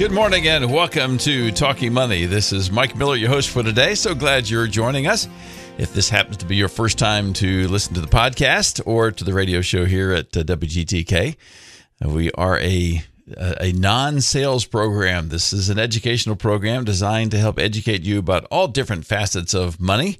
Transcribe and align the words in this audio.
Good 0.00 0.12
morning 0.12 0.48
and 0.48 0.72
welcome 0.72 1.18
to 1.18 1.52
Talking 1.52 1.92
Money. 1.92 2.24
This 2.24 2.54
is 2.54 2.70
Mike 2.70 2.96
Miller, 2.96 3.16
your 3.16 3.28
host 3.28 3.50
for 3.50 3.62
today. 3.62 3.94
So 3.94 4.14
glad 4.14 4.48
you're 4.48 4.66
joining 4.66 5.06
us. 5.06 5.28
If 5.76 5.92
this 5.92 6.08
happens 6.08 6.38
to 6.38 6.46
be 6.46 6.56
your 6.56 6.68
first 6.68 6.98
time 6.98 7.34
to 7.34 7.68
listen 7.68 7.92
to 7.92 8.00
the 8.00 8.06
podcast 8.06 8.80
or 8.86 9.10
to 9.10 9.22
the 9.22 9.34
radio 9.34 9.60
show 9.60 9.84
here 9.84 10.12
at 10.12 10.34
uh, 10.34 10.42
WGTK, 10.42 11.36
we 12.06 12.32
are 12.32 12.58
a 12.60 13.02
a 13.36 13.72
non-sales 13.72 14.64
program. 14.64 15.28
This 15.28 15.52
is 15.52 15.68
an 15.68 15.78
educational 15.78 16.34
program 16.34 16.84
designed 16.84 17.32
to 17.32 17.38
help 17.38 17.58
educate 17.58 18.02
you 18.02 18.18
about 18.18 18.46
all 18.50 18.68
different 18.68 19.04
facets 19.04 19.52
of 19.52 19.82
money. 19.82 20.18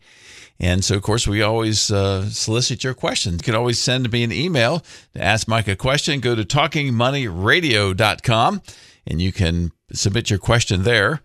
And 0.61 0.85
so, 0.85 0.95
of 0.95 1.01
course, 1.01 1.27
we 1.27 1.41
always 1.41 1.91
uh, 1.91 2.29
solicit 2.29 2.85
your 2.85 2.93
questions. 2.93 3.37
You 3.37 3.45
can 3.45 3.55
always 3.55 3.79
send 3.79 4.13
me 4.13 4.25
an 4.25 4.33
email 4.33 4.81
to 5.15 5.23
ask 5.23 5.49
Mike 5.49 5.69
a 5.69 5.77
question. 5.77 6.21
Go 6.21 6.35
to 6.35 6.45
talkingmoneyradio.com 6.45 8.61
and 9.11 9.21
you 9.21 9.33
can 9.33 9.73
submit 9.93 10.31
your 10.31 10.39
question 10.39 10.85
there. 10.85 11.21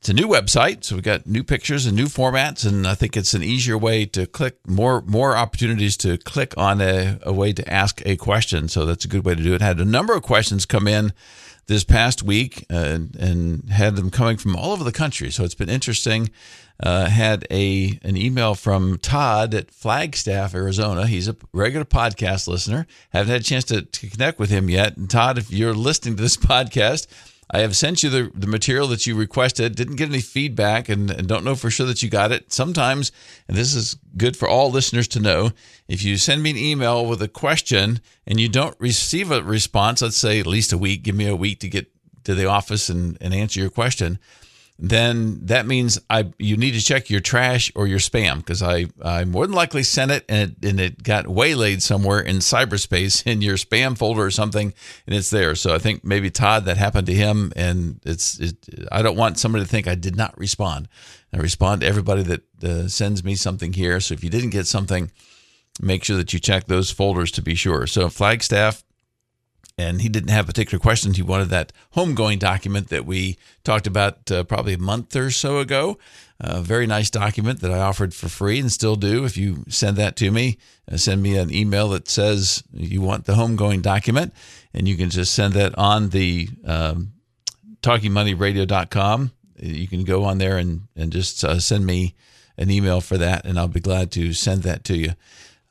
It's 0.00 0.08
a 0.08 0.14
new 0.14 0.26
website, 0.26 0.82
so 0.82 0.94
we've 0.94 1.04
got 1.04 1.26
new 1.26 1.44
pictures 1.44 1.84
and 1.84 1.94
new 1.94 2.06
formats, 2.06 2.66
and 2.66 2.86
I 2.86 2.94
think 2.94 3.16
it's 3.18 3.34
an 3.34 3.42
easier 3.42 3.76
way 3.76 4.06
to 4.06 4.26
click 4.26 4.56
more 4.66 5.02
more 5.02 5.36
opportunities 5.36 5.96
to 5.98 6.16
click 6.16 6.54
on 6.56 6.80
a, 6.80 7.18
a 7.22 7.32
way 7.32 7.52
to 7.52 7.72
ask 7.72 8.02
a 8.06 8.16
question. 8.16 8.68
So 8.68 8.86
that's 8.86 9.04
a 9.04 9.08
good 9.08 9.26
way 9.26 9.34
to 9.34 9.42
do 9.42 9.54
it. 9.54 9.60
Had 9.60 9.78
a 9.78 9.84
number 9.84 10.14
of 10.14 10.22
questions 10.22 10.64
come 10.64 10.88
in 10.88 11.12
this 11.70 11.84
past 11.84 12.20
week, 12.24 12.66
uh, 12.68 12.98
and 13.16 13.70
had 13.70 13.94
them 13.94 14.10
coming 14.10 14.36
from 14.36 14.56
all 14.56 14.72
over 14.72 14.82
the 14.82 14.90
country. 14.90 15.30
So 15.30 15.44
it's 15.44 15.54
been 15.54 15.68
interesting. 15.68 16.28
Uh, 16.82 17.06
had 17.06 17.46
a 17.48 17.96
an 18.02 18.16
email 18.16 18.56
from 18.56 18.98
Todd 18.98 19.54
at 19.54 19.70
Flagstaff, 19.70 20.52
Arizona. 20.52 21.06
He's 21.06 21.28
a 21.28 21.36
regular 21.52 21.84
podcast 21.84 22.48
listener. 22.48 22.88
Haven't 23.10 23.30
had 23.30 23.40
a 23.42 23.44
chance 23.44 23.64
to, 23.66 23.82
to 23.82 24.10
connect 24.10 24.40
with 24.40 24.50
him 24.50 24.68
yet. 24.68 24.96
And 24.96 25.08
Todd, 25.08 25.38
if 25.38 25.52
you're 25.52 25.72
listening 25.72 26.16
to 26.16 26.22
this 26.22 26.36
podcast, 26.52 27.06
I 27.52 27.60
have 27.60 27.76
sent 27.76 28.02
you 28.02 28.10
the, 28.10 28.30
the 28.34 28.46
material 28.46 28.86
that 28.88 29.06
you 29.06 29.16
requested. 29.16 29.74
Didn't 29.74 29.96
get 29.96 30.08
any 30.08 30.20
feedback 30.20 30.88
and, 30.88 31.10
and, 31.10 31.26
don't 31.26 31.44
know 31.44 31.56
for 31.56 31.68
sure 31.68 31.86
that 31.86 32.02
you 32.02 32.08
got 32.08 32.30
it. 32.30 32.52
Sometimes, 32.52 33.10
and 33.48 33.56
this 33.56 33.74
is 33.74 33.96
good 34.16 34.36
for 34.36 34.48
all 34.48 34.70
listeners 34.70 35.08
to 35.08 35.20
know, 35.20 35.50
if 35.88 36.04
you 36.04 36.16
send 36.16 36.44
me 36.44 36.50
an 36.50 36.56
email 36.56 37.04
with 37.04 37.20
a 37.20 37.28
question 37.28 38.00
and 38.24 38.38
you 38.38 38.48
don't 38.48 38.76
receive 38.78 39.32
a 39.32 39.42
response, 39.42 40.00
let's 40.00 40.16
say 40.16 40.38
at 40.38 40.46
least 40.46 40.72
a 40.72 40.78
week, 40.78 41.02
give 41.02 41.16
me 41.16 41.26
a 41.26 41.34
week 41.34 41.58
to 41.60 41.68
get 41.68 41.90
to 42.22 42.36
the 42.36 42.46
office 42.46 42.88
and, 42.88 43.18
and 43.20 43.34
answer 43.34 43.58
your 43.58 43.70
question 43.70 44.18
then 44.82 45.40
that 45.42 45.66
means 45.66 46.00
I 46.08 46.32
you 46.38 46.56
need 46.56 46.72
to 46.72 46.80
check 46.80 47.10
your 47.10 47.20
trash 47.20 47.70
or 47.74 47.86
your 47.86 47.98
spam 47.98 48.38
because 48.38 48.62
I 48.62 48.86
I 49.02 49.24
more 49.26 49.46
than 49.46 49.54
likely 49.54 49.82
sent 49.82 50.10
it 50.10 50.24
and 50.26 50.52
it, 50.52 50.68
and 50.68 50.80
it 50.80 51.02
got 51.02 51.28
waylaid 51.28 51.82
somewhere 51.82 52.20
in 52.20 52.36
cyberspace 52.36 53.26
in 53.30 53.42
your 53.42 53.56
spam 53.56 53.96
folder 53.96 54.22
or 54.22 54.30
something 54.30 54.72
and 55.06 55.14
it's 55.14 55.28
there. 55.28 55.54
So 55.54 55.74
I 55.74 55.78
think 55.78 56.02
maybe 56.02 56.30
Todd 56.30 56.64
that 56.64 56.78
happened 56.78 57.06
to 57.08 57.14
him 57.14 57.52
and 57.56 58.00
it's 58.06 58.40
it, 58.40 58.56
I 58.90 59.02
don't 59.02 59.18
want 59.18 59.38
somebody 59.38 59.64
to 59.64 59.70
think 59.70 59.86
I 59.86 59.94
did 59.94 60.16
not 60.16 60.36
respond. 60.38 60.88
I 61.32 61.36
respond 61.36 61.82
to 61.82 61.86
everybody 61.86 62.22
that 62.22 62.64
uh, 62.64 62.88
sends 62.88 63.22
me 63.22 63.34
something 63.34 63.74
here. 63.74 64.00
So 64.00 64.14
if 64.14 64.24
you 64.24 64.30
didn't 64.30 64.50
get 64.50 64.66
something, 64.66 65.12
make 65.82 66.04
sure 66.04 66.16
that 66.16 66.32
you 66.32 66.40
check 66.40 66.66
those 66.66 66.90
folders 66.90 67.30
to 67.32 67.42
be 67.42 67.54
sure. 67.54 67.86
So 67.86 68.08
Flagstaff 68.08 68.82
and 69.80 70.02
he 70.02 70.08
didn't 70.08 70.30
have 70.30 70.46
particular 70.46 70.78
questions. 70.78 71.16
He 71.16 71.22
wanted 71.22 71.48
that 71.48 71.72
homegoing 71.96 72.38
document 72.38 72.88
that 72.88 73.06
we 73.06 73.38
talked 73.64 73.86
about 73.86 74.30
uh, 74.30 74.44
probably 74.44 74.74
a 74.74 74.78
month 74.78 75.16
or 75.16 75.30
so 75.30 75.58
ago. 75.58 75.98
A 76.38 76.60
very 76.60 76.86
nice 76.86 77.10
document 77.10 77.60
that 77.60 77.70
I 77.70 77.80
offered 77.80 78.14
for 78.14 78.28
free 78.28 78.60
and 78.60 78.70
still 78.70 78.96
do. 78.96 79.24
If 79.24 79.36
you 79.36 79.64
send 79.68 79.96
that 79.96 80.16
to 80.16 80.30
me, 80.30 80.58
uh, 80.90 80.96
send 80.96 81.22
me 81.22 81.36
an 81.36 81.52
email 81.52 81.88
that 81.90 82.08
says 82.08 82.62
you 82.72 83.00
want 83.00 83.24
the 83.24 83.34
homegoing 83.34 83.82
document, 83.82 84.32
and 84.72 84.86
you 84.86 84.96
can 84.96 85.10
just 85.10 85.34
send 85.34 85.54
that 85.54 85.76
on 85.76 86.10
the 86.10 86.48
um, 86.64 87.12
talkingmoneyradio.com. 87.82 89.32
You 89.56 89.88
can 89.88 90.04
go 90.04 90.24
on 90.24 90.38
there 90.38 90.56
and, 90.56 90.82
and 90.96 91.12
just 91.12 91.44
uh, 91.44 91.58
send 91.60 91.84
me 91.84 92.14
an 92.56 92.70
email 92.70 93.00
for 93.00 93.18
that, 93.18 93.44
and 93.44 93.58
I'll 93.58 93.68
be 93.68 93.80
glad 93.80 94.10
to 94.12 94.32
send 94.32 94.62
that 94.62 94.84
to 94.84 94.96
you. 94.96 95.12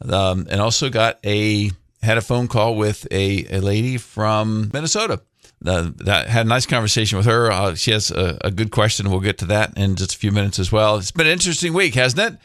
Um, 0.08 0.48
and 0.50 0.62
also 0.62 0.90
got 0.90 1.20
a 1.26 1.72
had 2.02 2.18
a 2.18 2.22
phone 2.22 2.48
call 2.48 2.76
with 2.76 3.08
a, 3.12 3.46
a 3.52 3.60
lady 3.60 3.98
from 3.98 4.70
Minnesota. 4.74 5.22
Uh, 5.66 5.92
that 5.98 6.30
had 6.30 6.46
a 6.46 6.50
nice 6.50 6.66
conversation 6.66 7.18
with 7.18 7.26
her. 7.26 7.52
Uh, 7.52 7.76
she 7.76 7.92
has 7.92 8.12
a, 8.12 8.38
a, 8.42 8.52
good 8.52 8.72
question. 8.72 9.10
We'll 9.10 9.20
get 9.20 9.38
to 9.40 9.46
that 9.48 9.78
in 9.78 9.98
just 9.98 10.16
a 10.16 10.18
few 10.18 10.32
minutes 10.32 10.58
as 10.58 10.72
well. 10.72 10.96
It's 10.96 11.12
been 11.12 11.28
an 11.28 11.34
interesting 11.34 11.74
week, 11.74 11.96
hasn't 11.96 12.34
it? 12.34 12.40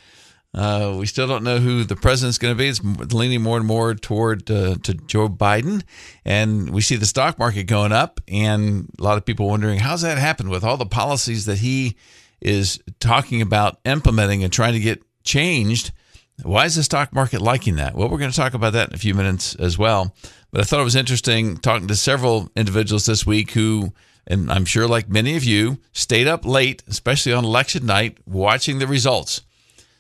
Uh, 0.53 0.97
we 0.99 1.07
still 1.07 1.29
don't 1.29 1.45
know 1.45 1.59
who 1.59 1.85
the 1.85 1.95
president's 1.95 2.39
going 2.39 2.55
to 2.55 2.59
be. 2.59 2.69
It's 2.69 2.81
leaning 3.13 3.43
more 3.43 3.57
and 3.57 3.67
more 3.67 3.95
toward 3.95 4.51
uh, 4.51 4.77
to 4.83 4.95
Joe 4.95 5.29
Biden, 5.29 5.83
and 6.25 6.71
we 6.71 6.81
see 6.81 6.97
the 6.97 7.07
stock 7.07 7.39
market 7.39 7.65
going 7.65 7.93
up, 7.93 8.21
and 8.29 8.89
a 8.99 9.03
lot 9.03 9.17
of 9.17 9.25
people 9.25 9.49
wondering 9.49 9.81
how's 9.81 10.03
that 10.03 10.19
happen 10.19 10.49
with 10.49 10.63
all 10.65 10.77
the 10.77 10.87
policies 10.87 11.47
that 11.47 11.59
he 11.59 11.97
is 12.41 12.81
talking 13.01 13.43
about 13.43 13.79
implementing 13.85 14.45
and 14.45 14.53
trying 14.53 14.75
to 14.75 14.81
get 14.81 15.03
changed 15.25 15.93
why 16.43 16.65
is 16.65 16.75
the 16.75 16.83
stock 16.83 17.13
market 17.13 17.41
liking 17.41 17.77
that? 17.77 17.95
Well, 17.95 18.09
we're 18.09 18.19
going 18.19 18.31
to 18.31 18.37
talk 18.37 18.55
about 18.55 18.73
that 18.73 18.89
in 18.89 18.95
a 18.95 18.99
few 18.99 19.15
minutes 19.15 19.55
as 19.55 19.79
well. 19.79 20.15
But 20.51 20.61
I 20.61 20.65
thought 20.65 20.81
it 20.81 20.85
was 20.85 20.97
interesting 20.97 21.57
talking 21.59 21.89
to 21.89 21.97
several 21.97 22.51
individuals 22.57 23.07
this 23.07 23.25
week 23.25 23.53
who, 23.53 23.93
and 24.27 24.51
I'm 24.51 24.65
sure 24.65 24.89
like 24.89 25.09
many 25.09 25.37
of 25.37 25.45
you, 25.45 25.79
stayed 25.93 26.27
up 26.27 26.45
late, 26.45 26.83
especially 26.89 27.33
on 27.33 27.45
election 27.45 27.87
night, 27.87 28.19
watching 28.27 28.79
the 28.79 28.87
results. 28.87 29.43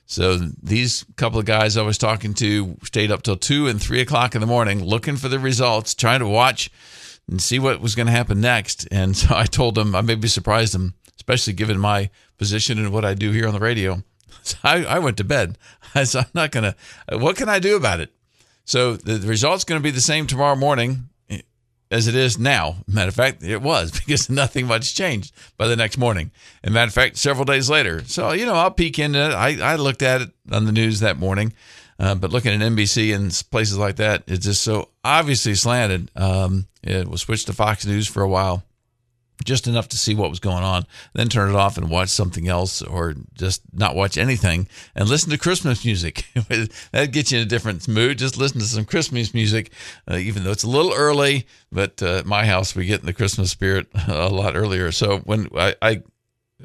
So 0.06 0.36
these 0.62 1.04
couple 1.16 1.38
of 1.38 1.46
guys 1.46 1.76
I 1.76 1.82
was 1.82 1.98
talking 1.98 2.34
to 2.34 2.76
stayed 2.82 3.10
up 3.10 3.22
till 3.22 3.36
two 3.36 3.68
and 3.68 3.80
three 3.80 4.00
o'clock 4.00 4.34
in 4.34 4.40
the 4.40 4.46
morning 4.46 4.84
looking 4.84 5.16
for 5.16 5.28
the 5.28 5.38
results, 5.38 5.94
trying 5.94 6.20
to 6.20 6.28
watch 6.28 6.70
and 7.28 7.40
see 7.40 7.58
what 7.58 7.80
was 7.80 7.94
going 7.94 8.06
to 8.06 8.12
happen 8.12 8.40
next. 8.40 8.86
And 8.90 9.16
so 9.16 9.34
I 9.34 9.44
told 9.44 9.76
them 9.76 9.94
I 9.94 10.02
may 10.02 10.14
be 10.14 10.28
surprised 10.28 10.74
them, 10.74 10.94
especially 11.16 11.52
given 11.52 11.78
my 11.78 12.10
position 12.38 12.78
and 12.78 12.92
what 12.92 13.04
I 13.04 13.14
do 13.14 13.30
here 13.30 13.46
on 13.46 13.54
the 13.54 13.60
radio. 13.60 14.02
So 14.48 14.58
I, 14.62 14.84
I 14.84 14.98
went 14.98 15.16
to 15.18 15.24
bed. 15.24 15.56
I 15.94 16.04
said, 16.04 16.24
I'm 16.24 16.30
not 16.34 16.50
going 16.50 16.64
to, 16.64 17.18
what 17.18 17.36
can 17.36 17.48
I 17.48 17.58
do 17.58 17.76
about 17.76 18.00
it? 18.00 18.12
So 18.64 18.96
the, 18.96 19.14
the 19.14 19.28
result's 19.28 19.64
going 19.64 19.80
to 19.80 19.82
be 19.82 19.90
the 19.90 20.00
same 20.00 20.26
tomorrow 20.26 20.56
morning 20.56 21.08
eh, 21.30 21.40
as 21.90 22.08
it 22.08 22.14
is 22.14 22.38
now. 22.38 22.76
Matter 22.86 23.08
of 23.08 23.14
fact, 23.14 23.42
it 23.42 23.62
was 23.62 23.90
because 24.00 24.28
nothing 24.28 24.66
much 24.66 24.94
changed 24.94 25.32
by 25.56 25.66
the 25.66 25.76
next 25.76 25.96
morning. 25.96 26.30
And 26.62 26.74
matter 26.74 26.88
of 26.88 26.94
fact, 26.94 27.16
several 27.16 27.44
days 27.44 27.70
later. 27.70 28.04
So, 28.04 28.32
you 28.32 28.44
know, 28.44 28.54
I'll 28.54 28.70
peek 28.70 28.98
into 28.98 29.18
it. 29.18 29.32
I, 29.32 29.72
I 29.72 29.76
looked 29.76 30.02
at 30.02 30.22
it 30.22 30.30
on 30.52 30.66
the 30.66 30.72
news 30.72 31.00
that 31.00 31.16
morning, 31.16 31.54
uh, 31.98 32.14
but 32.14 32.30
looking 32.30 32.52
at 32.52 32.72
NBC 32.72 33.14
and 33.14 33.30
places 33.50 33.78
like 33.78 33.96
that, 33.96 34.24
it's 34.26 34.44
just 34.44 34.62
so 34.62 34.90
obviously 35.04 35.54
slanted. 35.54 36.10
Um, 36.16 36.66
it 36.82 37.08
was 37.08 37.22
switched 37.22 37.46
to 37.46 37.54
Fox 37.54 37.86
News 37.86 38.06
for 38.06 38.22
a 38.22 38.28
while 38.28 38.62
just 39.42 39.66
enough 39.66 39.88
to 39.88 39.98
see 39.98 40.14
what 40.14 40.30
was 40.30 40.38
going 40.38 40.62
on, 40.62 40.86
then 41.12 41.28
turn 41.28 41.50
it 41.50 41.56
off 41.56 41.76
and 41.76 41.90
watch 41.90 42.08
something 42.08 42.46
else 42.46 42.80
or 42.82 43.14
just 43.34 43.62
not 43.72 43.96
watch 43.96 44.16
anything 44.16 44.68
and 44.94 45.08
listen 45.08 45.30
to 45.30 45.38
Christmas 45.38 45.84
music. 45.84 46.26
that 46.92 47.10
gets 47.10 47.32
you 47.32 47.38
in 47.38 47.44
a 47.44 47.48
different 47.48 47.88
mood. 47.88 48.18
Just 48.18 48.38
listen 48.38 48.60
to 48.60 48.66
some 48.66 48.84
Christmas 48.84 49.34
music, 49.34 49.70
uh, 50.08 50.16
even 50.16 50.44
though 50.44 50.52
it's 50.52 50.62
a 50.62 50.70
little 50.70 50.92
early, 50.94 51.46
but 51.72 52.02
uh, 52.02 52.18
at 52.18 52.26
my 52.26 52.46
house, 52.46 52.76
we 52.76 52.86
get 52.86 53.00
in 53.00 53.06
the 53.06 53.12
Christmas 53.12 53.50
spirit 53.50 53.88
a 54.08 54.28
lot 54.28 54.56
earlier. 54.56 54.92
So 54.92 55.18
when 55.18 55.48
I, 55.56 55.74
I, 55.82 56.02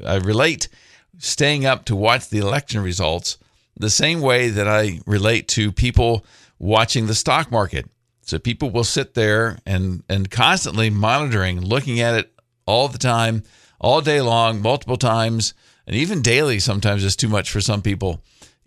I 0.06 0.16
relate 0.18 0.70
staying 1.18 1.66
up 1.66 1.86
to 1.86 1.96
watch 1.96 2.30
the 2.30 2.40
election 2.40 2.82
results 2.82 3.38
the 3.76 3.90
same 3.90 4.22
way 4.22 4.50
that 4.50 4.68
I 4.68 5.00
relate 5.08 5.48
to 5.50 5.72
people 5.72 6.26
watching 6.60 7.08
the 7.08 7.16
stock 7.16 7.52
market. 7.52 7.90
So 8.22 8.38
people 8.38 8.70
will 8.70 8.84
sit 8.84 9.16
there 9.16 9.58
and 9.66 10.04
and 10.08 10.30
constantly 10.30 10.92
monitoring, 10.92 11.62
looking 11.62 12.00
at 12.00 12.14
it 12.14 12.39
all 12.70 12.88
the 12.88 13.00
time, 13.00 13.44
all 13.80 14.00
day 14.00 14.22
long, 14.22 14.62
multiple 14.62 14.98
times, 14.98 15.54
and 15.88 15.96
even 15.96 16.22
daily 16.22 16.60
sometimes 16.60 17.04
is 17.04 17.16
too 17.16 17.28
much 17.28 17.50
for 17.50 17.62
some 17.62 17.82
people. 17.82 18.22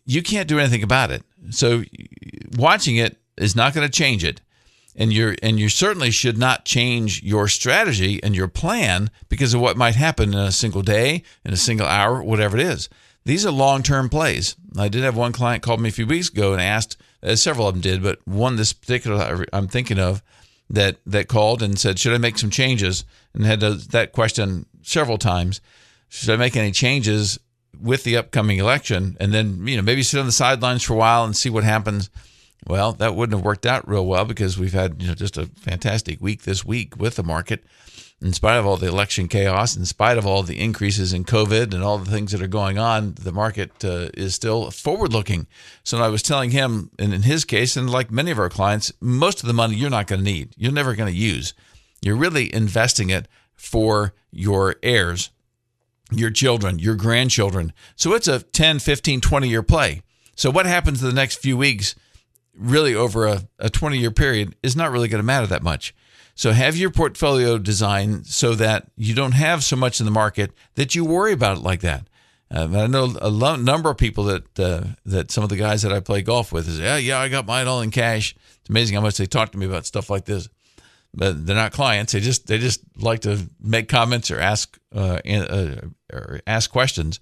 You 0.05 0.23
can't 0.23 0.49
do 0.49 0.59
anything 0.59 0.83
about 0.83 1.13
it. 1.13 1.23
So 1.51 1.85
watching 2.57 2.97
it 2.97 3.17
is 3.37 3.55
not 3.55 3.75
going 3.75 3.87
to 3.87 3.93
change 3.93 4.25
it. 4.25 4.41
And 4.95 5.11
you're 5.11 5.37
and 5.43 5.59
you 5.59 5.71
certainly 5.71 6.11
should 6.11 6.37
not 6.37 6.67
change 6.67 7.23
your 7.23 7.49
strategy 7.49 8.23
and 8.23 8.37
your 8.37 8.49
plan 8.49 9.11
because 9.31 9.55
of 9.55 9.61
what 9.61 9.79
might 9.79 9.95
happen 9.95 10.35
in 10.35 10.39
a 10.39 10.53
single 10.53 10.83
day, 10.83 11.23
in 11.47 11.53
a 11.55 11.57
single 11.57 11.87
hour, 11.87 12.23
whatever 12.23 12.59
it 12.59 12.67
is. 12.67 12.91
These 13.25 13.47
are 13.47 13.53
long-term 13.53 14.11
plays. 14.11 14.57
I 14.77 14.89
did 14.89 15.05
have 15.05 15.17
one 15.17 15.33
client 15.33 15.63
called 15.63 15.81
me 15.81 15.89
a 15.89 15.93
few 15.93 16.07
weeks 16.07 16.29
ago 16.29 16.53
and 16.53 16.61
asked, 16.61 16.97
uh, 17.23 17.37
several 17.37 17.69
of 17.69 17.75
them 17.75 17.81
did, 17.81 18.03
but 18.03 18.19
one 18.27 18.57
this 18.57 18.73
particular 18.73 19.47
I'm 19.53 19.69
thinking 19.69 19.99
of 19.99 20.23
that 20.73 20.97
that 21.07 21.29
called 21.29 21.63
and 21.63 21.79
said, 21.79 21.99
"Should 21.99 22.15
I 22.15 22.19
make 22.19 22.39
some 22.39 22.51
changes?" 22.51 23.05
and 23.35 23.47
had 23.47 23.61
that 23.61 24.13
question 24.13 24.67
several 24.83 25.19
times. 25.19 25.61
Should 26.09 26.31
I 26.31 26.37
make 26.37 26.57
any 26.57 26.73
changes 26.73 27.39
with 27.81 28.05
the 28.05 28.17
upcoming 28.17 28.59
election? 28.59 29.17
And 29.21 29.33
then 29.33 29.67
you 29.67 29.77
know 29.77 29.83
maybe 29.83 30.03
sit 30.03 30.19
on 30.19 30.27
the 30.27 30.33
sidelines 30.33 30.83
for 30.83 30.95
a 30.95 30.97
while 30.97 31.25
and 31.25 31.37
see 31.37 31.51
what 31.51 31.65
happens. 31.65 32.11
Well, 32.67 32.93
that 32.93 33.15
wouldn't 33.15 33.37
have 33.37 33.45
worked 33.45 33.67
out 33.67 33.89
real 33.89 34.07
well 34.07 34.25
because 34.25 34.59
we've 34.59 34.73
had 34.73 35.01
you 35.01 35.09
know 35.09 35.15
just 35.15 35.37
a 35.37 35.47
fantastic 35.47 36.21
week 36.21 36.43
this 36.43 36.65
week 36.65 36.97
with 36.97 37.17
the 37.17 37.23
market 37.23 37.65
in 38.23 38.33
spite 38.33 38.57
of 38.57 38.67
all 38.67 38.77
the 38.77 38.87
election 38.87 39.27
chaos, 39.27 39.77
in 39.77 39.85
spite 39.85 40.17
of 40.17 40.25
all 40.25 40.45
the 40.45 40.61
increases 40.61 41.13
in 41.13 41.25
COVID 41.25 41.75
and 41.75 41.83
all 41.83 41.99
the 41.99 42.11
things 42.11 42.31
that 42.31 42.41
are 42.41 42.47
going 42.47 42.79
on, 42.79 43.15
the 43.15 43.33
market 43.33 43.85
uh, 43.85 44.11
is 44.15 44.35
still 44.35 44.71
forward 44.71 45.13
looking. 45.13 45.49
So 45.83 45.99
I 45.99 46.09
was 46.09 46.23
telling 46.23 46.53
him, 46.53 46.91
and 47.01 47.13
in 47.13 47.23
his 47.23 47.45
case, 47.45 47.77
and 47.77 47.91
like 47.91 48.13
many 48.13 48.31
of 48.31 48.39
our 48.39 48.49
clients, 48.49 48.93
most 49.01 49.41
of 49.41 49.49
the 49.49 49.53
money 49.53 49.75
you're 49.75 49.91
not 49.91 50.07
going 50.07 50.21
to 50.21 50.25
need, 50.25 50.55
you're 50.57 50.73
never 50.73 50.95
going 50.95 51.13
to 51.13 51.19
use. 51.19 51.53
You're 52.01 52.17
really 52.17 52.55
investing 52.55 53.11
it 53.11 53.27
for 53.57 54.15
your 54.31 54.77
heirs, 54.85 55.31
your 56.13 56.31
children, 56.31 56.79
your 56.79 56.95
grandchildren. 56.95 57.73
So 57.97 58.15
it's 58.15 58.29
a 58.29 58.41
10, 58.41 58.79
15, 58.79 59.21
20 59.21 59.49
year 59.49 59.65
play. 59.65 60.03
So 60.37 60.49
what 60.49 60.67
happens 60.67 61.03
in 61.03 61.09
the 61.09 61.15
next 61.15 61.41
few 61.41 61.57
weeks, 61.57 61.97
really 62.57 62.95
over 62.95 63.27
a, 63.27 63.49
a 63.59 63.69
20 63.69 63.99
year 63.99 64.13
period, 64.13 64.55
is 64.63 64.77
not 64.77 64.93
really 64.93 65.09
going 65.09 65.21
to 65.21 65.27
matter 65.27 65.49
that 65.49 65.65
much. 65.65 65.93
So 66.35 66.53
have 66.53 66.77
your 66.77 66.91
portfolio 66.91 67.59
designed 67.59 68.27
so 68.27 68.55
that 68.55 68.87
you 68.97 69.15
don't 69.15 69.33
have 69.33 69.63
so 69.63 69.77
much 69.77 70.01
in 70.01 70.07
the 70.07 70.13
market 70.13 70.53
that 70.75 70.95
you 70.95 71.05
worry 71.05 71.33
about 71.33 71.59
it 71.59 71.63
like 71.63 71.81
that. 71.81 72.09
Um, 72.51 72.77
I 72.77 72.87
know 72.87 73.15
a 73.21 73.31
lo- 73.31 73.57
number 73.57 73.89
of 73.91 73.97
people 73.97 74.25
that 74.25 74.61
uh, 74.61 74.85
that 75.07 75.31
some 75.31 75.43
of 75.43 75.51
the 75.51 75.57
guys 75.57 75.83
that 75.83 75.93
I 75.93 76.01
play 76.01 76.21
golf 76.21 76.53
with 76.53 76.69
is 76.69 76.79
yeah 76.79 76.99
yeah 76.99 77.19
I 77.19 77.29
got 77.29 77.47
mine 77.47 77.67
all 77.67 77.81
in 77.81 77.91
cash. 77.91 78.35
It's 78.61 78.69
amazing 78.69 78.95
how 78.95 79.01
much 79.01 79.17
they 79.17 79.27
talk 79.27 79.53
to 79.53 79.59
me 79.59 79.65
about 79.65 79.87
stuff 79.87 80.11
like 80.11 80.27
this, 80.27 80.51
but 81.15 81.47
they're 81.47 81.57
not 81.57 81.73
clients. 81.73 82.13
They 82.13 82.21
just 82.21 82.47
they 82.49 82.59
just 82.59 82.83
like 82.97 83.21
to 83.21 83.49
make 83.59 83.89
comments 83.89 84.31
or 84.31 84.39
ask 84.39 84.79
uh, 84.95 85.21
uh, 85.27 85.77
or 86.13 86.41
ask 86.47 86.71
questions. 86.71 87.21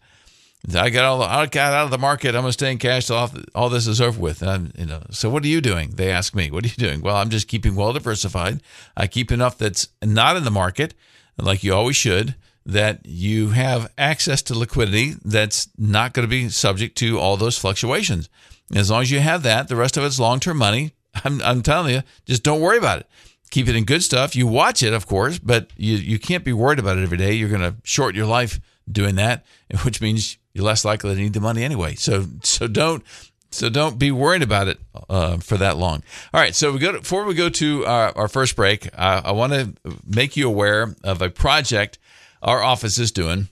I 0.74 0.90
got 0.90 1.04
all 1.04 1.18
the, 1.18 1.24
I 1.24 1.46
got 1.46 1.72
out 1.72 1.84
of 1.84 1.90
the 1.90 1.98
market. 1.98 2.34
I'm 2.34 2.42
gonna 2.42 2.52
stay 2.52 2.70
in 2.70 2.78
cash 2.78 3.06
till 3.06 3.16
all, 3.16 3.30
all 3.54 3.68
this 3.70 3.86
is 3.86 4.00
over 4.00 4.20
with. 4.20 4.42
I'm, 4.42 4.72
you 4.76 4.86
know, 4.86 5.02
so 5.10 5.30
what 5.30 5.44
are 5.44 5.48
you 5.48 5.60
doing? 5.60 5.90
They 5.90 6.10
ask 6.10 6.34
me, 6.34 6.50
what 6.50 6.64
are 6.64 6.68
you 6.68 6.74
doing? 6.74 7.00
Well, 7.00 7.16
I'm 7.16 7.30
just 7.30 7.48
keeping 7.48 7.76
well 7.76 7.92
diversified. 7.92 8.62
I 8.96 9.06
keep 9.06 9.32
enough 9.32 9.56
that's 9.56 9.88
not 10.02 10.36
in 10.36 10.44
the 10.44 10.50
market, 10.50 10.94
like 11.38 11.64
you 11.64 11.74
always 11.74 11.96
should 11.96 12.34
that 12.66 13.00
you 13.04 13.50
have 13.50 13.90
access 13.96 14.42
to 14.42 14.58
liquidity 14.58 15.14
that's 15.24 15.68
not 15.78 16.12
going 16.12 16.24
to 16.24 16.30
be 16.30 16.48
subject 16.48 16.96
to 16.98 17.18
all 17.18 17.36
those 17.36 17.58
fluctuations. 17.58 18.28
As 18.74 18.90
long 18.90 19.02
as 19.02 19.10
you 19.10 19.20
have 19.20 19.42
that, 19.42 19.68
the 19.68 19.76
rest 19.76 19.96
of 19.96 20.04
it's 20.04 20.20
long 20.20 20.40
term 20.40 20.58
money. 20.58 20.92
I'm, 21.24 21.42
I'm 21.42 21.62
telling 21.62 21.94
you, 21.94 22.02
just 22.26 22.42
don't 22.42 22.60
worry 22.60 22.78
about 22.78 23.00
it. 23.00 23.06
Keep 23.50 23.68
it 23.68 23.74
in 23.74 23.84
good 23.84 24.04
stuff. 24.04 24.36
You 24.36 24.46
watch 24.46 24.82
it, 24.82 24.92
of 24.92 25.06
course, 25.06 25.38
but 25.38 25.70
you, 25.76 25.96
you 25.96 26.18
can't 26.20 26.44
be 26.44 26.52
worried 26.52 26.78
about 26.78 26.98
it 26.98 27.02
every 27.02 27.18
day. 27.18 27.32
You're 27.32 27.48
going 27.48 27.60
to 27.62 27.74
short 27.82 28.14
your 28.14 28.26
life 28.26 28.60
doing 28.90 29.16
that, 29.16 29.44
which 29.82 30.00
means 30.00 30.38
you're 30.52 30.64
less 30.64 30.84
likely 30.84 31.14
to 31.14 31.20
need 31.20 31.32
the 31.32 31.40
money 31.40 31.62
anyway. 31.62 31.94
So 31.94 32.26
so 32.42 32.66
don't 32.66 33.04
so 33.50 33.68
don't 33.68 33.98
be 33.98 34.10
worried 34.10 34.42
about 34.42 34.68
it 34.68 34.78
uh, 35.08 35.38
for 35.38 35.56
that 35.56 35.76
long. 35.76 36.02
All 36.32 36.40
right. 36.40 36.54
So 36.54 36.72
we 36.72 36.78
go 36.78 36.92
to, 36.92 37.00
before 37.00 37.24
we 37.24 37.34
go 37.34 37.48
to 37.48 37.84
our, 37.84 38.16
our 38.16 38.28
first 38.28 38.54
break, 38.54 38.86
uh, 38.96 39.22
I 39.24 39.32
want 39.32 39.52
to 39.52 39.74
make 40.06 40.36
you 40.36 40.46
aware 40.48 40.94
of 41.02 41.20
a 41.20 41.30
project 41.30 41.98
our 42.42 42.62
office 42.62 42.98
is 42.98 43.10
doing. 43.10 43.48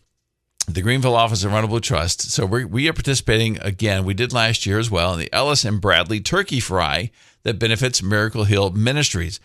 The 0.69 0.83
Greenville 0.83 1.17
office 1.17 1.45
of 1.45 1.53
Ronald 1.53 1.71
Blue 1.71 1.81
Trust. 1.81 2.31
So 2.31 2.45
we 2.45 2.65
we 2.65 2.89
are 2.89 2.93
participating 2.93 3.59
again. 3.61 4.05
We 4.05 4.15
did 4.15 4.33
last 4.33 4.67
year 4.67 4.79
as 4.79 4.91
well 4.91 5.15
in 5.15 5.19
the 5.19 5.33
Ellis 5.33 5.65
and 5.65 5.81
Bradley 5.81 6.21
Turkey 6.21 6.61
Fry 6.61 7.11
that 7.43 7.59
benefits 7.59 8.03
Miracle 8.03 8.45
Hill 8.45 8.71
Ministries. 8.71 9.41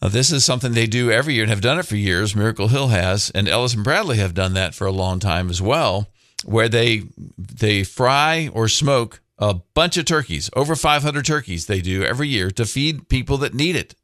Now, 0.00 0.08
this 0.08 0.30
is 0.30 0.44
something 0.44 0.72
they 0.72 0.86
do 0.86 1.10
every 1.10 1.34
year 1.34 1.44
and 1.44 1.50
have 1.50 1.62
done 1.62 1.78
it 1.78 1.86
for 1.86 1.96
years. 1.96 2.36
Miracle 2.36 2.68
Hill 2.68 2.88
has, 2.88 3.30
and 3.30 3.48
Ellis 3.48 3.74
and 3.74 3.82
Bradley 3.82 4.18
have 4.18 4.34
done 4.34 4.52
that 4.54 4.74
for 4.74 4.86
a 4.86 4.92
long 4.92 5.18
time 5.18 5.48
as 5.48 5.62
well, 5.62 6.08
where 6.44 6.68
they 6.68 7.02
they 7.36 7.82
fry 7.84 8.48
or 8.52 8.68
smoke 8.68 9.20
a 9.38 9.54
bunch 9.74 9.96
of 9.96 10.04
turkeys, 10.04 10.50
over 10.54 10.74
500 10.74 11.24
turkeys 11.24 11.66
they 11.66 11.80
do 11.80 12.04
every 12.04 12.28
year 12.28 12.50
to 12.52 12.64
feed 12.64 13.08
people 13.08 13.38
that 13.38 13.54
need 13.54 13.76
it. 13.76 13.94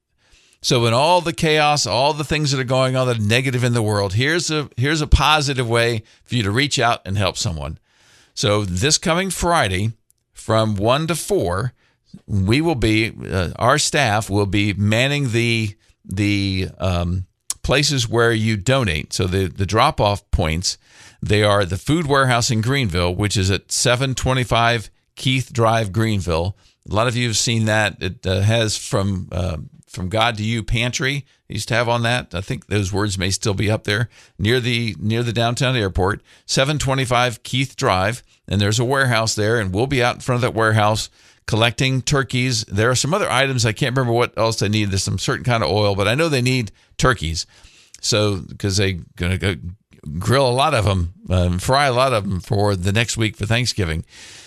So 0.61 0.87
in 0.87 0.93
all 0.93 1.21
the 1.21 1.33
chaos, 1.33 1.87
all 1.87 2.13
the 2.13 2.25
things 2.25 2.53
that 2.53 2.61
are 2.61 2.65
going 2.65 2.95
on 2.95 3.09
that 3.09 3.19
are 3.19 3.23
negative 3.23 3.65
in 3.65 3.73
the 3.73 3.83
world, 3.83 4.15
here's 4.15 4.51
a 4.51 4.69
here's 4.77 5.01
a 5.01 5.07
positive 5.07 5.69
way 5.69 6.05
for 6.25 6.37
you 6.37 6.43
to 6.45 6.51
reach 6.51 6.79
out 6.79 7.01
and 7.05 7.19
help 7.19 7.37
someone. 7.37 7.79
So 8.35 8.65
this 8.65 8.97
coming 8.97 9.31
Friday 9.31 9.93
from 10.33 10.77
1 10.77 11.09
to 11.09 11.15
4, 11.15 11.73
we 12.27 12.61
will 12.61 12.77
be 12.77 13.13
uh, 13.29 13.51
our 13.57 13.79
staff 13.79 14.31
will 14.31 14.47
be 14.47 14.73
manning 14.73 15.33
the 15.33 15.75
the 16.05 16.69
um, 16.79 17.27
places 17.63 18.09
where 18.09 18.33
you 18.33 18.57
donate. 18.57 19.13
So 19.13 19.27
the 19.27 19.49
the 19.49 19.67
drop 19.67 20.01
off 20.01 20.31
points 20.31 20.79
they 21.23 21.45
are 21.45 21.65
the 21.65 21.79
Food 21.79 22.07
Warehouse 22.07 22.51
in 22.51 22.61
Greenville, 22.61 23.15
which 23.15 23.37
is 23.37 23.51
at 23.51 23.71
725 23.71 24.91
Keith 25.15 25.53
Drive, 25.53 25.93
Greenville. 25.93 26.57
A 26.91 26.95
lot 26.95 27.07
of 27.07 27.17
you 27.17 27.29
have 27.29 27.37
seen 27.37 27.67
that. 27.67 28.03
It 28.03 28.27
uh, 28.27 28.41
has 28.41 28.77
from 28.77 29.29
uh, 29.31 29.59
from 29.87 30.09
God 30.09 30.37
to 30.39 30.43
You 30.43 30.63
pantry. 30.63 31.25
used 31.49 31.69
to 31.69 31.75
have 31.75 31.89
on 31.89 32.03
that. 32.03 32.35
I 32.35 32.41
think 32.41 32.67
those 32.67 32.93
words 32.93 33.19
may 33.19 33.31
still 33.31 33.55
be 33.55 33.71
up 33.71 33.85
there 33.85 34.09
near 34.39 34.59
the 34.59 34.97
near 34.99 35.23
the 35.23 35.33
downtown 35.33 35.77
airport. 35.77 36.23
725 36.47 37.43
Keith 37.45 37.77
Drive, 37.77 38.23
and 38.49 38.61
there's 38.61 38.81
a 38.81 38.85
warehouse 38.85 39.35
there, 39.35 39.61
and 39.61 39.73
we'll 39.73 39.87
be 39.87 40.03
out 40.03 40.17
in 40.17 40.21
front 40.23 40.39
of 40.39 40.43
that 40.43 40.59
warehouse 40.59 41.09
collecting 41.47 42.03
turkeys. 42.03 42.65
There 42.65 42.91
are 42.91 42.97
some 42.97 43.15
other 43.15 43.31
items 43.31 43.65
I 43.65 43.73
can't 43.73 43.97
remember 43.97 44.13
what 44.17 44.37
else 44.37 44.59
they 44.59 44.69
need. 44.69 44.91
There's 44.91 45.03
some 45.05 45.19
certain 45.19 45.45
kind 45.45 45.63
of 45.63 45.71
oil, 45.71 45.95
but 45.95 46.09
I 46.09 46.15
know 46.15 46.29
they 46.29 46.43
need 46.43 46.73
turkeys. 46.99 47.47
So 48.01 48.37
because 48.39 48.79
they're 48.79 48.99
gonna 49.17 49.39
go 49.39 49.55
grill 50.19 50.49
a 50.49 50.51
lot 50.51 50.75
of 50.75 50.85
them, 50.85 51.15
um, 51.31 51.59
fry 51.59 51.87
a 51.87 51.93
lot 51.93 52.13
of 52.13 52.29
them 52.29 52.41
for 52.41 52.75
the 52.77 52.93
next 52.93 53.17
week 53.17 53.37
for 53.37 53.47
Thanksgiving. 53.47 54.05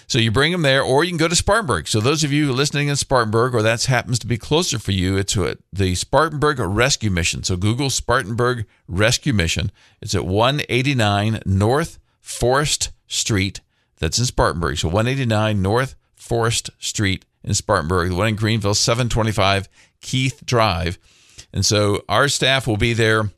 So 0.07 0.19
you 0.19 0.29
bring 0.31 0.51
them 0.51 0.61
there, 0.61 0.83
or 0.83 1.03
you 1.03 1.09
can 1.09 1.17
go 1.17 1.27
to 1.27 1.35
Spartanburg. 1.35 1.87
So 1.87 1.99
those 1.99 2.23
of 2.23 2.31
you 2.31 2.53
listening 2.53 2.89
in 2.89 2.95
Spartanburg, 2.95 3.55
or 3.55 3.63
that 3.63 3.83
happens 3.85 4.19
to 4.19 4.27
be 4.27 4.37
closer 4.37 4.77
for 4.77 4.91
you, 4.91 5.17
it's 5.17 5.35
at 5.35 5.57
the 5.73 5.95
Spartanburg 5.95 6.59
Rescue 6.59 7.09
Mission. 7.09 7.43
So 7.43 7.57
Google 7.57 7.89
Spartanburg 7.89 8.67
Rescue 8.87 9.33
Mission. 9.33 9.71
It's 10.01 10.13
at 10.13 10.25
189 10.25 11.41
North 11.45 11.97
Forest 12.21 12.91
Street. 13.07 13.61
That's 13.97 14.19
in 14.19 14.25
Spartanburg. 14.25 14.77
So 14.77 14.89
189 14.89 15.61
North 15.61 15.95
Forest 16.15 16.69
Street 16.77 17.25
in 17.43 17.55
Spartanburg. 17.55 18.09
The 18.09 18.15
one 18.15 18.27
in 18.27 18.35
Greenville, 18.35 18.75
725 18.75 19.67
Keith 20.01 20.45
Drive. 20.45 20.99
And 21.51 21.65
so 21.65 22.03
our 22.07 22.27
staff 22.27 22.67
will 22.67 22.77
be 22.77 22.93
there 22.93 23.31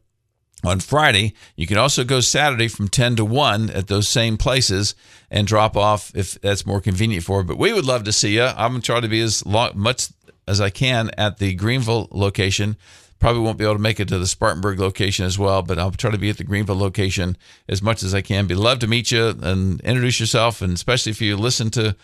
on 0.67 0.79
Friday. 0.79 1.33
You 1.55 1.65
can 1.65 1.77
also 1.77 2.03
go 2.03 2.19
Saturday 2.19 2.67
from 2.67 2.87
10 2.87 3.15
to 3.17 3.25
1 3.25 3.69
at 3.71 3.87
those 3.87 4.07
same 4.07 4.37
places 4.37 4.93
and 5.31 5.47
drop 5.47 5.75
off 5.75 6.11
if 6.15 6.39
that's 6.41 6.65
more 6.65 6.81
convenient 6.81 7.23
for. 7.23 7.39
you. 7.39 7.45
But 7.45 7.57
we 7.57 7.73
would 7.73 7.85
love 7.85 8.03
to 8.03 8.13
see 8.13 8.35
you. 8.35 8.43
I'm 8.43 8.71
going 8.71 8.81
to 8.81 8.85
try 8.85 8.99
to 8.99 9.07
be 9.07 9.21
as 9.21 9.45
long, 9.45 9.71
much 9.75 10.09
as 10.47 10.61
I 10.61 10.69
can 10.69 11.11
at 11.17 11.37
the 11.37 11.53
Greenville 11.53 12.07
location. 12.11 12.77
Probably 13.19 13.41
won't 13.41 13.57
be 13.57 13.63
able 13.63 13.75
to 13.75 13.81
make 13.81 13.99
it 13.99 14.07
to 14.09 14.19
the 14.19 14.27
Spartanburg 14.27 14.79
location 14.79 15.25
as 15.25 15.39
well, 15.39 15.63
but 15.63 15.79
I'll 15.79 15.91
try 15.91 16.11
to 16.11 16.19
be 16.19 16.29
at 16.29 16.37
the 16.37 16.43
Greenville 16.43 16.77
location 16.77 17.35
as 17.67 17.81
much 17.81 18.03
as 18.03 18.13
I 18.13 18.21
can. 18.21 18.45
Be 18.45 18.53
love 18.53 18.79
to 18.79 18.87
meet 18.87 19.11
you 19.11 19.29
and 19.41 19.81
introduce 19.81 20.19
yourself, 20.19 20.61
and 20.61 20.73
especially 20.73 21.11
if 21.11 21.21
you 21.21 21.35
listen 21.35 21.71
to 21.71 21.95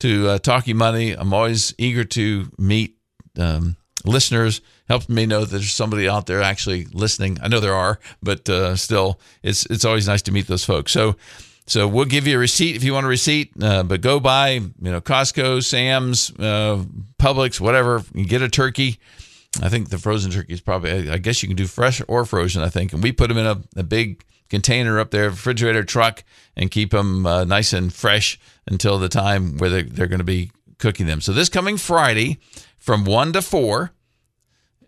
to 0.00 0.28
uh, 0.30 0.60
Money, 0.74 1.12
I'm 1.12 1.32
always 1.32 1.74
eager 1.78 2.02
to 2.04 2.50
meet 2.58 2.96
um, 3.38 3.76
listeners 4.04 4.60
helps 4.88 5.08
me 5.08 5.26
know 5.26 5.40
that 5.40 5.50
there's 5.50 5.72
somebody 5.72 6.08
out 6.08 6.26
there 6.26 6.42
actually 6.42 6.86
listening. 6.92 7.38
I 7.42 7.48
know 7.48 7.60
there 7.60 7.74
are, 7.74 7.98
but 8.22 8.48
uh, 8.48 8.76
still, 8.76 9.20
it's 9.42 9.66
it's 9.66 9.84
always 9.84 10.06
nice 10.08 10.22
to 10.22 10.32
meet 10.32 10.46
those 10.46 10.64
folks. 10.64 10.92
So. 10.92 11.16
So 11.64 11.86
we'll 11.86 12.06
give 12.06 12.26
you 12.26 12.34
a 12.34 12.40
receipt 12.40 12.74
if 12.74 12.82
you 12.82 12.92
want 12.92 13.06
a 13.06 13.08
receipt, 13.08 13.52
uh, 13.62 13.84
but 13.84 14.00
go 14.00 14.18
buy, 14.18 14.48
you 14.50 14.72
know, 14.80 15.00
Costco, 15.00 15.62
Sam's, 15.62 16.32
uh, 16.32 16.82
Publix, 17.20 17.60
whatever. 17.60 18.02
You 18.12 18.26
get 18.26 18.42
a 18.42 18.48
turkey. 18.48 18.98
I 19.62 19.68
think 19.68 19.88
the 19.88 19.98
frozen 19.98 20.32
turkey 20.32 20.54
is 20.54 20.60
probably. 20.60 21.08
I 21.08 21.18
guess 21.18 21.40
you 21.40 21.48
can 21.48 21.56
do 21.56 21.68
fresh 21.68 22.02
or 22.08 22.24
frozen. 22.24 22.62
I 22.62 22.68
think, 22.68 22.92
and 22.92 23.00
we 23.00 23.12
put 23.12 23.28
them 23.28 23.38
in 23.38 23.46
a, 23.46 23.62
a 23.76 23.84
big 23.84 24.24
container 24.50 24.98
up 24.98 25.12
there, 25.12 25.30
refrigerator 25.30 25.84
truck, 25.84 26.24
and 26.56 26.68
keep 26.68 26.90
them 26.90 27.24
uh, 27.26 27.44
nice 27.44 27.72
and 27.72 27.92
fresh 27.92 28.40
until 28.66 28.98
the 28.98 29.08
time 29.08 29.56
where 29.58 29.70
they're, 29.70 29.82
they're 29.82 30.08
going 30.08 30.18
to 30.18 30.24
be 30.24 30.50
cooking 30.78 31.06
them. 31.06 31.20
So 31.20 31.32
this 31.32 31.48
coming 31.48 31.76
Friday, 31.76 32.38
from 32.82 33.04
1 33.04 33.32
to 33.34 33.42
4 33.42 33.92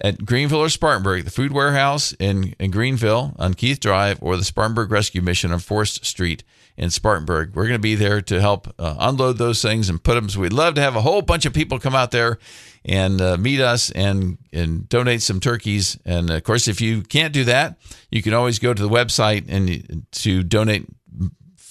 at 0.01 0.25
Greenville 0.25 0.59
or 0.59 0.69
Spartanburg, 0.69 1.25
the 1.25 1.31
Food 1.31 1.53
Warehouse 1.53 2.13
in, 2.19 2.55
in 2.59 2.73
Greenville 2.73 3.35
on 3.39 3.55
Keith 3.55 3.79
Drive, 3.79 4.19
or 4.21 4.37
the 4.37 4.45
Spartanburg 4.45 4.91
Rescue 4.91 5.23
Mission 5.23 5.53
on 5.53 5.61
Forest 5.61 6.05
Street 6.05 6.43
in 6.77 6.91
Spartanburg. 6.91 7.55
We're 7.55 7.69
going 7.69 7.75
to 7.75 7.79
be 7.79 7.95
there 7.95 8.21
to 8.23 8.41
help 8.41 8.67
uh, 8.81 8.97
unload 8.99 9.39
those 9.39 9.63
things 9.63 9.89
and 9.89 10.03
put 10.03 10.15
them. 10.15 10.29
So 10.29 10.41
we'd 10.41 10.53
love 10.53 10.75
to 10.75 10.81
have 10.81 10.97
a 10.97 11.03
whole 11.03 11.23
bunch 11.23 11.47
of 11.47 11.53
people 11.53 11.79
come 11.79 11.95
out 11.95 12.11
there 12.11 12.39
and 12.85 13.21
uh, 13.21 13.37
meet 13.37 13.61
us 13.61 13.93
and 13.93 14.39
and 14.53 14.89
donate 14.89 15.23
some 15.23 15.39
turkeys. 15.39 15.97
And 16.05 16.31
of 16.31 16.43
course, 16.43 16.67
if 16.67 16.81
you 16.81 17.03
can't 17.03 17.33
do 17.33 17.45
that, 17.45 17.79
you 18.11 18.23
can 18.23 18.35
always 18.35 18.59
go 18.59 18.75
to 18.75 18.83
the 18.83 18.89
website 18.89 19.45
and 19.49 20.05
to 20.11 20.43
donate 20.43 20.87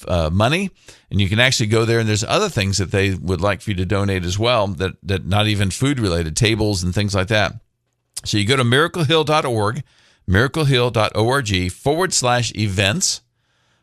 uh, 0.08 0.30
money, 0.30 0.72
and 1.10 1.22
you 1.22 1.30
can 1.30 1.40
actually 1.40 1.68
go 1.68 1.86
there. 1.86 2.00
And 2.00 2.08
there's 2.08 2.24
other 2.24 2.50
things 2.50 2.78
that 2.78 2.92
they 2.92 3.14
would 3.14 3.42
like 3.42 3.62
for 3.62 3.72
you 3.72 3.76
to 3.78 3.86
donate 3.86 4.26
as 4.26 4.40
well 4.40 4.68
that 4.68 4.94
that 5.04 5.26
not 5.26 5.48
even 5.48 5.72
food 5.72 6.00
related, 6.00 6.36
tables 6.36 6.84
and 6.84 6.94
things 6.94 7.16
like 7.16 7.28
that. 7.28 7.54
So 8.26 8.38
you 8.38 8.46
go 8.46 8.56
to 8.56 8.64
miraclehill.org, 8.64 9.84
miraclehill.org 10.30 11.72
forward 11.72 12.14
slash 12.14 12.56
events 12.56 13.22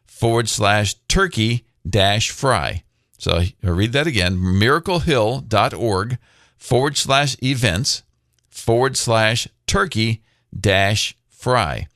forward 0.07 0.49
slash 0.49 0.95
turkey 1.09 1.65
dash 1.89 2.31
fry. 2.31 2.85
So 3.19 3.43
I'll 3.63 3.73
read 3.73 3.93
that 3.93 4.07
again, 4.07 4.37
miraclehill.org 4.37 6.19
forward 6.57 6.97
slash 6.97 7.37
events 7.43 8.03
forward 8.49 8.97
slash 8.97 9.49
turkey 9.67 10.23
dash 10.59 11.17
fry. 11.29 11.89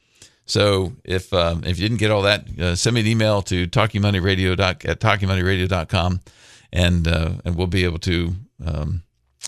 So 0.47 0.93
if 1.05 1.33
um, 1.33 1.65
if 1.65 1.79
you 1.79 1.89
didn't 1.89 1.99
get 1.99 2.11
all 2.11 2.23
that, 2.23 2.47
uh, 2.59 2.77
send 2.77 2.95
me 2.95 3.01
an 3.01 3.07
email 3.07 3.43
to 3.43 3.67
talkingmoneyradio 3.67 4.59
at 4.61 5.01
talkingmoneyradio.com 5.01 6.21
and 6.73 7.09
uh, 7.09 7.33
and 7.45 7.57
we'll 7.57 7.67
be 7.67 7.85
able 7.85 7.99
to 8.01 8.35
um, 8.65 9.03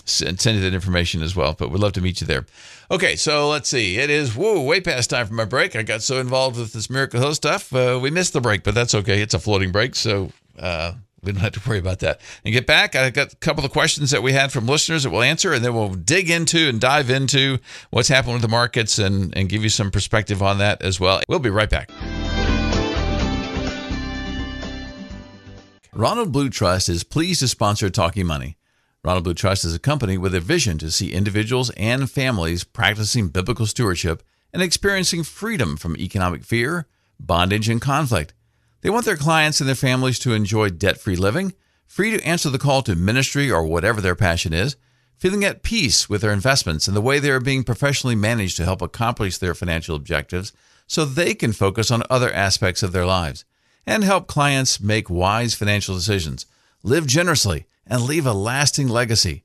send, 0.05 0.39
send 0.39 0.57
you 0.57 0.63
that 0.63 0.73
information 0.73 1.21
as 1.21 1.35
well. 1.35 1.53
But 1.53 1.69
we'd 1.69 1.79
love 1.79 1.93
to 1.93 2.01
meet 2.01 2.21
you 2.21 2.27
there. 2.27 2.45
Okay, 2.89 3.15
so 3.15 3.49
let's 3.49 3.69
see. 3.69 3.97
It 3.97 4.09
is 4.09 4.35
whoa, 4.35 4.61
way 4.63 4.81
past 4.81 5.09
time 5.09 5.27
for 5.27 5.33
my 5.33 5.45
break. 5.45 5.75
I 5.75 5.83
got 5.83 6.01
so 6.01 6.19
involved 6.19 6.57
with 6.57 6.73
this 6.73 6.89
Miracle 6.89 7.19
Hill 7.19 7.35
stuff, 7.35 7.73
uh, 7.73 7.99
we 8.01 8.09
missed 8.09 8.33
the 8.33 8.41
break, 8.41 8.63
but 8.63 8.73
that's 8.73 8.95
okay. 8.95 9.21
It's 9.21 9.33
a 9.33 9.39
floating 9.39 9.71
break, 9.71 9.95
so 9.95 10.31
uh, 10.57 10.93
we 11.27 11.33
don't 11.33 11.41
have 11.41 11.61
to 11.61 11.69
worry 11.69 11.77
about 11.77 11.99
that. 11.99 12.21
And 12.43 12.53
get 12.53 12.65
back, 12.65 12.95
I 12.95 13.09
got 13.09 13.33
a 13.33 13.35
couple 13.35 13.63
of 13.63 13.71
questions 13.71 14.11
that 14.11 14.23
we 14.23 14.33
had 14.33 14.51
from 14.51 14.65
listeners 14.65 15.03
that 15.03 15.11
we'll 15.11 15.21
answer, 15.21 15.53
and 15.53 15.63
then 15.63 15.75
we'll 15.75 15.93
dig 15.93 16.29
into 16.29 16.69
and 16.69 16.79
dive 16.79 17.09
into 17.09 17.59
what's 17.91 18.07
happening 18.07 18.33
with 18.33 18.41
the 18.41 18.47
markets 18.47 18.97
and, 18.97 19.35
and 19.37 19.49
give 19.49 19.61
you 19.61 19.69
some 19.69 19.91
perspective 19.91 20.41
on 20.41 20.57
that 20.57 20.81
as 20.81 20.99
well. 20.99 21.21
We'll 21.27 21.39
be 21.39 21.49
right 21.49 21.69
back. 21.69 21.91
Ronald 25.93 26.31
Blue 26.31 26.49
Trust 26.49 26.89
is 26.89 27.03
pleased 27.03 27.39
to 27.41 27.47
sponsor 27.47 27.89
Talking 27.89 28.27
Money. 28.27 28.57
Ronald 29.03 29.23
Blue 29.23 29.33
Trust 29.33 29.65
is 29.65 29.73
a 29.73 29.79
company 29.79 30.17
with 30.17 30.35
a 30.35 30.39
vision 30.39 30.77
to 30.77 30.91
see 30.91 31.11
individuals 31.11 31.71
and 31.71 32.09
families 32.09 32.63
practicing 32.63 33.29
biblical 33.29 33.65
stewardship 33.65 34.23
and 34.53 34.61
experiencing 34.61 35.23
freedom 35.23 35.75
from 35.75 35.97
economic 35.97 36.43
fear, 36.43 36.87
bondage, 37.19 37.67
and 37.67 37.81
conflict. 37.81 38.33
They 38.81 38.89
want 38.89 39.05
their 39.05 39.17
clients 39.17 39.59
and 39.59 39.67
their 39.67 39.75
families 39.75 40.19
to 40.19 40.33
enjoy 40.33 40.69
debt 40.69 40.99
free 40.99 41.15
living, 41.15 41.53
free 41.85 42.11
to 42.11 42.23
answer 42.23 42.49
the 42.49 42.59
call 42.59 42.81
to 42.83 42.95
ministry 42.95 43.49
or 43.49 43.63
whatever 43.63 44.01
their 44.01 44.15
passion 44.15 44.53
is, 44.53 44.75
feeling 45.17 45.43
at 45.43 45.63
peace 45.63 46.07
with 46.07 46.21
their 46.21 46.31
investments 46.31 46.87
and 46.87 46.95
the 46.95 47.01
way 47.01 47.19
they 47.19 47.31
are 47.31 47.39
being 47.39 47.63
professionally 47.63 48.15
managed 48.15 48.55
to 48.57 48.65
help 48.65 48.81
accomplish 48.81 49.37
their 49.37 49.55
financial 49.55 49.95
objectives 49.95 50.53
so 50.85 51.03
they 51.05 51.33
can 51.33 51.53
focus 51.53 51.89
on 51.89 52.03
other 52.09 52.31
aspects 52.31 52.83
of 52.83 52.91
their 52.91 53.05
lives, 53.05 53.43
and 53.85 54.03
help 54.03 54.27
clients 54.27 54.79
make 54.79 55.09
wise 55.09 55.53
financial 55.55 55.95
decisions, 55.95 56.45
live 56.83 57.07
generously, 57.07 57.65
and 57.85 58.03
leave 58.03 58.25
a 58.25 58.33
lasting 58.33 58.87
legacy. 58.87 59.43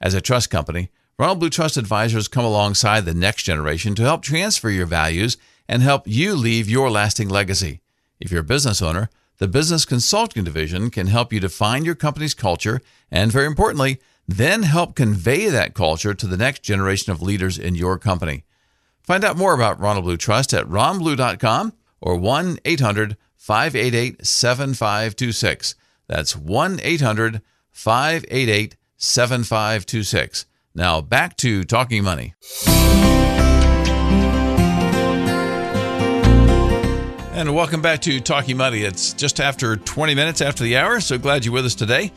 As 0.00 0.14
a 0.14 0.20
trust 0.20 0.50
company, 0.50 0.90
Ronald 1.18 1.40
Blue 1.40 1.50
Trust 1.50 1.76
Advisors 1.76 2.28
come 2.28 2.44
alongside 2.44 3.04
the 3.04 3.12
next 3.12 3.42
generation 3.42 3.94
to 3.94 4.02
help 4.02 4.22
transfer 4.22 4.70
your 4.70 4.86
values 4.86 5.36
and 5.68 5.82
help 5.82 6.04
you 6.06 6.34
leave 6.34 6.68
your 6.68 6.90
lasting 6.90 7.28
legacy. 7.28 7.82
If 8.20 8.30
you're 8.30 8.42
a 8.42 8.44
business 8.44 8.82
owner, 8.82 9.08
the 9.38 9.48
Business 9.48 9.86
Consulting 9.86 10.44
Division 10.44 10.90
can 10.90 11.06
help 11.06 11.32
you 11.32 11.40
define 11.40 11.84
your 11.84 11.94
company's 11.94 12.34
culture 12.34 12.82
and, 13.10 13.32
very 13.32 13.46
importantly, 13.46 14.00
then 14.28 14.64
help 14.64 14.94
convey 14.94 15.48
that 15.48 15.74
culture 15.74 16.12
to 16.14 16.26
the 16.26 16.36
next 16.36 16.62
generation 16.62 17.10
of 17.10 17.22
leaders 17.22 17.58
in 17.58 17.74
your 17.74 17.98
company. 17.98 18.44
Find 19.02 19.24
out 19.24 19.38
more 19.38 19.54
about 19.54 19.80
Ronald 19.80 20.04
Blue 20.04 20.18
Trust 20.18 20.52
at 20.52 20.66
ronblue.com 20.66 21.72
or 22.00 22.16
1 22.16 22.58
800 22.64 23.16
588 23.36 24.26
7526. 24.26 25.74
That's 26.06 26.36
1 26.36 26.80
800 26.82 27.40
588 27.70 28.76
7526. 28.98 30.46
Now 30.74 31.00
back 31.00 31.36
to 31.38 31.64
Talking 31.64 32.04
Money. 32.04 32.34
And 37.40 37.54
welcome 37.54 37.80
back 37.80 38.02
to 38.02 38.20
Talking 38.20 38.58
Money. 38.58 38.82
It's 38.82 39.14
just 39.14 39.40
after 39.40 39.74
20 39.74 40.14
minutes 40.14 40.42
after 40.42 40.62
the 40.62 40.76
hour, 40.76 41.00
so 41.00 41.16
glad 41.16 41.42
you're 41.42 41.54
with 41.54 41.64
us 41.64 41.74
today. 41.74 42.12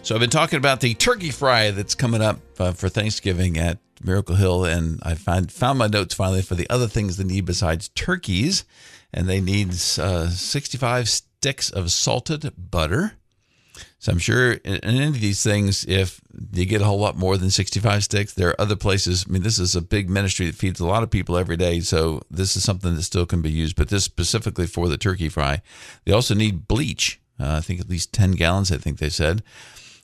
So, 0.00 0.14
I've 0.14 0.20
been 0.22 0.30
talking 0.30 0.56
about 0.56 0.80
the 0.80 0.94
turkey 0.94 1.30
fry 1.30 1.72
that's 1.72 1.94
coming 1.94 2.22
up 2.22 2.40
uh, 2.58 2.72
for 2.72 2.88
Thanksgiving 2.88 3.58
at 3.58 3.76
Miracle 4.02 4.34
Hill, 4.34 4.64
and 4.64 4.98
I 5.02 5.14
find, 5.14 5.52
found 5.52 5.78
my 5.78 5.88
notes 5.88 6.14
finally 6.14 6.40
for 6.40 6.54
the 6.54 6.66
other 6.70 6.86
things 6.86 7.18
they 7.18 7.24
need 7.24 7.44
besides 7.44 7.90
turkeys. 7.90 8.64
And 9.12 9.28
they 9.28 9.42
need 9.42 9.72
uh, 9.98 10.30
65 10.30 11.06
sticks 11.06 11.68
of 11.68 11.92
salted 11.92 12.50
butter, 12.56 13.12
so 14.02 14.10
I'm 14.10 14.18
sure 14.18 14.54
in 14.54 14.78
any 14.78 15.04
of 15.04 15.20
these 15.20 15.44
things, 15.44 15.84
if 15.84 16.20
you 16.52 16.66
get 16.66 16.80
a 16.80 16.84
whole 16.84 16.98
lot 16.98 17.16
more 17.16 17.36
than 17.36 17.50
65 17.52 18.02
sticks, 18.02 18.32
there 18.32 18.48
are 18.48 18.60
other 18.60 18.74
places. 18.74 19.24
I 19.28 19.30
mean, 19.30 19.44
this 19.44 19.60
is 19.60 19.76
a 19.76 19.80
big 19.80 20.10
ministry 20.10 20.46
that 20.46 20.56
feeds 20.56 20.80
a 20.80 20.86
lot 20.86 21.04
of 21.04 21.10
people 21.10 21.38
every 21.38 21.56
day. 21.56 21.78
So 21.78 22.20
this 22.28 22.56
is 22.56 22.64
something 22.64 22.96
that 22.96 23.04
still 23.04 23.26
can 23.26 23.42
be 23.42 23.50
used, 23.52 23.76
but 23.76 23.90
this 23.90 24.02
specifically 24.02 24.66
for 24.66 24.88
the 24.88 24.98
turkey 24.98 25.28
fry. 25.28 25.62
They 26.04 26.10
also 26.10 26.34
need 26.34 26.66
bleach. 26.66 27.20
Uh, 27.38 27.52
I 27.52 27.60
think 27.60 27.80
at 27.80 27.88
least 27.88 28.12
10 28.12 28.32
gallons, 28.32 28.72
I 28.72 28.76
think 28.76 28.98
they 28.98 29.08
said. 29.08 29.40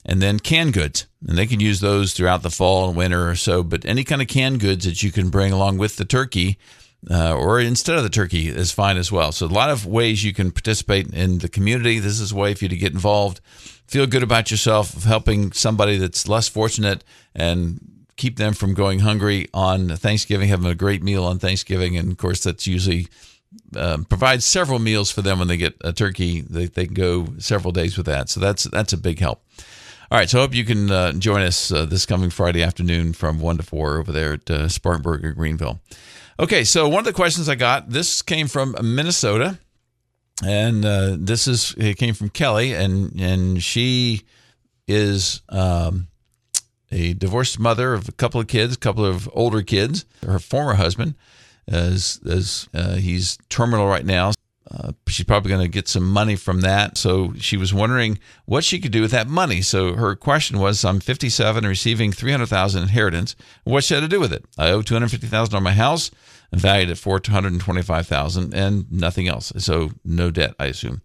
And 0.05 0.23
then 0.23 0.39
canned 0.39 0.75
goods. 0.75 1.09
And 1.27 1.37
they 1.37 1.47
can 1.47 1.59
use 1.59 1.81
those 1.81 2.13
throughout 2.13 2.45
the 2.45 2.51
fall 2.51 2.87
and 2.87 2.97
winter 2.97 3.29
or 3.29 3.35
so. 3.35 3.65
But 3.65 3.85
any 3.85 4.05
kind 4.05 4.23
of 4.23 4.29
canned 4.29 4.61
goods 4.61 4.85
that 4.85 5.03
you 5.03 5.11
can 5.11 5.29
bring 5.29 5.53
along 5.53 5.79
with 5.79 5.97
the 5.97 6.05
turkey 6.05 6.57
uh, 7.11 7.35
or 7.35 7.61
instead 7.61 7.97
of 7.97 8.03
the 8.03 8.09
turkey 8.09 8.49
is 8.49 8.73
fine 8.73 8.97
as 8.97 9.13
well. 9.13 9.33
So 9.33 9.47
a 9.47 9.49
lot 9.49 9.71
of 9.71 9.87
ways 9.87 10.25
you 10.25 10.35
can 10.35 10.51
participate 10.51 11.13
in 11.13 11.39
the 11.39 11.49
community. 11.49 11.99
This 11.99 12.21
is 12.21 12.33
a 12.33 12.37
way 12.37 12.55
for 12.55 12.65
you 12.65 12.69
to 12.69 12.77
get 12.77 12.93
involved 12.93 13.41
feel 13.89 14.07
good 14.07 14.23
about 14.23 14.51
yourself 14.51 15.05
helping 15.05 15.51
somebody 15.53 15.97
that's 15.97 16.29
less 16.29 16.47
fortunate 16.47 17.03
and 17.35 17.81
keep 18.17 18.37
them 18.37 18.53
from 18.53 18.75
going 18.75 19.01
hungry 19.01 19.49
on 19.55 19.89
Thanksgiving, 19.89 20.49
having 20.49 20.67
a 20.67 20.75
great 20.75 21.03
meal 21.03 21.25
on 21.25 21.39
Thanksgiving. 21.39 21.97
And 21.97 22.13
of 22.13 22.19
course, 22.19 22.45
that's 22.45 22.67
usually 22.67 23.09
um, 23.75 24.05
provides 24.05 24.45
several 24.45 24.79
meals 24.79 25.11
for 25.11 25.23
them 25.23 25.39
when 25.39 25.49
they 25.49 25.57
get 25.57 25.75
a 25.83 25.93
turkey. 25.93 26.43
They, 26.43 26.67
they 26.67 26.85
can 26.85 26.95
go 26.95 27.29
several 27.39 27.73
days 27.73 27.97
with 27.97 28.07
that. 28.07 28.29
So 28.29 28.41
that's 28.41 28.65
that's 28.65 28.93
a 28.93 28.99
big 28.99 29.19
help. 29.21 29.43
All 30.11 30.19
right, 30.19 30.29
so 30.29 30.39
I 30.39 30.43
hope 30.43 30.55
you 30.55 30.65
can 30.65 30.91
uh, 30.91 31.13
join 31.13 31.43
us 31.43 31.71
uh, 31.71 31.85
this 31.85 32.07
coming 32.07 32.31
Friday 32.31 32.63
afternoon 32.63 33.13
from 33.13 33.41
1 33.41 33.59
to 33.59 33.63
4 33.63 33.99
over 33.99 34.11
there 34.11 34.33
at 34.35 34.51
uh, 34.51 34.69
Spartanburg 34.69 35.23
or 35.23 35.33
Greenville. 35.33 35.81
Okay, 36.41 36.65
so 36.65 36.89
one 36.89 37.01
of 37.01 37.05
the 37.05 37.13
questions 37.13 37.49
I 37.49 37.57
got, 37.57 37.91
this 37.91 38.23
came 38.23 38.47
from 38.47 38.77
Minnesota 38.81 39.59
and 40.45 40.85
uh, 40.85 41.17
this 41.19 41.49
is 41.49 41.75
it 41.77 41.97
came 41.97 42.15
from 42.15 42.29
Kelly, 42.31 42.75
and 42.75 43.21
and 43.21 43.63
she 43.63 44.23
is 44.87 45.43
um, 45.49 46.09
a 46.91 47.15
divorced 47.15 47.59
mother 47.59 47.95
of 47.95 48.09
a 48.09 48.13
couple 48.13 48.41
of 48.41 48.47
kids, 48.47 48.75
a 48.75 48.79
couple 48.79 49.05
of 49.05 49.29
older 49.33 49.63
kids. 49.63 50.05
Her 50.25 50.39
former 50.39 50.75
husband, 50.75 51.15
as 51.67 52.21
as 52.29 52.69
uh, 52.75 52.95
he's 52.95 53.39
terminal 53.49 53.89
right 53.89 54.07
now. 54.07 54.33
Uh, 54.71 54.93
she's 55.07 55.25
probably 55.25 55.49
going 55.49 55.63
to 55.63 55.69
get 55.69 55.89
some 55.89 56.05
money 56.05 56.37
from 56.37 56.61
that. 56.61 56.99
So 56.99 57.33
she 57.39 57.57
was 57.57 57.73
wondering 57.73 58.19
what 58.45 58.65
she 58.65 58.79
could 58.79 58.93
do 58.93 59.01
with 59.01 59.13
that 59.13 59.27
money. 59.27 59.63
So 59.63 59.95
her 59.95 60.15
question 60.15 60.59
was, 60.59 60.85
I'm 60.85 61.01
57 61.01 61.65
and 61.65 61.69
receiving 61.69 62.13
300,000 62.13 62.83
inheritance. 62.83 63.35
What 63.65 63.85
should 63.85 64.05
I 64.05 64.07
do 64.07 64.21
with 64.21 64.33
it? 64.33 64.45
I 64.59 64.71
owe 64.71 64.83
250,000 64.83 65.55
on 65.55 65.63
my 65.63 65.73
house 65.73 66.11
valued 66.53 66.91
at 66.91 66.99
425000 66.99 68.55
and 68.55 68.91
nothing 68.91 69.29
else. 69.29 69.53
So 69.59 69.91
no 70.05 70.31
debt, 70.31 70.55
I 70.59 70.67
assume. 70.67 71.03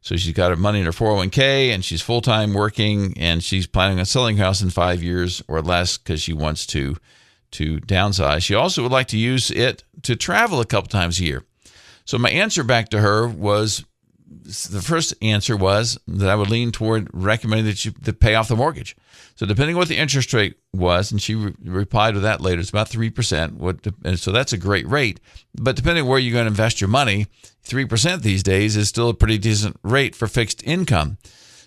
So 0.00 0.16
she's 0.16 0.34
got 0.34 0.50
her 0.50 0.56
money 0.56 0.80
in 0.80 0.86
her 0.86 0.92
401k 0.92 1.72
and 1.72 1.84
she's 1.84 2.02
full 2.02 2.20
time 2.20 2.52
working 2.52 3.14
and 3.16 3.42
she's 3.42 3.66
planning 3.66 4.00
on 4.00 4.04
selling 4.04 4.36
her 4.36 4.44
house 4.44 4.60
in 4.60 4.70
five 4.70 5.02
years 5.02 5.42
or 5.48 5.62
less 5.62 5.96
because 5.96 6.20
she 6.20 6.32
wants 6.32 6.66
to 6.68 6.96
to 7.52 7.78
downsize. 7.80 8.42
She 8.42 8.54
also 8.54 8.82
would 8.82 8.92
like 8.92 9.08
to 9.08 9.18
use 9.18 9.50
it 9.50 9.84
to 10.02 10.16
travel 10.16 10.60
a 10.60 10.64
couple 10.64 10.88
times 10.88 11.20
a 11.20 11.24
year. 11.24 11.44
So 12.04 12.18
my 12.18 12.30
answer 12.30 12.64
back 12.64 12.88
to 12.90 13.00
her 13.00 13.26
was 13.28 13.84
the 14.44 14.82
first 14.82 15.14
answer 15.22 15.56
was 15.56 15.98
that 16.06 16.28
I 16.28 16.34
would 16.34 16.50
lean 16.50 16.72
toward 16.72 17.08
recommending 17.12 17.66
that 17.66 17.84
you 17.84 17.92
to 18.04 18.12
pay 18.12 18.34
off 18.34 18.48
the 18.48 18.56
mortgage. 18.56 18.96
So 19.34 19.46
depending 19.46 19.76
on 19.76 19.80
what 19.80 19.88
the 19.88 19.98
interest 19.98 20.32
rate 20.32 20.56
was, 20.72 21.12
and 21.12 21.20
she 21.20 21.34
re- 21.34 21.54
replied 21.64 22.14
with 22.14 22.22
that 22.22 22.40
later, 22.40 22.60
it's 22.60 22.70
about 22.70 22.88
three 22.88 23.10
percent. 23.10 23.54
What 23.54 23.86
and 24.04 24.18
so 24.18 24.32
that's 24.32 24.52
a 24.52 24.58
great 24.58 24.86
rate. 24.88 25.20
But 25.54 25.76
depending 25.76 26.06
where 26.06 26.18
you're 26.18 26.32
going 26.32 26.44
to 26.44 26.50
invest 26.50 26.80
your 26.80 26.88
money, 26.88 27.26
three 27.62 27.84
percent 27.84 28.22
these 28.22 28.42
days 28.42 28.76
is 28.76 28.88
still 28.88 29.10
a 29.10 29.14
pretty 29.14 29.38
decent 29.38 29.76
rate 29.82 30.14
for 30.14 30.26
fixed 30.26 30.62
income. 30.64 31.18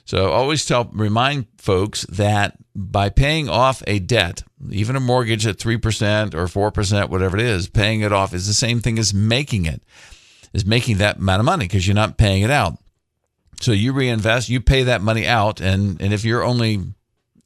So 0.06 0.32
always 0.32 0.66
tell 0.66 0.90
remind 0.94 1.48
folks 1.58 2.04
that 2.10 2.58
by 2.76 3.10
paying 3.10 3.50
off 3.50 3.82
a 3.88 4.00
debt, 4.00 4.44
even 4.70 4.96
a 4.96 5.00
mortgage 5.00 5.48
at 5.48 5.60
three 5.60 5.78
percent 5.78 6.36
or 6.36 6.48
four 6.48 6.72
percent, 6.72 7.10
whatever 7.10 7.38
it 7.38 7.44
is, 7.44 7.70
paying 7.70 8.02
it 8.02 8.12
off 8.12 8.34
is 8.34 8.48
the 8.48 8.54
same 8.54 8.80
thing 8.80 9.00
as 9.00 9.14
making 9.14 9.66
it 9.66 9.82
is 10.56 10.66
making 10.66 10.98
that 11.00 11.18
amount 11.18 11.42
of 11.42 11.46
money 11.46 11.66
because 11.66 11.86
you're 11.86 11.94
not 11.94 12.18
paying 12.18 12.42
it 12.42 12.50
out. 12.50 12.80
So 13.60 13.74
you 13.74 13.92
reinvest, 13.92 14.48
you 14.48 14.62
pay 14.62 14.84
that 14.84 15.02
money 15.02 15.28
out, 15.28 15.60
and 15.60 16.02
and 16.02 16.14
if 16.14 16.24
you're 16.24 16.44
only 16.44 16.82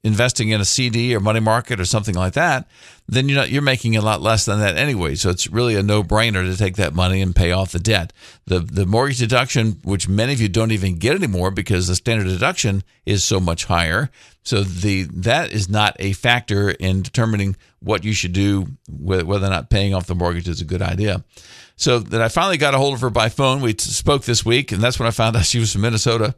investing 0.03 0.49
in 0.49 0.61
a 0.61 0.65
CD 0.65 1.13
or 1.13 1.19
money 1.19 1.39
market 1.39 1.79
or 1.79 1.85
something 1.85 2.15
like 2.15 2.33
that, 2.33 2.69
then 3.07 3.27
you're 3.27 3.37
not, 3.37 3.49
you're 3.49 3.61
making 3.61 3.97
a 3.97 4.01
lot 4.01 4.21
less 4.21 4.45
than 4.45 4.59
that 4.59 4.77
anyway. 4.77 5.13
So 5.15 5.29
it's 5.29 5.47
really 5.47 5.75
a 5.75 5.83
no-brainer 5.83 6.49
to 6.49 6.55
take 6.55 6.77
that 6.77 6.93
money 6.93 7.21
and 7.21 7.35
pay 7.35 7.51
off 7.51 7.73
the 7.73 7.79
debt. 7.79 8.13
The 8.45 8.59
the 8.59 8.85
mortgage 8.85 9.17
deduction, 9.17 9.79
which 9.83 10.07
many 10.07 10.33
of 10.33 10.39
you 10.39 10.47
don't 10.47 10.71
even 10.71 10.99
get 10.99 11.15
anymore 11.15 11.49
because 11.49 11.87
the 11.87 11.95
standard 11.95 12.27
deduction 12.27 12.83
is 13.07 13.23
so 13.23 13.39
much 13.39 13.65
higher. 13.65 14.11
So 14.43 14.61
the 14.63 15.03
that 15.13 15.51
is 15.51 15.67
not 15.67 15.95
a 15.99 16.13
factor 16.13 16.69
in 16.69 17.01
determining 17.01 17.55
what 17.79 18.03
you 18.03 18.13
should 18.13 18.33
do 18.33 18.67
whether 18.87 19.47
or 19.47 19.49
not 19.49 19.71
paying 19.71 19.95
off 19.95 20.05
the 20.05 20.15
mortgage 20.15 20.47
is 20.47 20.61
a 20.61 20.65
good 20.65 20.83
idea. 20.83 21.23
So 21.79 21.99
that 21.99 22.21
I 22.21 22.27
finally 22.27 22.57
got 22.57 22.73
a 22.75 22.77
hold 22.77 22.93
of 22.93 22.99
her 22.99 23.09
by 23.09 23.29
phone. 23.29 23.61
We 23.61 23.73
spoke 23.77 24.23
this 24.23 24.45
week, 24.45 24.73
and 24.73 24.81
that's 24.83 24.99
when 24.99 25.07
I 25.07 25.11
found 25.11 25.37
out 25.37 25.45
she 25.45 25.59
was 25.59 25.71
from 25.71 25.81
Minnesota 25.81 26.35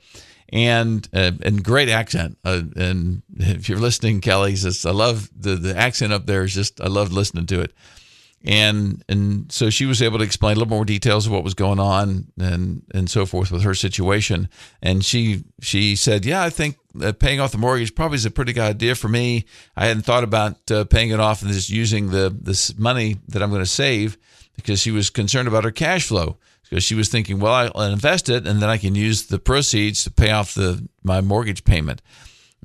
and 0.53 1.07
uh, 1.13 1.31
and 1.43 1.63
great 1.63 1.89
accent. 1.89 2.37
Uh, 2.45 2.61
and 2.75 3.23
if 3.37 3.67
you're 3.67 3.79
listening, 3.79 4.21
Kelly, 4.21 4.53
just 4.53 4.85
I 4.85 4.91
love 4.91 5.31
the 5.35 5.55
the 5.55 5.75
accent 5.75 6.13
up 6.13 6.27
there. 6.27 6.43
Is 6.43 6.53
just 6.53 6.79
I 6.79 6.87
love 6.87 7.11
listening 7.11 7.47
to 7.47 7.61
it. 7.61 7.73
and 8.43 9.03
and 9.09 9.51
so 9.51 9.71
she 9.71 9.85
was 9.85 9.99
able 10.01 10.19
to 10.19 10.23
explain 10.23 10.57
a 10.57 10.59
little 10.59 10.75
more 10.75 10.85
details 10.85 11.25
of 11.25 11.31
what 11.31 11.43
was 11.43 11.55
going 11.55 11.79
on 11.79 12.27
and 12.39 12.83
and 12.93 13.09
so 13.09 13.25
forth 13.25 13.51
with 13.51 13.63
her 13.63 13.73
situation. 13.73 14.47
And 14.79 15.03
she 15.03 15.43
she 15.61 15.95
said, 15.95 16.23
"Yeah, 16.23 16.43
I 16.43 16.51
think 16.51 16.77
paying 17.17 17.39
off 17.39 17.51
the 17.51 17.57
mortgage 17.57 17.95
probably 17.95 18.17
is 18.17 18.25
a 18.25 18.31
pretty 18.31 18.53
good 18.53 18.69
idea 18.75 18.93
for 18.93 19.07
me. 19.07 19.45
I 19.75 19.87
hadn't 19.87 20.03
thought 20.03 20.23
about 20.23 20.69
uh, 20.69 20.85
paying 20.85 21.09
it 21.09 21.19
off 21.19 21.41
and 21.41 21.51
just 21.51 21.71
using 21.71 22.11
the 22.11 22.35
this 22.39 22.77
money 22.77 23.17
that 23.29 23.41
I'm 23.41 23.49
going 23.49 23.63
to 23.63 23.65
save 23.65 24.17
because 24.61 24.79
she 24.79 24.91
was 24.91 25.09
concerned 25.09 25.47
about 25.47 25.63
her 25.63 25.71
cash 25.71 26.07
flow." 26.07 26.37
Because 26.69 26.85
she 26.85 26.95
was 26.95 27.09
thinking, 27.09 27.39
well, 27.39 27.69
I'll 27.75 27.91
invest 27.91 28.29
it, 28.29 28.47
and 28.47 28.61
then 28.61 28.69
I 28.69 28.77
can 28.77 28.95
use 28.95 29.25
the 29.25 29.39
proceeds 29.39 30.05
to 30.05 30.11
pay 30.11 30.31
off 30.31 30.53
the 30.53 30.87
my 31.03 31.19
mortgage 31.19 31.65
payment. 31.65 32.01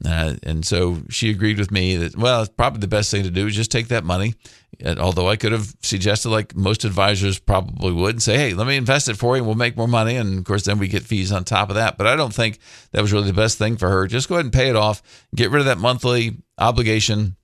Uh, 0.05 0.35
and 0.43 0.65
so 0.65 0.99
she 1.09 1.31
agreed 1.31 1.59
with 1.59 1.71
me 1.71 1.97
that, 1.97 2.17
well, 2.17 2.43
it's 2.43 2.53
probably 2.55 2.81
the 2.81 2.87
best 2.87 3.11
thing 3.11 3.23
to 3.23 3.31
do 3.31 3.47
is 3.47 3.57
just 3.57 3.71
take 3.71 3.89
that 3.89 4.05
money. 4.05 4.35
And 4.79 4.99
although 4.99 5.29
I 5.29 5.37
could 5.37 5.53
have 5.53 5.75
suggested, 5.81 6.29
like 6.29 6.55
most 6.55 6.85
advisors 6.85 7.39
probably 7.39 7.93
would, 7.93 8.17
and 8.17 8.23
say, 8.23 8.37
hey, 8.37 8.53
let 8.53 8.67
me 8.67 8.77
invest 8.77 9.09
it 9.09 9.17
for 9.17 9.35
you 9.35 9.41
and 9.41 9.47
we'll 9.47 9.57
make 9.57 9.77
more 9.77 9.89
money. 9.89 10.17
And 10.17 10.39
of 10.39 10.45
course, 10.45 10.65
then 10.65 10.79
we 10.79 10.87
get 10.87 11.03
fees 11.03 11.33
on 11.33 11.45
top 11.45 11.71
of 11.71 11.77
that. 11.77 11.97
But 11.97 12.07
I 12.07 12.15
don't 12.15 12.35
think 12.35 12.59
that 12.93 13.01
was 13.01 13.13
really 13.13 13.29
the 13.29 13.33
best 13.33 13.57
thing 13.57 13.79
for 13.79 13.89
her. 13.89 14.07
Just 14.07 14.29
go 14.29 14.35
ahead 14.35 14.45
and 14.45 14.53
pay 14.53 14.69
it 14.69 14.77
off, 14.77 15.03
get 15.35 15.51
rid 15.51 15.61
of 15.61 15.67
that 15.67 15.79
monthly 15.79 16.37
obligation, 16.59 17.37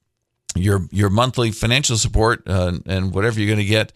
your, 0.55 0.87
your 0.91 1.09
monthly 1.09 1.53
financial 1.53 1.97
support, 1.97 2.43
uh, 2.47 2.73
and 2.85 3.15
whatever 3.15 3.41
you're 3.41 3.47
going 3.47 3.59
to 3.59 3.65
get. 3.65 3.93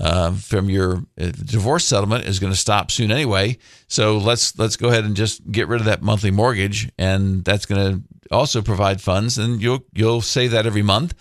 Uh, 0.00 0.32
from 0.32 0.70
your 0.70 0.94
uh, 1.20 1.30
divorce 1.44 1.84
settlement 1.84 2.24
is 2.24 2.38
going 2.38 2.52
to 2.52 2.58
stop 2.58 2.90
soon 2.90 3.12
anyway. 3.12 3.58
So 3.86 4.16
let's 4.16 4.58
let's 4.58 4.76
go 4.76 4.88
ahead 4.88 5.04
and 5.04 5.14
just 5.14 5.50
get 5.52 5.68
rid 5.68 5.80
of 5.80 5.84
that 5.84 6.00
monthly 6.00 6.30
mortgage, 6.30 6.90
and 6.96 7.44
that's 7.44 7.66
going 7.66 7.92
to 7.92 8.34
also 8.34 8.62
provide 8.62 9.02
funds, 9.02 9.36
and 9.36 9.60
you'll 9.60 9.84
you'll 9.92 10.22
save 10.22 10.52
that 10.52 10.64
every 10.64 10.80
month, 10.80 11.14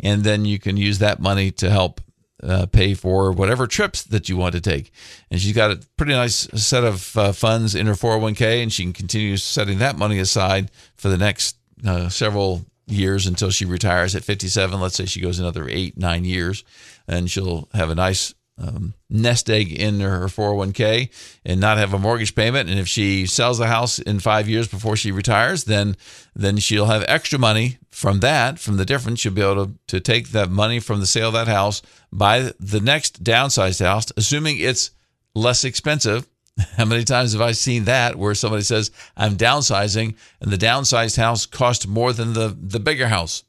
and 0.00 0.24
then 0.24 0.44
you 0.44 0.58
can 0.58 0.76
use 0.76 0.98
that 0.98 1.20
money 1.20 1.52
to 1.52 1.70
help 1.70 2.00
uh, 2.42 2.66
pay 2.66 2.94
for 2.94 3.30
whatever 3.30 3.68
trips 3.68 4.02
that 4.02 4.28
you 4.28 4.36
want 4.36 4.54
to 4.54 4.60
take. 4.60 4.90
And 5.30 5.40
she's 5.40 5.54
got 5.54 5.70
a 5.70 5.80
pretty 5.96 6.12
nice 6.12 6.48
set 6.60 6.82
of 6.82 7.16
uh, 7.16 7.32
funds 7.32 7.76
in 7.76 7.86
her 7.86 7.94
401k, 7.94 8.62
and 8.62 8.72
she 8.72 8.82
can 8.82 8.92
continue 8.92 9.36
setting 9.36 9.78
that 9.78 9.96
money 9.96 10.18
aside 10.18 10.70
for 10.96 11.08
the 11.08 11.18
next 11.18 11.56
uh, 11.86 12.08
several 12.08 12.64
years 12.86 13.26
until 13.26 13.50
she 13.50 13.64
retires 13.64 14.14
at 14.14 14.24
57. 14.24 14.78
Let's 14.80 14.96
say 14.96 15.06
she 15.06 15.20
goes 15.20 15.38
another 15.38 15.68
eight, 15.68 15.96
nine 15.96 16.24
years, 16.24 16.64
and 17.06 17.30
she'll 17.30 17.68
have 17.74 17.90
a 17.90 17.94
nice 17.94 18.34
um, 18.56 18.94
nest 19.10 19.50
egg 19.50 19.72
in 19.72 20.00
her 20.00 20.26
401k 20.26 21.10
and 21.44 21.60
not 21.60 21.78
have 21.78 21.92
a 21.92 21.98
mortgage 21.98 22.34
payment. 22.34 22.70
And 22.70 22.78
if 22.78 22.86
she 22.86 23.26
sells 23.26 23.58
the 23.58 23.66
house 23.66 23.98
in 23.98 24.20
five 24.20 24.48
years 24.48 24.68
before 24.68 24.96
she 24.96 25.10
retires, 25.10 25.64
then 25.64 25.96
then 26.34 26.58
she'll 26.58 26.86
have 26.86 27.04
extra 27.08 27.38
money 27.38 27.78
from 27.90 28.20
that, 28.20 28.58
from 28.58 28.76
the 28.76 28.84
difference. 28.84 29.20
She'll 29.20 29.32
be 29.32 29.42
able 29.42 29.66
to, 29.66 29.72
to 29.88 30.00
take 30.00 30.28
that 30.28 30.50
money 30.50 30.80
from 30.80 31.00
the 31.00 31.06
sale 31.06 31.28
of 31.28 31.34
that 31.34 31.48
house, 31.48 31.82
buy 32.12 32.52
the 32.60 32.80
next 32.80 33.24
downsized 33.24 33.84
house, 33.84 34.12
assuming 34.16 34.58
it's 34.58 34.90
less 35.34 35.64
expensive. 35.64 36.28
How 36.76 36.84
many 36.84 37.02
times 37.02 37.32
have 37.32 37.42
I 37.42 37.52
seen 37.52 37.84
that 37.84 38.16
where 38.16 38.34
somebody 38.34 38.62
says, 38.62 38.92
I'm 39.16 39.36
downsizing, 39.36 40.14
and 40.40 40.52
the 40.52 40.56
downsized 40.56 41.16
house 41.16 41.46
cost 41.46 41.88
more 41.88 42.12
than 42.12 42.32
the, 42.32 42.56
the 42.60 42.78
bigger 42.78 43.08
house? 43.08 43.42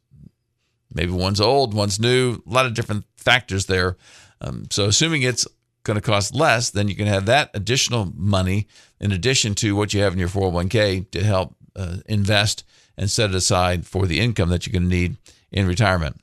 Maybe 0.91 1.11
one's 1.11 1.41
old, 1.41 1.73
one's 1.73 1.99
new, 1.99 2.41
a 2.47 2.49
lot 2.49 2.65
of 2.65 2.73
different 2.73 3.05
factors 3.25 3.65
there. 3.65 3.97
Um, 4.41 4.67
so, 4.69 4.85
assuming 4.85 5.23
it's 5.23 5.47
going 5.83 5.95
to 5.95 6.01
cost 6.01 6.35
less, 6.35 6.69
then 6.69 6.87
you 6.87 6.95
can 6.95 7.07
have 7.07 7.25
that 7.25 7.51
additional 7.53 8.11
money 8.15 8.67
in 8.99 9.11
addition 9.11 9.55
to 9.55 9.75
what 9.75 9.93
you 9.93 10.01
have 10.01 10.13
in 10.13 10.19
your 10.19 10.29
401k 10.29 11.11
to 11.11 11.23
help 11.23 11.55
uh, 11.75 11.97
invest 12.07 12.63
and 12.97 13.09
set 13.09 13.29
it 13.29 13.35
aside 13.35 13.85
for 13.85 14.05
the 14.05 14.19
income 14.19 14.49
that 14.49 14.65
you're 14.65 14.71
going 14.71 14.89
to 14.89 14.95
need 14.95 15.17
in 15.51 15.67
retirement. 15.67 16.19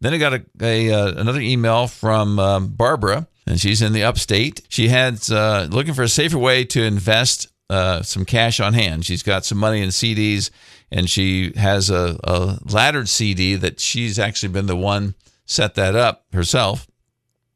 Then 0.00 0.14
I 0.14 0.18
got 0.18 0.34
a, 0.34 0.44
a 0.60 0.92
uh, 0.92 1.12
another 1.20 1.40
email 1.40 1.86
from 1.86 2.38
um, 2.38 2.68
Barbara, 2.68 3.26
and 3.46 3.60
she's 3.60 3.82
in 3.82 3.92
the 3.92 4.04
upstate. 4.04 4.62
She 4.68 4.88
had 4.88 5.20
uh, 5.30 5.68
looking 5.70 5.94
for 5.94 6.02
a 6.02 6.08
safer 6.08 6.38
way 6.38 6.64
to 6.66 6.82
invest 6.82 7.48
uh, 7.68 8.02
some 8.02 8.24
cash 8.24 8.60
on 8.60 8.74
hand. 8.74 9.04
She's 9.04 9.22
got 9.22 9.44
some 9.44 9.58
money 9.58 9.82
in 9.82 9.90
CDs, 9.90 10.50
and 10.90 11.08
she 11.08 11.52
has 11.56 11.90
a, 11.90 12.18
a 12.24 12.58
laddered 12.64 13.08
CD 13.08 13.56
that 13.56 13.78
she's 13.78 14.18
actually 14.18 14.52
been 14.52 14.66
the 14.66 14.76
one 14.76 15.14
set 15.50 15.74
that 15.74 15.96
up 15.96 16.24
herself. 16.32 16.86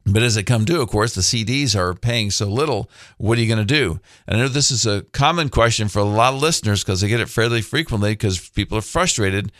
But 0.04 0.22
as 0.22 0.36
it 0.36 0.42
come 0.42 0.64
due, 0.64 0.82
of 0.82 0.90
course, 0.90 1.14
the 1.14 1.22
CDs 1.22 1.74
are 1.74 1.94
paying 1.94 2.30
so 2.30 2.46
little. 2.46 2.90
What 3.16 3.38
are 3.38 3.40
you 3.40 3.46
going 3.46 3.66
to 3.66 3.74
do? 3.74 4.00
And 4.26 4.36
I 4.36 4.40
know 4.40 4.48
this 4.48 4.70
is 4.70 4.84
a 4.84 5.02
common 5.12 5.48
question 5.48 5.88
for 5.88 6.00
a 6.00 6.04
lot 6.04 6.34
of 6.34 6.42
listeners 6.42 6.84
because 6.84 7.00
they 7.00 7.08
get 7.08 7.20
it 7.20 7.30
fairly 7.30 7.62
frequently 7.62 8.12
because 8.12 8.50
people 8.50 8.76
are 8.76 8.82
frustrated 8.82 9.50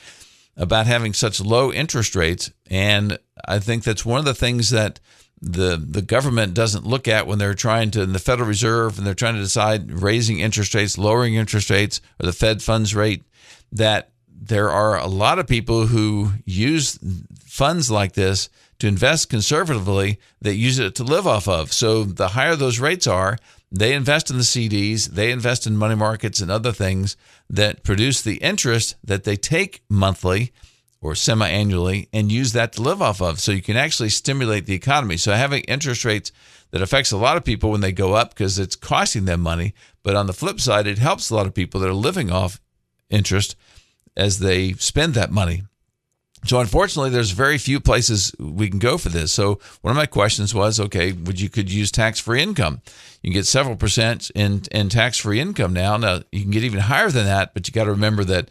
about 0.57 0.87
having 0.87 1.15
such 1.15 1.41
low 1.41 1.73
interest 1.73 2.15
rates. 2.15 2.51
And 2.69 3.19
I 3.47 3.59
think 3.59 3.85
that's 3.85 4.05
one 4.05 4.19
of 4.19 4.27
the 4.27 4.35
things 4.35 4.71
that 4.71 5.01
the 5.41 5.77
the 5.77 6.03
government 6.03 6.55
doesn't 6.55 6.87
look 6.87 7.07
at 7.09 7.27
when 7.27 7.39
they're 7.39 7.55
trying 7.55 7.91
to, 7.93 8.03
in 8.03 8.13
the 8.13 8.19
Federal 8.19 8.49
Reserve, 8.49 8.99
and 8.99 9.07
they're 9.07 9.15
trying 9.15 9.35
to 9.35 9.41
decide 9.41 9.91
raising 9.91 10.41
interest 10.41 10.75
rates, 10.75 10.99
lowering 10.99 11.35
interest 11.35 11.71
rates, 11.71 12.01
or 12.21 12.27
the 12.27 12.33
Fed 12.33 12.63
funds 12.63 12.95
rate. 12.95 13.23
That 13.73 14.11
there 14.29 14.71
are 14.71 14.99
a 14.99 15.07
lot 15.07 15.39
of 15.39 15.47
people 15.47 15.87
who 15.87 16.33
use 16.45 16.99
funds 17.55 17.89
like 17.89 18.15
this 18.15 18.49
to 18.81 18.89
invest 18.89 19.31
conservatively 19.31 20.19
that 20.41 20.57
use 20.57 20.81
it 20.81 20.93
to 20.97 21.05
live 21.05 21.25
off 21.25 21.47
of. 21.47 21.73
So 21.73 22.03
the 22.03 22.31
higher 22.31 22.57
those 22.57 22.81
rates 22.81 23.07
are, 23.07 23.39
they 23.71 23.95
invest 23.95 24.29
in 24.29 24.39
the 24.39 24.43
CDs, 24.43 25.07
they 25.07 25.31
invest 25.31 25.65
in 25.65 25.77
money 25.77 25.95
markets 25.95 26.41
and 26.41 26.51
other 26.51 26.73
things 26.73 27.17
that 27.49 27.85
produce 27.85 28.21
the 28.23 28.39
interest 28.39 28.97
that 29.05 29.23
they 29.23 29.37
take 29.37 29.83
monthly 29.89 30.53
or 31.01 31.15
semi 31.15 31.49
annually 31.49 32.09
and 32.13 32.33
use 32.33 32.55
that 32.55 32.73
to 32.73 32.83
live 32.83 33.01
off 33.01 33.23
of. 33.23 33.39
So 33.39 33.53
you 33.53 33.63
can 33.63 33.77
actually 33.77 34.09
stimulate 34.09 34.67
the 34.67 34.75
economy. 34.75 35.17
So 35.17 35.33
having 35.33 35.63
interest 35.63 36.05
rates 36.05 36.33
that 36.73 36.83
affects 36.83 37.13
a 37.13 37.17
lot 37.17 37.37
of 37.37 37.45
people 37.45 37.71
when 37.71 37.83
they 37.83 37.93
go 37.93 38.15
up 38.15 38.31
because 38.31 38.59
it's 38.59 38.75
costing 38.75 39.27
them 39.27 39.41
money. 39.41 39.75
But 40.03 40.17
on 40.17 40.27
the 40.27 40.33
flip 40.33 40.59
side, 40.59 40.89
it 40.89 40.99
helps 40.99 41.31
a 41.31 41.37
lot 41.37 41.47
of 41.47 41.55
people 41.55 41.81
that 41.81 41.89
are 41.89 41.95
living 41.95 42.33
off 42.33 42.61
interest 43.11 43.55
as 44.17 44.41
they 44.41 44.73
spend 44.73 45.15
that 45.15 45.31
money. 45.31 45.63
So 46.47 46.61
unfortunately, 46.61 47.11
there's 47.11 47.31
very 47.31 47.57
few 47.57 47.81
places 47.81 48.35
we 48.39 48.69
can 48.69 48.79
go 48.79 48.99
for 48.99 49.09
this. 49.09 49.33
So 49.33 49.61
one 49.81 49.91
of 49.91 49.97
my 49.97 50.07
questions 50.07 50.55
was, 50.55 50.79
okay, 50.79 51.13
would 51.13 51.41
you 51.41 51.49
could 51.49 51.73
use 51.73 51.91
tax-free 51.91 52.43
income? 52.43 52.83
You 53.23 53.31
can 53.31 53.35
get 53.35 53.47
several 53.47 53.77
percent 53.77 54.31
in 54.35 54.63
in 54.71 54.91
tax-free 54.91 55.41
income 55.41 55.73
now. 55.73 55.97
Now 55.97 56.21
you 56.33 56.43
can 56.43 56.51
get 56.51 56.65
even 56.65 56.81
higher 56.81 57.11
than 57.11 57.25
that, 57.25 57.55
but 57.55 57.67
you 57.67 57.73
got 57.73 57.85
to 57.85 57.93
remember 57.93 58.25
that 58.25 58.51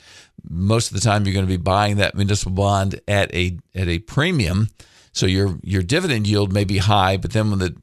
most 0.49 0.87
of 0.89 0.95
the 0.95 1.01
time 1.01 1.25
you're 1.25 1.33
going 1.33 1.45
to 1.45 1.51
be 1.51 1.57
buying 1.57 1.97
that 1.97 2.15
municipal 2.15 2.53
bond 2.53 2.99
at 3.07 3.33
a 3.33 3.57
at 3.75 3.87
a 3.87 3.99
premium. 3.99 4.69
So 5.11 5.27
your 5.27 5.59
your 5.61 5.83
dividend 5.83 6.25
yield 6.27 6.51
may 6.51 6.63
be 6.63 6.79
high, 6.79 7.17
but 7.17 7.31
then 7.33 7.51
when 7.51 7.59
the 7.59 7.75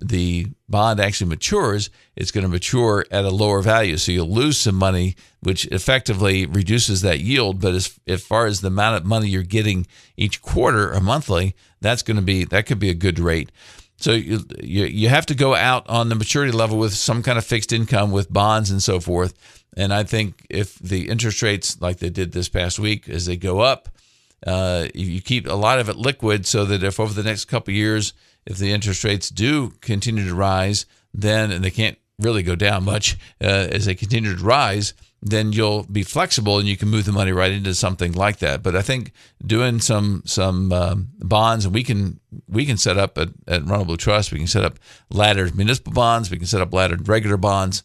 the 0.00 0.46
bond 0.68 1.00
actually 1.00 1.28
matures, 1.28 1.90
it's 2.16 2.30
going 2.30 2.42
to 2.42 2.48
mature 2.48 3.04
at 3.10 3.24
a 3.24 3.30
lower 3.30 3.60
value. 3.60 3.96
So 3.96 4.12
you'll 4.12 4.30
lose 4.30 4.58
some 4.58 4.74
money, 4.74 5.16
which 5.40 5.66
effectively 5.66 6.46
reduces 6.46 7.02
that 7.02 7.20
yield. 7.20 7.60
But 7.60 7.74
as, 7.74 7.98
as 8.06 8.22
far 8.22 8.46
as 8.46 8.60
the 8.60 8.68
amount 8.68 8.96
of 8.96 9.06
money 9.06 9.28
you're 9.28 9.42
getting 9.42 9.86
each 10.16 10.42
quarter 10.42 10.92
or 10.92 11.00
monthly, 11.00 11.54
that's 11.80 12.02
going 12.02 12.16
to 12.16 12.22
be 12.22 12.44
that 12.44 12.66
could 12.66 12.78
be 12.78 12.90
a 12.90 12.94
good 12.94 13.18
rate. 13.18 13.50
So 13.96 14.12
you, 14.12 14.44
you 14.62 14.84
you 14.84 15.08
have 15.08 15.26
to 15.26 15.34
go 15.34 15.54
out 15.54 15.88
on 15.88 16.08
the 16.08 16.14
maturity 16.14 16.52
level 16.52 16.78
with 16.78 16.94
some 16.94 17.22
kind 17.22 17.36
of 17.36 17.44
fixed 17.44 17.72
income 17.72 18.12
with 18.12 18.32
bonds 18.32 18.70
and 18.70 18.82
so 18.82 19.00
forth. 19.00 19.34
And 19.76 19.92
I 19.92 20.04
think 20.04 20.46
if 20.48 20.78
the 20.78 21.08
interest 21.08 21.42
rates 21.42 21.80
like 21.80 21.98
they 21.98 22.10
did 22.10 22.32
this 22.32 22.48
past 22.48 22.78
week 22.78 23.08
as 23.08 23.26
they 23.26 23.36
go 23.36 23.60
up, 23.60 23.88
uh, 24.46 24.86
you 24.94 25.20
keep 25.20 25.48
a 25.48 25.54
lot 25.54 25.78
of 25.78 25.88
it 25.88 25.96
liquid 25.96 26.46
so 26.46 26.64
that 26.64 26.82
if 26.82 27.00
over 27.00 27.12
the 27.12 27.28
next 27.28 27.46
couple 27.46 27.74
years 27.74 28.12
if 28.48 28.56
the 28.56 28.72
interest 28.72 29.04
rates 29.04 29.28
do 29.28 29.70
continue 29.82 30.26
to 30.26 30.34
rise, 30.34 30.86
then 31.12 31.50
and 31.52 31.62
they 31.62 31.70
can't 31.70 31.98
really 32.18 32.42
go 32.42 32.56
down 32.56 32.82
much 32.82 33.16
uh, 33.42 33.68
as 33.70 33.84
they 33.84 33.94
continue 33.94 34.34
to 34.34 34.42
rise, 34.42 34.94
then 35.20 35.52
you'll 35.52 35.82
be 35.84 36.02
flexible 36.02 36.58
and 36.58 36.66
you 36.66 36.76
can 36.76 36.88
move 36.88 37.04
the 37.04 37.12
money 37.12 37.30
right 37.30 37.52
into 37.52 37.74
something 37.74 38.12
like 38.12 38.38
that. 38.38 38.62
But 38.62 38.74
I 38.74 38.80
think 38.80 39.12
doing 39.44 39.80
some 39.80 40.22
some 40.24 40.72
um, 40.72 41.08
bonds 41.18 41.66
and 41.66 41.74
we 41.74 41.84
can 41.84 42.20
we 42.48 42.64
can 42.64 42.78
set 42.78 42.96
up 42.96 43.18
at, 43.18 43.28
at 43.46 43.66
Ronald 43.66 43.88
Blue 43.88 43.96
Trust, 43.98 44.32
we 44.32 44.38
can 44.38 44.46
set 44.46 44.64
up 44.64 44.78
laddered 45.10 45.54
municipal 45.54 45.92
bonds, 45.92 46.30
we 46.30 46.38
can 46.38 46.46
set 46.46 46.62
up 46.62 46.72
laddered 46.72 47.06
regular 47.06 47.36
bonds 47.36 47.82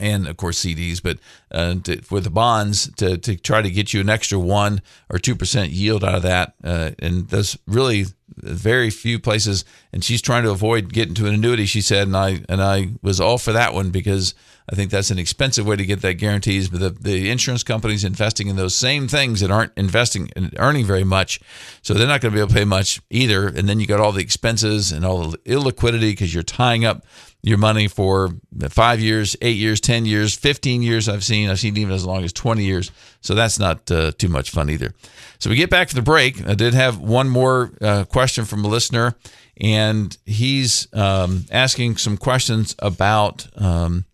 and 0.00 0.26
of 0.26 0.36
course 0.36 0.64
CDs, 0.64 1.02
but 1.02 1.18
uh, 1.50 1.74
to, 1.84 2.02
for 2.02 2.20
the 2.20 2.30
bonds 2.30 2.90
to, 2.94 3.16
to 3.18 3.36
try 3.36 3.62
to 3.62 3.70
get 3.70 3.92
you 3.92 4.00
an 4.00 4.10
extra 4.10 4.38
one 4.38 4.82
or 5.10 5.18
two 5.18 5.34
percent 5.36 5.70
yield 5.70 6.04
out 6.04 6.14
of 6.14 6.22
that, 6.22 6.54
uh, 6.64 6.90
and 6.98 7.28
there's 7.28 7.58
really 7.66 8.06
very 8.36 8.90
few 8.90 9.18
places. 9.18 9.64
And 9.92 10.04
she's 10.04 10.22
trying 10.22 10.42
to 10.44 10.50
avoid 10.50 10.92
getting 10.92 11.14
to 11.14 11.26
an 11.26 11.34
annuity. 11.34 11.66
She 11.66 11.80
said, 11.80 12.06
and 12.06 12.16
I 12.16 12.40
and 12.48 12.62
I 12.62 12.90
was 13.02 13.20
all 13.20 13.38
for 13.38 13.52
that 13.52 13.74
one 13.74 13.90
because 13.90 14.34
I 14.70 14.74
think 14.74 14.90
that's 14.90 15.10
an 15.10 15.18
expensive 15.18 15.66
way 15.66 15.76
to 15.76 15.86
get 15.86 16.02
that 16.02 16.14
guarantees. 16.14 16.68
But 16.68 16.80
the, 16.80 16.90
the 16.90 17.30
insurance 17.30 17.62
companies 17.62 18.04
investing 18.04 18.48
in 18.48 18.56
those 18.56 18.74
same 18.74 19.06
things 19.06 19.40
that 19.40 19.50
aren't 19.50 19.72
investing 19.76 20.30
and 20.34 20.54
earning 20.58 20.84
very 20.84 21.04
much, 21.04 21.40
so 21.82 21.94
they're 21.94 22.06
not 22.06 22.20
going 22.20 22.32
to 22.32 22.36
be 22.36 22.40
able 22.40 22.48
to 22.48 22.54
pay 22.54 22.64
much 22.64 23.00
either. 23.10 23.46
And 23.46 23.68
then 23.68 23.80
you 23.80 23.86
got 23.86 24.00
all 24.00 24.12
the 24.12 24.22
expenses 24.22 24.92
and 24.92 25.04
all 25.04 25.28
the 25.28 25.38
illiquidity 25.38 26.10
because 26.12 26.34
you're 26.34 26.42
tying 26.42 26.84
up 26.84 27.04
your 27.42 27.58
money 27.58 27.86
for 27.86 28.30
five 28.70 28.98
years, 28.98 29.36
eight 29.40 29.56
years, 29.56 29.80
10 29.80 30.04
years, 30.04 30.34
15 30.34 30.82
years. 30.82 31.08
I've 31.08 31.22
seen, 31.22 31.48
I've 31.48 31.60
seen 31.60 31.76
even 31.76 31.94
as 31.94 32.04
long 32.04 32.24
as 32.24 32.32
20 32.32 32.64
years. 32.64 32.90
So 33.20 33.36
that's 33.36 33.60
not 33.60 33.88
uh, 33.88 34.10
too 34.18 34.28
much 34.28 34.50
fun 34.50 34.68
either. 34.68 34.92
So 35.38 35.50
we 35.50 35.54
get 35.54 35.70
back 35.70 35.86
to 35.88 35.94
the 35.94 36.02
break. 36.02 36.44
I 36.44 36.54
did 36.54 36.74
have 36.74 36.98
one 36.98 37.28
more 37.28 37.70
uh, 37.80 38.04
question 38.04 38.46
from 38.46 38.64
a 38.64 38.68
listener, 38.68 39.14
and 39.60 40.16
he's 40.24 40.92
um, 40.92 41.44
asking 41.52 41.98
some 41.98 42.16
questions 42.16 42.74
about 42.80 43.46
um, 43.54 44.06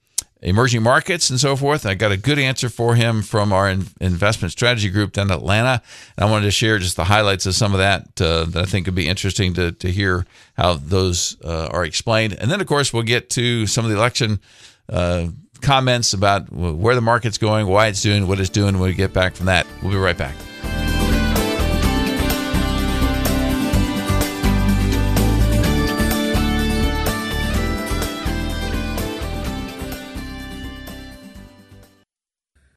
emerging 0.43 0.83
markets 0.83 1.31
and 1.31 1.39
so 1.39 1.57
forth. 1.57 1.87
I 1.87 1.95
got 1.95 2.13
a 2.13 2.17
good 2.17 2.39
answer 2.39 2.69
for 2.69 2.95
him 2.95 3.23
from 3.23 3.53
our 3.53 3.71
investment 3.71 4.53
strategy 4.53 4.91
group 4.91 5.13
down 5.13 5.29
in 5.29 5.33
Atlanta. 5.33 5.83
And 6.17 6.27
I 6.27 6.31
wanted 6.31 6.47
to 6.47 6.51
share 6.51 6.79
just 6.79 6.97
the 6.97 7.05
highlights 7.05 7.47
of 7.47 7.55
some 7.55 7.73
of 7.73 7.79
that 7.79 8.21
uh, 8.21 8.45
that 8.47 8.63
I 8.63 8.67
think 8.67 8.87
would 8.87 8.95
be 8.95 9.09
interesting 9.09 9.55
to, 9.55 9.73
to 9.73 9.91
hear 9.91 10.27
how 10.57 10.75
those 10.75 11.37
uh, 11.45 11.69
are 11.73 11.85
explained. 11.85 12.35
And 12.35 12.51
then, 12.51 12.61
of 12.61 12.67
course, 12.67 12.93
we'll 12.93 13.05
get 13.05 13.31
to 13.31 13.67
some 13.67 13.85
of 13.85 13.91
the 13.91 13.97
election 13.97 14.41
uh, 14.89 15.29
comments 15.61 16.13
about 16.13 16.53
where 16.53 16.95
the 16.95 17.01
market's 17.01 17.39
going, 17.39 17.67
why 17.67 17.87
it's 17.87 18.03
doing 18.03 18.27
what 18.27 18.41
it's 18.41 18.51
doing 18.51 18.79
when 18.79 18.91
we 18.91 18.95
get 18.95 19.13
back 19.13 19.37
from 19.37 19.47
that. 19.47 19.67
We'll 19.81 19.93
be 19.93 19.99
right 19.99 20.19
back. 20.19 20.35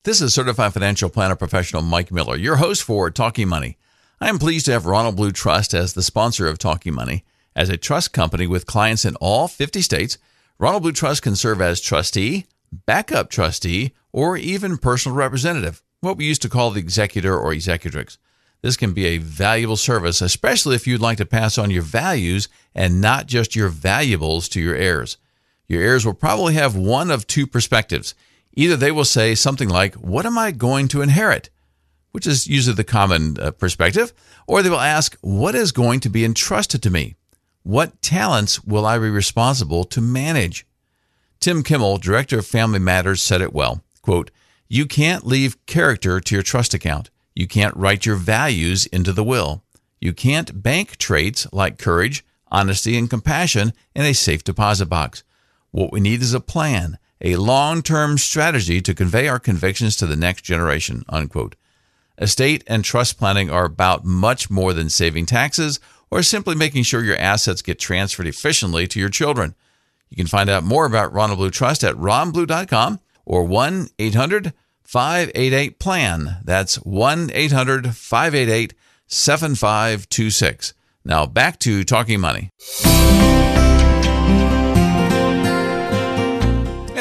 This 0.06 0.22
is 0.22 0.36
Certified 0.36 0.72
Financial 0.72 1.10
Planner 1.10 1.36
Professional 1.36 1.82
Mike 1.82 2.12
Miller, 2.12 2.36
your 2.36 2.58
host 2.58 2.84
for 2.84 3.10
Talking 3.10 3.48
Money. 3.48 3.80
I 4.22 4.30
am 4.30 4.38
pleased 4.38 4.68
to 4.68 4.72
have 4.72 4.86
Ronald 4.86 5.16
Blue 5.16 5.32
Trust 5.32 5.74
as 5.74 5.94
the 5.94 6.04
sponsor 6.04 6.48
of 6.48 6.60
Talking 6.60 6.94
Money. 6.94 7.26
As 7.56 7.70
a 7.70 7.76
trust 7.76 8.14
company 8.14 8.46
with 8.46 8.68
clients 8.68 9.04
in 9.04 9.16
all 9.16 9.48
50 9.48 9.82
states, 9.82 10.20
Ronald 10.60 10.84
Blue 10.84 10.92
Trust 10.92 11.24
can 11.24 11.36
serve 11.36 11.60
as 11.60 11.82
trustee, 11.82 12.46
backup 12.86 13.32
trustee, 13.32 13.94
or 14.14 14.38
even 14.38 14.78
personal 14.78 15.18
representative, 15.18 15.82
what 16.02 16.18
we 16.18 16.26
used 16.26 16.44
to 16.44 16.50
call 16.50 16.70
the 16.70 16.80
executor 16.80 17.36
or 17.36 17.52
executrix. 17.52 18.20
This 18.62 18.78
can 18.78 18.94
be 18.94 19.08
a 19.08 19.18
valuable 19.18 19.76
service, 19.76 20.22
especially 20.22 20.76
if 20.76 20.86
you'd 20.86 21.02
like 21.02 21.18
to 21.18 21.26
pass 21.26 21.58
on 21.58 21.72
your 21.72 21.82
values 21.82 22.48
and 22.76 23.02
not 23.02 23.26
just 23.26 23.56
your 23.56 23.70
valuables 23.70 24.50
to 24.50 24.62
your 24.62 24.76
heirs. 24.76 25.18
Your 25.68 25.82
heirs 25.82 26.06
will 26.06 26.14
probably 26.14 26.54
have 26.54 26.76
one 26.76 27.10
of 27.10 27.26
two 27.26 27.48
perspectives. 27.48 28.14
Either 28.56 28.78
they 28.78 28.92
will 28.92 29.06
say 29.06 29.36
something 29.36 29.70
like, 29.70 29.96
What 29.96 30.26
am 30.26 30.38
I 30.38 30.52
going 30.52 30.88
to 30.90 31.02
inherit? 31.02 31.50
which 32.16 32.26
is 32.26 32.48
usually 32.48 32.74
the 32.74 32.82
common 32.86 33.38
uh, 33.42 33.52
perspective, 33.52 34.14
or 34.48 34.64
they 34.64 34.70
will 34.70 34.80
ask, 34.80 35.18
What 35.20 35.54
is 35.54 35.74
going 35.74 36.00
to 36.00 36.10
be 36.10 36.24
entrusted 36.24 36.82
to 36.84 36.90
me? 36.90 37.16
What 37.64 38.02
talents 38.02 38.64
will 38.64 38.86
I 38.86 38.98
be 38.98 39.10
responsible 39.10 39.84
to 39.84 40.00
manage? 40.00 40.66
Tim 41.42 41.62
Kimmel, 41.62 41.98
Director 41.98 42.40
of 42.40 42.48
Family 42.48 42.80
Matters, 42.80 43.22
said 43.22 43.42
it 43.42 43.52
well. 43.52 43.82
Quote, 44.02 44.32
You 44.70 44.86
can't 44.86 45.28
leave 45.28 45.66
character 45.66 46.22
to 46.22 46.36
your 46.36 46.42
trust 46.42 46.74
account. 46.74 47.10
You 47.36 47.50
can't 47.50 47.76
write 47.76 48.06
your 48.06 48.16
values 48.16 48.86
into 48.86 49.12
the 49.12 49.22
will. 49.22 49.62
You 50.00 50.14
can't 50.14 50.64
bank 50.64 50.96
traits 50.96 51.46
like 51.52 51.78
courage, 51.78 52.24
honesty, 52.50 52.98
and 52.98 53.10
compassion 53.10 53.74
in 53.94 54.06
a 54.06 54.14
safe 54.14 54.42
deposit 54.42 54.86
box. 54.86 55.26
What 55.72 55.92
we 55.92 56.00
need 56.00 56.22
is 56.22 56.34
a 56.34 56.40
plan, 56.40 56.98
a 57.22 57.36
long 57.36 57.82
term 57.82 58.18
strategy 58.18 58.82
to 58.82 58.94
convey 58.94 59.28
our 59.28 59.40
convictions 59.40 59.96
to 59.98 60.06
the 60.06 60.16
next 60.16 60.44
generation. 60.44 61.04
Unquote. 61.10 61.56
Estate 62.18 62.64
and 62.68 62.84
trust 62.84 63.18
planning 63.18 63.50
are 63.50 63.66
about 63.66 64.06
much 64.06 64.50
more 64.50 64.74
than 64.74 64.90
saving 64.90 65.26
taxes 65.26 65.80
or 66.10 66.24
simply 66.24 66.56
making 66.56 66.84
sure 66.84 67.04
your 67.04 67.18
assets 67.18 67.62
get 67.62 67.80
transferred 67.80 68.28
efficiently 68.28 68.88
to 68.88 69.00
your 69.00 69.10
children. 69.10 69.54
You 70.10 70.18
can 70.18 70.28
find 70.28 70.50
out 70.50 70.64
more 70.64 70.86
about 70.86 71.12
Ronald 71.12 71.40
Blue 71.40 71.52
Trust 71.52 71.84
at 71.84 71.96
ronblue.com 71.96 73.00
or 73.26 73.44
1 73.44 73.90
800 74.00 74.54
588 74.84 75.80
PLAN. 75.80 76.38
That's 76.44 76.76
1 76.76 77.32
800 77.34 77.96
588 77.96 78.74
7526. 79.08 80.74
Now 81.04 81.26
back 81.26 81.60
to 81.60 81.84
Talking 81.84 82.22
Money. 82.22 82.52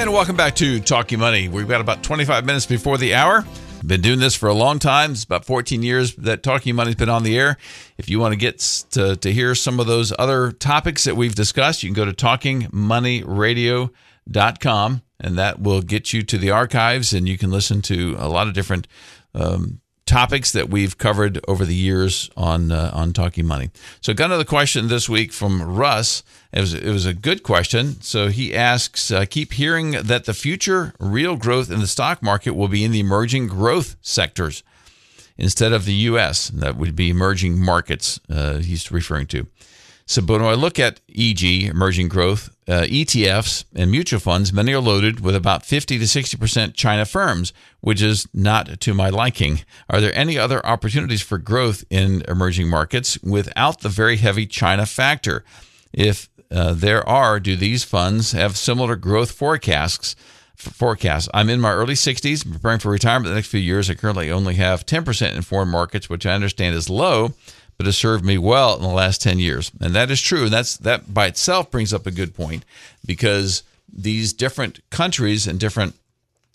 And 0.04 0.12
welcome 0.12 0.36
back 0.36 0.54
to 0.56 0.80
Talking 0.80 1.18
Money. 1.18 1.48
We've 1.48 1.66
got 1.66 1.80
about 1.80 2.02
25 2.02 2.44
minutes 2.44 2.66
before 2.66 2.98
the 2.98 3.14
hour. 3.14 3.42
Been 3.86 4.02
doing 4.02 4.18
this 4.18 4.34
for 4.34 4.50
a 4.50 4.52
long 4.52 4.78
time. 4.78 5.12
It's 5.12 5.24
about 5.24 5.46
14 5.46 5.82
years 5.82 6.14
that 6.16 6.42
Talking 6.42 6.74
Money's 6.74 6.96
been 6.96 7.08
on 7.08 7.22
the 7.22 7.38
air. 7.38 7.56
If 7.96 8.10
you 8.10 8.20
want 8.20 8.32
to 8.32 8.36
get 8.36 8.58
to, 8.90 9.16
to 9.16 9.32
hear 9.32 9.54
some 9.54 9.80
of 9.80 9.86
those 9.86 10.12
other 10.18 10.52
topics 10.52 11.04
that 11.04 11.16
we've 11.16 11.34
discussed, 11.34 11.82
you 11.82 11.88
can 11.88 11.94
go 11.94 12.04
to 12.04 12.12
talkingmoneyradio.com 12.12 15.02
and 15.20 15.38
that 15.38 15.62
will 15.62 15.80
get 15.80 16.12
you 16.12 16.22
to 16.22 16.36
the 16.36 16.50
archives 16.50 17.14
and 17.14 17.26
you 17.26 17.38
can 17.38 17.50
listen 17.50 17.80
to 17.80 18.14
a 18.18 18.28
lot 18.28 18.46
of 18.46 18.52
different 18.52 18.86
um, 19.34 19.80
topics 20.06 20.52
that 20.52 20.68
we've 20.68 20.98
covered 20.98 21.40
over 21.48 21.64
the 21.64 21.74
years 21.74 22.30
on 22.36 22.70
uh, 22.70 22.90
on 22.92 23.12
Talking 23.12 23.46
Money. 23.46 23.70
So, 24.00 24.14
got 24.14 24.26
another 24.26 24.44
question 24.44 24.88
this 24.88 25.08
week 25.08 25.32
from 25.32 25.62
Russ. 25.62 26.22
It 26.52 26.60
was 26.60 26.74
it 26.74 26.90
was 26.90 27.06
a 27.06 27.14
good 27.14 27.42
question. 27.42 28.00
So 28.00 28.28
he 28.28 28.54
asks, 28.54 29.10
uh, 29.10 29.24
keep 29.28 29.54
hearing 29.54 29.92
that 29.92 30.24
the 30.24 30.34
future 30.34 30.94
real 31.00 31.36
growth 31.36 31.70
in 31.70 31.80
the 31.80 31.86
stock 31.86 32.22
market 32.22 32.52
will 32.52 32.68
be 32.68 32.84
in 32.84 32.92
the 32.92 33.00
emerging 33.00 33.48
growth 33.48 33.96
sectors 34.00 34.62
instead 35.36 35.72
of 35.72 35.84
the 35.84 35.94
U.S. 35.94 36.48
That 36.48 36.76
would 36.76 36.94
be 36.94 37.10
emerging 37.10 37.60
markets. 37.60 38.20
Uh, 38.30 38.58
he's 38.58 38.92
referring 38.92 39.26
to. 39.28 39.46
So, 40.06 40.22
but 40.22 40.40
when 40.40 40.50
I 40.50 40.54
look 40.54 40.78
at 40.78 41.00
EG, 41.16 41.42
emerging 41.64 42.08
growth, 42.08 42.53
uh, 42.66 42.82
ETFs, 42.82 43.64
and 43.74 43.90
mutual 43.90 44.20
funds, 44.20 44.52
many 44.52 44.72
are 44.72 44.80
loaded 44.80 45.20
with 45.20 45.36
about 45.36 45.64
50 45.64 45.98
to 45.98 46.04
60% 46.04 46.74
China 46.74 47.04
firms, 47.04 47.52
which 47.80 48.00
is 48.00 48.26
not 48.32 48.80
to 48.80 48.94
my 48.94 49.10
liking. 49.10 49.60
Are 49.90 50.00
there 50.00 50.14
any 50.14 50.38
other 50.38 50.64
opportunities 50.64 51.20
for 51.22 51.38
growth 51.38 51.84
in 51.90 52.22
emerging 52.26 52.68
markets 52.68 53.18
without 53.22 53.80
the 53.80 53.88
very 53.88 54.16
heavy 54.16 54.46
China 54.46 54.86
factor? 54.86 55.44
If 55.92 56.30
uh, 56.50 56.72
there 56.72 57.06
are, 57.06 57.38
do 57.38 57.56
these 57.56 57.84
funds 57.84 58.32
have 58.32 58.56
similar 58.56 58.96
growth 58.96 59.32
forecasts? 59.32 60.16
Forecasts. 60.56 61.28
I'm 61.34 61.50
in 61.50 61.60
my 61.60 61.72
early 61.72 61.94
60s, 61.94 62.50
preparing 62.50 62.78
for 62.78 62.90
retirement 62.90 63.28
the 63.28 63.34
next 63.34 63.48
few 63.48 63.60
years. 63.60 63.90
I 63.90 63.94
currently 63.94 64.30
only 64.30 64.54
have 64.54 64.86
10% 64.86 65.34
in 65.34 65.42
foreign 65.42 65.68
markets, 65.68 66.08
which 66.08 66.24
I 66.24 66.32
understand 66.32 66.76
is 66.76 66.88
low 66.88 67.34
but 67.76 67.86
has 67.86 67.96
served 67.96 68.24
me 68.24 68.38
well 68.38 68.76
in 68.76 68.82
the 68.82 68.88
last 68.88 69.22
10 69.22 69.38
years. 69.38 69.70
And 69.80 69.94
that 69.94 70.10
is 70.10 70.20
true. 70.20 70.44
And 70.44 70.52
that's 70.52 70.76
that 70.78 71.12
by 71.12 71.26
itself 71.26 71.70
brings 71.70 71.92
up 71.92 72.06
a 72.06 72.10
good 72.10 72.34
point 72.34 72.64
because 73.04 73.62
these 73.92 74.32
different 74.32 74.80
countries 74.90 75.46
and 75.46 75.58
different 75.58 75.94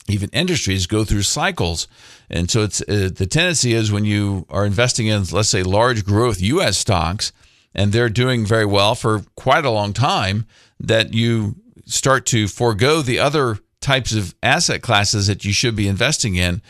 even 0.08 0.30
industries 0.34 0.88
go 0.88 1.04
through 1.04 1.22
cycles. 1.22 1.88
And 2.30 2.50
so 2.50 2.64
it's 2.64 2.82
uh, 2.82 3.10
the 3.14 3.28
tendency 3.30 3.74
is 3.74 3.92
when 3.92 4.06
you 4.06 4.46
are 4.50 4.66
investing 4.66 5.08
in 5.08 5.24
let's 5.32 5.50
say 5.50 5.64
large 5.64 6.06
growth 6.06 6.42
US 6.42 6.78
stocks 6.78 7.32
and 7.76 7.92
they're 7.92 8.10
doing 8.10 8.46
very 8.46 8.66
well 8.66 8.96
for 8.96 9.24
quite 9.36 9.66
a 9.66 9.70
long 9.70 9.94
time 9.94 10.46
that 10.80 11.14
you 11.14 11.56
start 11.86 12.26
to 12.28 12.48
forego 12.48 13.02
the 13.02 13.20
other 13.20 13.60
types 13.82 14.14
of 14.14 14.36
asset 14.44 14.82
classes 14.82 15.28
that 15.28 15.46
you 15.46 15.54
should 15.54 15.76
be 15.76 15.88
investing 15.88 16.36
in 16.36 16.62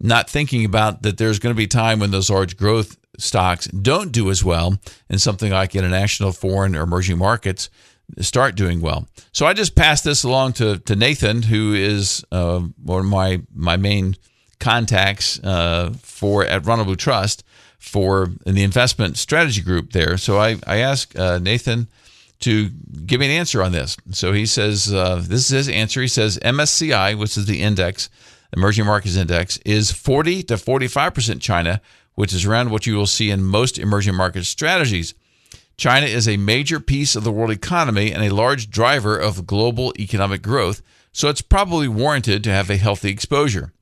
not 0.00 0.28
thinking 0.28 0.64
about 0.64 1.02
that 1.02 1.18
there's 1.18 1.38
going 1.38 1.54
to 1.54 1.56
be 1.56 1.66
time 1.66 2.00
when 2.00 2.10
those 2.10 2.30
large 2.30 2.56
growth 2.56 2.96
stocks 3.18 3.66
don't 3.68 4.12
do 4.12 4.30
as 4.30 4.44
well 4.44 4.78
and 5.08 5.20
something 5.20 5.52
like 5.52 5.74
international, 5.74 6.32
foreign, 6.32 6.74
or 6.74 6.82
emerging 6.82 7.18
markets 7.18 7.70
start 8.20 8.54
doing 8.54 8.80
well. 8.80 9.08
So 9.32 9.46
I 9.46 9.52
just 9.52 9.74
passed 9.74 10.04
this 10.04 10.24
along 10.24 10.54
to, 10.54 10.78
to 10.78 10.96
Nathan, 10.96 11.42
who 11.42 11.72
is 11.72 12.24
uh, 12.30 12.60
one 12.82 13.00
of 13.00 13.06
my, 13.06 13.40
my 13.54 13.76
main 13.76 14.16
contacts 14.60 15.38
uh, 15.42 15.92
for 16.02 16.44
at 16.44 16.66
Ronald 16.66 16.86
Blue 16.86 16.96
Trust 16.96 17.44
for 17.78 18.30
in 18.46 18.54
the 18.54 18.62
investment 18.62 19.16
strategy 19.16 19.60
group 19.60 19.92
there. 19.92 20.16
So 20.16 20.38
I, 20.38 20.56
I 20.66 20.78
asked 20.78 21.16
uh, 21.16 21.38
Nathan 21.38 21.88
to 22.40 22.68
give 22.68 23.20
me 23.20 23.26
an 23.26 23.32
answer 23.32 23.62
on 23.62 23.72
this. 23.72 23.96
So 24.10 24.32
he 24.32 24.46
says, 24.46 24.92
uh, 24.92 25.16
this 25.16 25.46
is 25.46 25.48
his 25.50 25.68
answer. 25.68 26.00
He 26.00 26.08
says 26.08 26.38
MSCI, 26.38 27.18
which 27.18 27.36
is 27.36 27.46
the 27.46 27.62
index, 27.62 28.10
emerging 28.54 28.86
markets 28.86 29.16
index, 29.16 29.58
is 29.64 29.90
40 29.92 30.42
to 30.44 30.54
45% 30.54 31.40
China, 31.40 31.80
which 32.14 32.32
is 32.32 32.44
around 32.44 32.70
what 32.70 32.86
you 32.86 32.94
will 32.94 33.06
see 33.06 33.30
in 33.30 33.42
most 33.42 33.78
emerging 33.78 34.14
market 34.14 34.44
strategies. 34.44 35.14
China 35.76 36.06
is 36.06 36.28
a 36.28 36.36
major 36.36 36.78
piece 36.78 37.16
of 37.16 37.24
the 37.24 37.32
world 37.32 37.50
economy 37.50 38.12
and 38.12 38.22
a 38.22 38.34
large 38.34 38.70
driver 38.70 39.18
of 39.18 39.46
global 39.46 39.92
economic 39.98 40.42
growth, 40.42 40.82
so 41.12 41.28
it's 41.28 41.42
probably 41.42 41.88
warranted 41.88 42.44
to 42.44 42.50
have 42.50 42.70
a 42.70 42.76
healthy 42.76 43.10
exposure. 43.10 43.72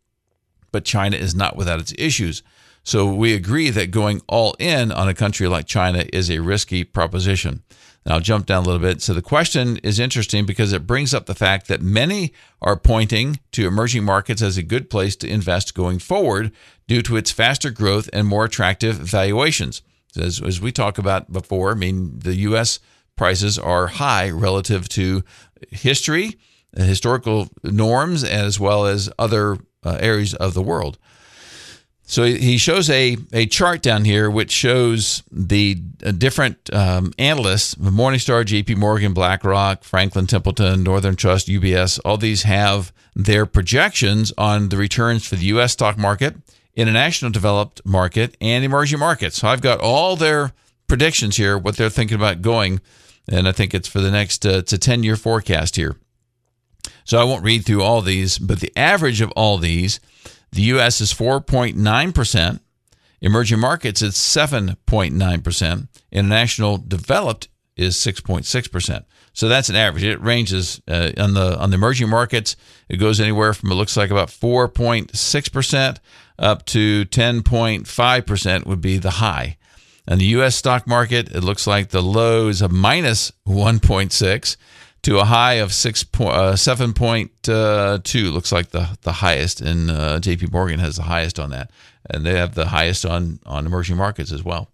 But 0.70 0.84
China 0.84 1.16
is 1.16 1.34
not 1.34 1.56
without 1.56 1.80
its 1.80 1.94
issues. 1.98 2.42
So 2.84 3.14
we 3.14 3.34
agree 3.34 3.70
that 3.70 3.90
going 3.90 4.22
all 4.26 4.56
in 4.58 4.90
on 4.90 5.08
a 5.08 5.14
country 5.14 5.46
like 5.48 5.66
China 5.66 6.04
is 6.12 6.30
a 6.30 6.40
risky 6.40 6.82
proposition. 6.82 7.62
Now 8.04 8.14
I'll 8.14 8.20
jump 8.20 8.46
down 8.46 8.64
a 8.64 8.66
little 8.66 8.80
bit. 8.80 9.00
So 9.00 9.14
the 9.14 9.22
question 9.22 9.76
is 9.78 10.00
interesting 10.00 10.44
because 10.44 10.72
it 10.72 10.86
brings 10.86 11.14
up 11.14 11.26
the 11.26 11.34
fact 11.34 11.68
that 11.68 11.80
many 11.80 12.32
are 12.60 12.76
pointing 12.76 13.40
to 13.52 13.66
emerging 13.66 14.04
markets 14.04 14.42
as 14.42 14.56
a 14.56 14.62
good 14.62 14.90
place 14.90 15.14
to 15.16 15.28
invest 15.28 15.74
going 15.74 15.98
forward 15.98 16.52
due 16.88 17.02
to 17.02 17.16
its 17.16 17.30
faster 17.30 17.70
growth 17.70 18.10
and 18.12 18.26
more 18.26 18.44
attractive 18.44 18.96
valuations. 18.96 19.82
As, 20.16 20.42
as 20.42 20.60
we 20.60 20.72
talked 20.72 20.98
about 20.98 21.32
before, 21.32 21.70
I 21.70 21.74
mean, 21.74 22.18
the 22.18 22.34
U.S. 22.34 22.80
prices 23.16 23.58
are 23.58 23.86
high 23.86 24.30
relative 24.30 24.88
to 24.90 25.24
history, 25.70 26.38
historical 26.76 27.48
norms, 27.62 28.24
as 28.24 28.58
well 28.58 28.84
as 28.86 29.10
other 29.18 29.58
uh, 29.84 29.98
areas 30.00 30.34
of 30.34 30.54
the 30.54 30.62
world. 30.62 30.98
So 32.12 32.24
he 32.24 32.58
shows 32.58 32.90
a, 32.90 33.16
a 33.32 33.46
chart 33.46 33.80
down 33.80 34.04
here 34.04 34.30
which 34.30 34.50
shows 34.50 35.22
the 35.32 35.80
uh, 36.04 36.10
different 36.10 36.70
um, 36.70 37.14
analysts 37.18 37.74
Morningstar, 37.76 38.44
JP 38.44 38.76
Morgan, 38.76 39.14
BlackRock, 39.14 39.82
Franklin 39.82 40.26
Templeton, 40.26 40.82
Northern 40.82 41.16
Trust, 41.16 41.48
UBS. 41.48 41.98
All 42.04 42.18
these 42.18 42.42
have 42.42 42.92
their 43.14 43.46
projections 43.46 44.30
on 44.36 44.68
the 44.68 44.76
returns 44.76 45.26
for 45.26 45.36
the 45.36 45.46
U.S. 45.46 45.72
stock 45.72 45.96
market, 45.96 46.36
international 46.76 47.30
developed 47.30 47.80
market, 47.86 48.36
and 48.42 48.62
emerging 48.62 48.98
markets. 48.98 49.38
So 49.38 49.48
I've 49.48 49.62
got 49.62 49.80
all 49.80 50.14
their 50.14 50.52
predictions 50.88 51.38
here, 51.38 51.56
what 51.56 51.78
they're 51.78 51.88
thinking 51.88 52.16
about 52.16 52.42
going. 52.42 52.82
And 53.26 53.48
I 53.48 53.52
think 53.52 53.72
it's 53.72 53.88
for 53.88 54.00
the 54.00 54.10
next, 54.10 54.44
uh, 54.44 54.58
it's 54.58 54.74
a 54.74 54.78
10 54.78 55.02
year 55.02 55.16
forecast 55.16 55.76
here. 55.76 55.96
So 57.04 57.18
I 57.18 57.24
won't 57.24 57.42
read 57.42 57.64
through 57.64 57.82
all 57.82 58.02
these, 58.02 58.38
but 58.38 58.60
the 58.60 58.72
average 58.76 59.22
of 59.22 59.30
all 59.30 59.56
these 59.56 59.98
the 60.52 60.62
US 60.62 61.00
is 61.00 61.12
4.9%. 61.12 62.60
Emerging 63.20 63.60
markets 63.60 64.02
is 64.02 64.14
7.9%. 64.14 65.88
International 66.10 66.76
developed 66.76 67.48
is 67.76 67.96
6.6%. 67.96 69.04
So 69.32 69.48
that's 69.48 69.68
an 69.68 69.76
average. 69.76 70.04
It 70.04 70.20
ranges 70.20 70.82
uh, 70.86 71.12
on 71.16 71.34
the 71.34 71.58
on 71.58 71.70
the 71.70 71.76
emerging 71.76 72.10
markets. 72.10 72.54
It 72.88 72.98
goes 72.98 73.18
anywhere 73.18 73.54
from 73.54 73.72
it 73.72 73.76
looks 73.76 73.96
like 73.96 74.10
about 74.10 74.28
4.6% 74.28 75.98
up 76.38 76.66
to 76.66 77.04
10.5% 77.06 78.66
would 78.66 78.80
be 78.80 78.98
the 78.98 79.10
high. 79.10 79.56
And 80.06 80.20
the 80.20 80.26
US 80.26 80.56
stock 80.56 80.86
market, 80.86 81.30
it 81.30 81.42
looks 81.44 81.66
like 81.66 81.88
the 81.88 82.02
low 82.02 82.48
is 82.48 82.60
a 82.60 82.68
minus 82.68 83.32
1.6 83.46 84.56
to 85.02 85.18
a 85.18 85.24
high 85.24 85.54
of 85.54 85.72
six 85.72 86.04
point 86.04 86.34
uh, 86.34 86.56
seven 86.56 86.92
point 86.92 87.48
uh, 87.48 87.98
two. 88.02 88.30
Looks 88.30 88.52
like 88.52 88.70
the 88.70 88.98
the 89.02 89.12
highest, 89.12 89.60
and 89.60 89.90
uh, 89.90 90.20
J.P. 90.20 90.48
Morgan 90.52 90.78
has 90.78 90.96
the 90.96 91.02
highest 91.02 91.38
on 91.38 91.50
that, 91.50 91.70
and 92.08 92.24
they 92.24 92.36
have 92.36 92.54
the 92.54 92.68
highest 92.68 93.04
on 93.04 93.40
on 93.44 93.66
emerging 93.66 93.96
markets 93.96 94.32
as 94.32 94.42
well. 94.42 94.68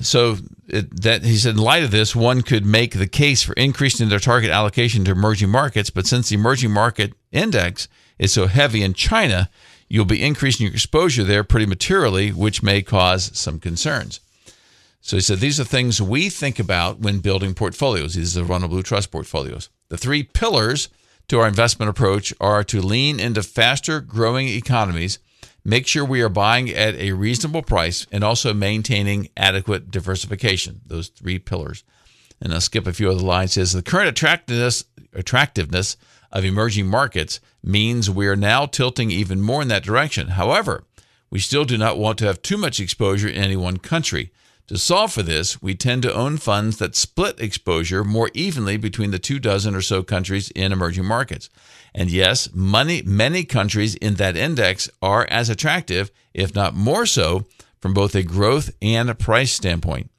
So 0.00 0.36
it, 0.68 1.02
that 1.02 1.24
he 1.24 1.36
said, 1.36 1.56
in 1.56 1.60
light 1.60 1.82
of 1.82 1.90
this, 1.90 2.14
one 2.14 2.42
could 2.42 2.64
make 2.64 2.92
the 2.98 3.08
case 3.08 3.42
for 3.42 3.54
increasing 3.54 4.08
their 4.08 4.20
target 4.20 4.50
allocation 4.50 5.04
to 5.06 5.12
emerging 5.12 5.48
markets. 5.48 5.90
But 5.90 6.06
since 6.06 6.28
the 6.28 6.36
emerging 6.36 6.70
market 6.70 7.14
index 7.32 7.88
is 8.18 8.32
so 8.32 8.46
heavy 8.46 8.82
in 8.82 8.94
China, 8.94 9.48
you'll 9.88 10.04
be 10.04 10.22
increasing 10.22 10.66
your 10.66 10.74
exposure 10.74 11.24
there 11.24 11.42
pretty 11.42 11.66
materially, 11.66 12.30
which 12.30 12.62
may 12.62 12.82
cause 12.82 13.36
some 13.36 13.58
concerns. 13.58 14.20
So 15.08 15.16
he 15.16 15.22
said, 15.22 15.38
These 15.38 15.58
are 15.58 15.64
things 15.64 16.02
we 16.02 16.28
think 16.28 16.58
about 16.58 17.00
when 17.00 17.20
building 17.20 17.54
portfolios. 17.54 18.12
These 18.12 18.36
are 18.36 18.40
the 18.40 18.46
Ronald 18.46 18.72
Blue 18.72 18.82
Trust 18.82 19.10
portfolios. 19.10 19.70
The 19.88 19.96
three 19.96 20.22
pillars 20.22 20.90
to 21.28 21.40
our 21.40 21.48
investment 21.48 21.88
approach 21.88 22.34
are 22.42 22.62
to 22.64 22.82
lean 22.82 23.18
into 23.18 23.42
faster 23.42 24.02
growing 24.02 24.48
economies, 24.48 25.18
make 25.64 25.86
sure 25.86 26.04
we 26.04 26.20
are 26.20 26.28
buying 26.28 26.68
at 26.68 26.94
a 26.96 27.12
reasonable 27.12 27.62
price, 27.62 28.06
and 28.12 28.22
also 28.22 28.52
maintaining 28.52 29.30
adequate 29.34 29.90
diversification. 29.90 30.82
Those 30.84 31.08
three 31.08 31.38
pillars. 31.38 31.84
And 32.42 32.52
I'll 32.52 32.60
skip 32.60 32.86
a 32.86 32.92
few 32.92 33.10
other 33.10 33.22
lines. 33.22 33.52
It 33.52 33.60
says 33.60 33.72
the 33.72 33.82
current 33.82 34.10
attractiveness 34.10 34.84
attractiveness 35.14 35.96
of 36.30 36.44
emerging 36.44 36.86
markets 36.86 37.40
means 37.64 38.10
we 38.10 38.28
are 38.28 38.36
now 38.36 38.66
tilting 38.66 39.10
even 39.10 39.40
more 39.40 39.62
in 39.62 39.68
that 39.68 39.84
direction. 39.84 40.28
However, 40.28 40.84
we 41.30 41.38
still 41.38 41.64
do 41.64 41.78
not 41.78 41.96
want 41.96 42.18
to 42.18 42.26
have 42.26 42.42
too 42.42 42.58
much 42.58 42.78
exposure 42.78 43.28
in 43.28 43.42
any 43.42 43.56
one 43.56 43.78
country. 43.78 44.32
To 44.68 44.76
solve 44.76 45.14
for 45.14 45.22
this, 45.22 45.62
we 45.62 45.74
tend 45.74 46.02
to 46.02 46.12
own 46.12 46.36
funds 46.36 46.76
that 46.76 46.94
split 46.94 47.40
exposure 47.40 48.04
more 48.04 48.30
evenly 48.34 48.76
between 48.76 49.12
the 49.12 49.18
two 49.18 49.38
dozen 49.38 49.74
or 49.74 49.80
so 49.80 50.02
countries 50.02 50.50
in 50.50 50.72
emerging 50.72 51.06
markets. 51.06 51.48
And 51.94 52.10
yes, 52.10 52.50
money, 52.52 53.00
many 53.02 53.44
countries 53.44 53.94
in 53.94 54.16
that 54.16 54.36
index 54.36 54.90
are 55.00 55.26
as 55.30 55.48
attractive, 55.48 56.10
if 56.34 56.54
not 56.54 56.74
more 56.74 57.06
so, 57.06 57.46
from 57.80 57.94
both 57.94 58.14
a 58.14 58.22
growth 58.22 58.70
and 58.82 59.08
a 59.08 59.14
price 59.14 59.52
standpoint. 59.52 60.10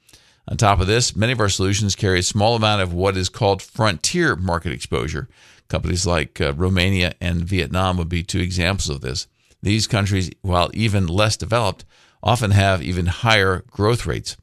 On 0.47 0.57
top 0.57 0.79
of 0.79 0.87
this, 0.87 1.15
many 1.15 1.31
of 1.31 1.39
our 1.39 1.49
solutions 1.49 1.95
carry 1.95 2.17
a 2.17 2.23
small 2.23 2.55
amount 2.55 2.81
of 2.81 2.91
what 2.91 3.15
is 3.17 3.29
called 3.29 3.61
frontier 3.61 4.35
market 4.35 4.71
exposure. 4.71 5.29
Companies 5.67 6.07
like 6.07 6.41
uh, 6.41 6.55
Romania 6.55 7.13
and 7.21 7.45
Vietnam 7.45 7.97
would 7.97 8.09
be 8.09 8.23
two 8.23 8.39
examples 8.39 8.89
of 8.89 9.01
this. 9.01 9.27
These 9.61 9.85
countries, 9.85 10.31
while 10.41 10.71
even 10.73 11.05
less 11.05 11.37
developed, 11.37 11.85
often 12.21 12.51
have 12.51 12.81
even 12.81 13.05
higher 13.05 13.63
growth 13.71 14.05
rates. 14.05 14.37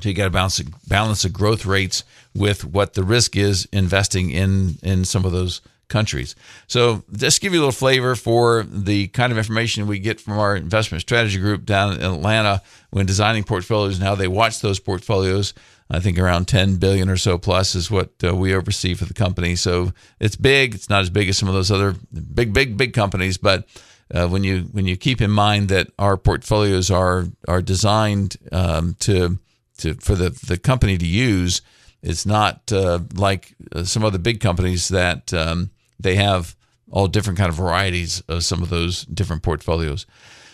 So 0.00 0.08
you 0.08 0.14
got 0.14 0.24
to 0.24 0.30
balance 0.30 0.60
balance 0.88 1.22
the 1.22 1.30
growth 1.30 1.64
rates 1.64 2.04
with 2.34 2.64
what 2.64 2.94
the 2.94 3.02
risk 3.02 3.36
is 3.36 3.66
investing 3.72 4.30
in 4.30 4.78
in 4.82 5.04
some 5.04 5.24
of 5.24 5.32
those 5.32 5.62
countries. 5.88 6.34
So 6.66 7.04
just 7.12 7.40
give 7.40 7.52
you 7.52 7.60
a 7.60 7.62
little 7.62 7.72
flavor 7.72 8.16
for 8.16 8.64
the 8.64 9.08
kind 9.08 9.32
of 9.32 9.38
information 9.38 9.86
we 9.86 9.98
get 9.98 10.20
from 10.20 10.38
our 10.38 10.56
investment 10.56 11.02
strategy 11.02 11.38
group 11.38 11.64
down 11.64 11.94
in 11.94 12.02
Atlanta 12.02 12.62
when 12.90 13.06
designing 13.06 13.44
portfolios 13.44 13.96
and 13.96 14.04
how 14.04 14.14
they 14.14 14.28
watch 14.28 14.60
those 14.60 14.80
portfolios. 14.80 15.54
I 15.88 16.00
think 16.00 16.18
around 16.18 16.48
10 16.48 16.76
billion 16.76 17.08
or 17.08 17.16
so 17.16 17.38
plus 17.38 17.76
is 17.76 17.90
what 17.90 18.10
uh, 18.24 18.34
we 18.34 18.52
oversee 18.54 18.94
for 18.94 19.04
the 19.04 19.14
company. 19.14 19.54
So 19.54 19.92
it's 20.18 20.34
big. 20.34 20.74
It's 20.74 20.90
not 20.90 21.02
as 21.02 21.10
big 21.10 21.28
as 21.28 21.38
some 21.38 21.48
of 21.48 21.54
those 21.54 21.70
other 21.70 21.94
big, 22.34 22.52
big, 22.52 22.76
big 22.76 22.92
companies, 22.92 23.38
but 23.38 23.68
uh, 24.14 24.28
when 24.28 24.44
you 24.44 24.62
when 24.72 24.86
you 24.86 24.96
keep 24.96 25.20
in 25.20 25.30
mind 25.30 25.68
that 25.68 25.88
our 25.98 26.16
portfolios 26.16 26.90
are 26.90 27.26
are 27.48 27.62
designed 27.62 28.36
um, 28.52 28.94
to 29.00 29.38
to 29.78 29.94
for 29.94 30.14
the 30.14 30.30
the 30.46 30.58
company 30.58 30.96
to 30.96 31.06
use, 31.06 31.62
it's 32.02 32.24
not 32.26 32.70
uh, 32.72 33.00
like 33.14 33.54
uh, 33.74 33.84
some 33.84 34.04
other 34.04 34.18
big 34.18 34.40
companies 34.40 34.88
that 34.88 35.32
um, 35.34 35.70
they 35.98 36.14
have 36.16 36.54
all 36.90 37.08
different 37.08 37.38
kind 37.38 37.48
of 37.48 37.56
varieties 37.56 38.22
of 38.28 38.44
some 38.44 38.62
of 38.62 38.68
those 38.68 39.04
different 39.06 39.42
portfolios. 39.42 40.06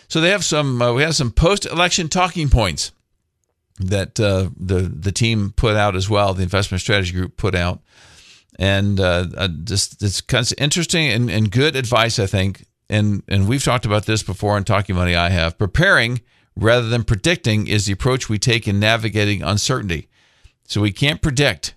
So 0.07 0.19
they 0.19 0.31
have 0.31 0.43
some 0.43 0.81
uh, 0.81 0.93
we 0.93 1.03
have 1.03 1.15
some 1.15 1.31
post 1.31 1.65
election 1.65 2.09
talking 2.09 2.49
points 2.49 2.91
that 3.79 4.19
uh, 4.19 4.49
the 4.57 4.81
the 4.81 5.11
team 5.11 5.53
put 5.55 5.75
out 5.75 5.95
as 5.95 6.09
well. 6.09 6.33
The 6.33 6.43
investment 6.43 6.81
strategy 6.81 7.13
group 7.13 7.37
put 7.37 7.55
out. 7.55 7.81
And 8.59 8.99
uh, 8.99 9.47
just 9.63 10.03
it's 10.03 10.21
kind 10.21 10.45
of 10.45 10.53
interesting 10.59 11.07
and, 11.07 11.29
and 11.31 11.49
good 11.49 11.75
advice, 11.75 12.19
I 12.19 12.27
think, 12.27 12.65
and 12.93 13.23
and 13.27 13.47
we've 13.47 13.63
talked 13.63 13.85
about 13.85 14.05
this 14.05 14.23
before 14.23 14.57
in 14.57 14.63
Talking 14.63 14.95
Money. 14.95 15.15
I 15.15 15.29
have 15.29 15.57
preparing 15.57 16.21
rather 16.55 16.87
than 16.87 17.03
predicting 17.03 17.67
is 17.67 17.85
the 17.85 17.93
approach 17.93 18.29
we 18.29 18.37
take 18.37 18.67
in 18.67 18.79
navigating 18.79 19.41
uncertainty. 19.41 20.07
So 20.65 20.81
we 20.81 20.91
can't 20.91 21.21
predict, 21.21 21.75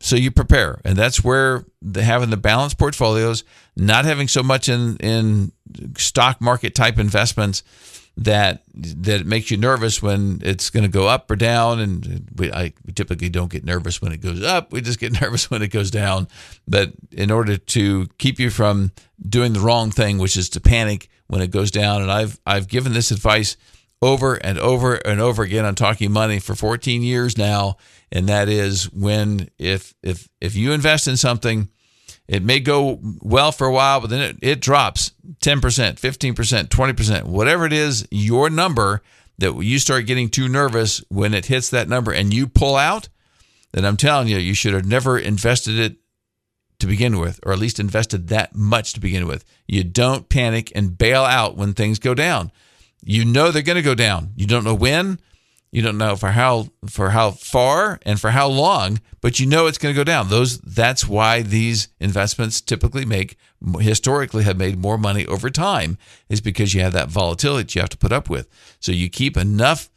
so 0.00 0.16
you 0.16 0.30
prepare, 0.30 0.80
and 0.84 0.96
that's 0.96 1.24
where 1.24 1.64
the, 1.80 2.02
having 2.02 2.30
the 2.30 2.36
balanced 2.36 2.78
portfolios, 2.78 3.44
not 3.76 4.04
having 4.04 4.28
so 4.28 4.42
much 4.42 4.68
in 4.68 4.96
in 4.98 5.52
stock 5.96 6.40
market 6.40 6.74
type 6.74 6.98
investments 6.98 7.62
that 8.16 8.62
that 8.74 9.24
makes 9.26 9.50
you 9.50 9.56
nervous 9.56 10.02
when 10.02 10.40
it's 10.44 10.70
going 10.70 10.82
to 10.82 10.90
go 10.90 11.08
up 11.08 11.30
or 11.30 11.36
down. 11.36 11.80
And 11.80 12.28
we, 12.36 12.52
I, 12.52 12.72
we 12.84 12.92
typically 12.92 13.28
don't 13.28 13.50
get 13.50 13.64
nervous 13.64 14.02
when 14.02 14.12
it 14.12 14.20
goes 14.20 14.42
up. 14.42 14.72
We 14.72 14.80
just 14.80 15.00
get 15.00 15.12
nervous 15.20 15.50
when 15.50 15.62
it 15.62 15.68
goes 15.68 15.90
down. 15.90 16.28
But 16.68 16.92
in 17.12 17.30
order 17.30 17.56
to 17.56 18.08
keep 18.18 18.38
you 18.38 18.50
from 18.50 18.92
doing 19.26 19.52
the 19.52 19.60
wrong 19.60 19.90
thing, 19.90 20.18
which 20.18 20.36
is 20.36 20.48
to 20.50 20.60
panic 20.60 21.08
when 21.28 21.40
it 21.40 21.50
goes 21.50 21.70
down, 21.70 22.02
and 22.02 22.10
I've 22.10 22.38
I've 22.46 22.68
given 22.68 22.92
this 22.92 23.10
advice 23.10 23.56
over 24.02 24.34
and 24.34 24.58
over 24.58 24.94
and 24.94 25.20
over 25.20 25.42
again 25.42 25.64
on 25.64 25.74
talking 25.74 26.10
money 26.10 26.38
for 26.38 26.54
14 26.54 27.02
years 27.02 27.36
now, 27.36 27.76
and 28.10 28.28
that 28.28 28.48
is 28.48 28.90
when 28.92 29.48
if 29.58 29.94
if 30.02 30.28
if 30.40 30.56
you 30.56 30.72
invest 30.72 31.06
in 31.06 31.16
something 31.16 31.68
it 32.30 32.44
may 32.44 32.60
go 32.60 33.00
well 33.20 33.50
for 33.50 33.66
a 33.66 33.72
while, 33.72 34.00
but 34.00 34.08
then 34.08 34.20
it, 34.20 34.36
it 34.40 34.60
drops 34.60 35.10
10%, 35.40 35.60
15%, 35.60 36.68
20%, 36.68 37.24
whatever 37.24 37.66
it 37.66 37.72
is, 37.72 38.06
your 38.12 38.48
number 38.48 39.02
that 39.38 39.52
you 39.56 39.80
start 39.80 40.06
getting 40.06 40.28
too 40.28 40.46
nervous 40.46 41.02
when 41.08 41.34
it 41.34 41.46
hits 41.46 41.70
that 41.70 41.88
number 41.88 42.12
and 42.12 42.32
you 42.32 42.46
pull 42.46 42.76
out, 42.76 43.08
then 43.72 43.84
I'm 43.84 43.96
telling 43.96 44.28
you, 44.28 44.36
you 44.36 44.54
should 44.54 44.74
have 44.74 44.86
never 44.86 45.18
invested 45.18 45.76
it 45.76 45.96
to 46.78 46.86
begin 46.86 47.18
with, 47.18 47.40
or 47.42 47.52
at 47.52 47.58
least 47.58 47.80
invested 47.80 48.28
that 48.28 48.54
much 48.54 48.92
to 48.92 49.00
begin 49.00 49.26
with. 49.26 49.44
You 49.66 49.82
don't 49.82 50.28
panic 50.28 50.70
and 50.76 50.96
bail 50.96 51.24
out 51.24 51.56
when 51.56 51.74
things 51.74 51.98
go 51.98 52.14
down. 52.14 52.52
You 53.02 53.24
know 53.24 53.50
they're 53.50 53.62
going 53.62 53.74
to 53.74 53.82
go 53.82 53.96
down. 53.96 54.34
You 54.36 54.46
don't 54.46 54.64
know 54.64 54.74
when. 54.76 55.18
You 55.72 55.82
don't 55.82 55.98
know 55.98 56.16
for 56.16 56.30
how 56.32 56.68
for 56.86 57.10
how 57.10 57.30
far 57.30 58.00
and 58.02 58.20
for 58.20 58.30
how 58.30 58.48
long, 58.48 59.00
but 59.20 59.38
you 59.38 59.46
know 59.46 59.66
it's 59.66 59.78
going 59.78 59.94
to 59.94 59.98
go 59.98 60.04
down. 60.04 60.28
Those 60.28 60.58
that's 60.58 61.06
why 61.06 61.42
these 61.42 61.88
investments 62.00 62.60
typically 62.60 63.04
make 63.04 63.36
historically 63.78 64.42
have 64.42 64.56
made 64.56 64.78
more 64.78 64.98
money 64.98 65.26
over 65.26 65.48
time 65.48 65.96
is 66.28 66.40
because 66.40 66.74
you 66.74 66.80
have 66.80 66.92
that 66.94 67.08
volatility 67.08 67.62
that 67.62 67.74
you 67.74 67.80
have 67.82 67.90
to 67.90 67.98
put 67.98 68.10
up 68.10 68.28
with. 68.28 68.48
So 68.80 68.90
you 68.90 69.08
keep 69.08 69.36
enough 69.36 69.90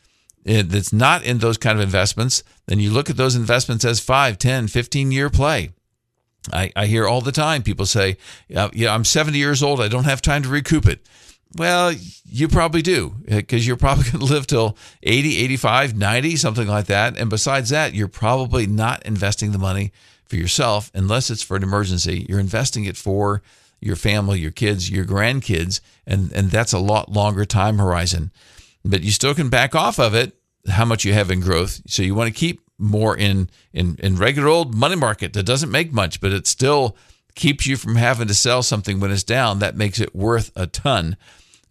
eh, 0.45 0.63
that's 0.63 0.93
not 0.93 1.23
in 1.23 1.39
those 1.39 1.57
kind 1.57 1.79
of 1.79 1.83
investments, 1.83 2.43
then 2.67 2.79
you 2.79 2.91
look 2.91 3.09
at 3.09 3.17
those 3.17 3.35
investments 3.35 3.83
as 3.83 3.99
5, 3.99 4.37
10, 4.37 4.67
15 4.67 5.11
year 5.11 5.29
play. 5.29 5.71
I, 6.51 6.71
I 6.75 6.87
hear 6.87 7.07
all 7.07 7.21
the 7.21 7.31
time 7.31 7.63
people 7.63 7.85
say, 7.85 8.17
yeah, 8.47 8.69
I'm 8.93 9.05
70 9.05 9.37
years 9.37 9.63
old. 9.63 9.79
I 9.79 9.87
don't 9.87 10.03
have 10.03 10.21
time 10.21 10.43
to 10.43 10.49
recoup 10.49 10.85
it. 10.85 11.07
Well, 11.55 11.93
you 12.25 12.47
probably 12.47 12.81
do 12.81 13.15
because 13.27 13.67
you're 13.67 13.77
probably 13.77 14.03
going 14.11 14.25
to 14.25 14.33
live 14.33 14.47
till 14.47 14.77
80, 15.03 15.37
85, 15.37 15.95
90, 15.95 16.35
something 16.35 16.67
like 16.67 16.85
that. 16.85 17.17
And 17.17 17.29
besides 17.29 17.69
that, 17.69 17.93
you're 17.93 18.07
probably 18.07 18.65
not 18.65 19.05
investing 19.05 19.51
the 19.51 19.59
money 19.59 19.91
for 20.25 20.35
yourself 20.35 20.89
unless 20.93 21.29
it's 21.29 21.43
for 21.43 21.55
an 21.57 21.63
emergency. 21.63 22.25
You're 22.27 22.39
investing 22.39 22.85
it 22.85 22.97
for 22.97 23.41
your 23.79 23.95
family, 23.95 24.39
your 24.39 24.51
kids, 24.51 24.89
your 24.89 25.05
grandkids, 25.05 25.81
and, 26.07 26.31
and 26.31 26.49
that's 26.49 26.73
a 26.73 26.79
lot 26.79 27.11
longer 27.11 27.45
time 27.45 27.77
horizon. 27.77 28.31
But 28.85 29.03
you 29.03 29.11
still 29.11 29.35
can 29.35 29.49
back 29.49 29.75
off 29.75 29.99
of 29.99 30.15
it, 30.15 30.35
how 30.69 30.85
much 30.85 31.05
you 31.05 31.13
have 31.13 31.29
in 31.29 31.41
growth. 31.41 31.81
So 31.87 32.01
you 32.01 32.15
want 32.15 32.33
to 32.33 32.39
keep 32.39 32.61
more 32.79 33.15
in, 33.15 33.49
in, 33.73 33.97
in 33.99 34.15
regular 34.15 34.47
old 34.47 34.73
money 34.73 34.95
market 34.95 35.33
that 35.33 35.43
doesn't 35.43 35.69
make 35.69 35.93
much, 35.93 36.19
but 36.19 36.31
it 36.31 36.47
still 36.47 36.95
keeps 37.35 37.67
you 37.67 37.77
from 37.77 37.95
having 37.95 38.27
to 38.27 38.33
sell 38.33 38.63
something 38.63 38.99
when 38.99 39.11
it's 39.11 39.23
down. 39.23 39.59
That 39.59 39.75
makes 39.75 39.99
it 39.99 40.15
worth 40.15 40.51
a 40.55 40.65
ton 40.65 41.17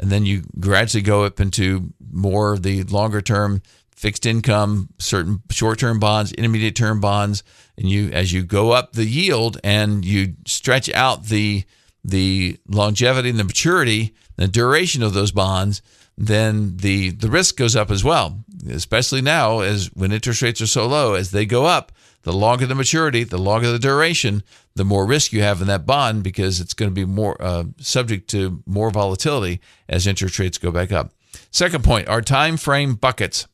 and 0.02 0.10
then 0.10 0.26
you 0.26 0.42
gradually 0.58 1.00
go 1.00 1.22
up 1.22 1.38
into 1.38 1.92
more 2.10 2.54
of 2.54 2.64
the 2.64 2.82
longer 2.82 3.22
term 3.22 3.62
fixed 3.94 4.26
income, 4.26 4.88
certain 4.98 5.40
short 5.48 5.78
term 5.78 6.00
bonds, 6.00 6.32
intermediate 6.32 6.74
term 6.74 7.00
bonds, 7.00 7.44
and 7.78 7.88
you 7.88 8.10
as 8.10 8.32
you 8.32 8.42
go 8.42 8.72
up 8.72 8.92
the 8.92 9.06
yield 9.06 9.58
and 9.62 10.04
you 10.04 10.34
stretch 10.44 10.92
out 10.92 11.26
the 11.26 11.62
the 12.04 12.58
longevity 12.68 13.30
and 13.30 13.38
the 13.38 13.44
maturity, 13.44 14.12
the 14.34 14.48
duration 14.48 15.04
of 15.04 15.14
those 15.14 15.30
bonds, 15.30 15.80
then 16.18 16.76
the 16.78 17.10
the 17.10 17.30
risk 17.30 17.56
goes 17.56 17.76
up 17.76 17.90
as 17.92 18.02
well. 18.02 18.44
Especially 18.68 19.22
now, 19.22 19.60
as 19.60 19.86
when 19.94 20.10
interest 20.10 20.42
rates 20.42 20.60
are 20.60 20.66
so 20.66 20.86
low, 20.88 21.14
as 21.14 21.30
they 21.30 21.46
go 21.46 21.64
up, 21.64 21.92
the 22.22 22.32
longer 22.32 22.66
the 22.66 22.74
maturity, 22.74 23.24
the 23.24 23.38
longer 23.38 23.70
the 23.70 23.78
duration, 23.78 24.42
the 24.74 24.84
more 24.84 25.06
risk 25.06 25.32
you 25.32 25.42
have 25.42 25.60
in 25.60 25.66
that 25.68 25.86
bond 25.86 26.22
because 26.22 26.60
it's 26.60 26.74
going 26.74 26.90
to 26.90 26.94
be 26.94 27.04
more 27.04 27.40
uh, 27.40 27.64
subject 27.78 28.28
to 28.30 28.62
more 28.66 28.90
volatility 28.90 29.60
as 29.88 30.06
interest 30.06 30.38
rates 30.38 30.58
go 30.58 30.70
back 30.70 30.92
up. 30.92 31.12
Second 31.50 31.84
point 31.84 32.08
our 32.08 32.22
time 32.22 32.56
frame 32.56 32.94
buckets. 32.94 33.46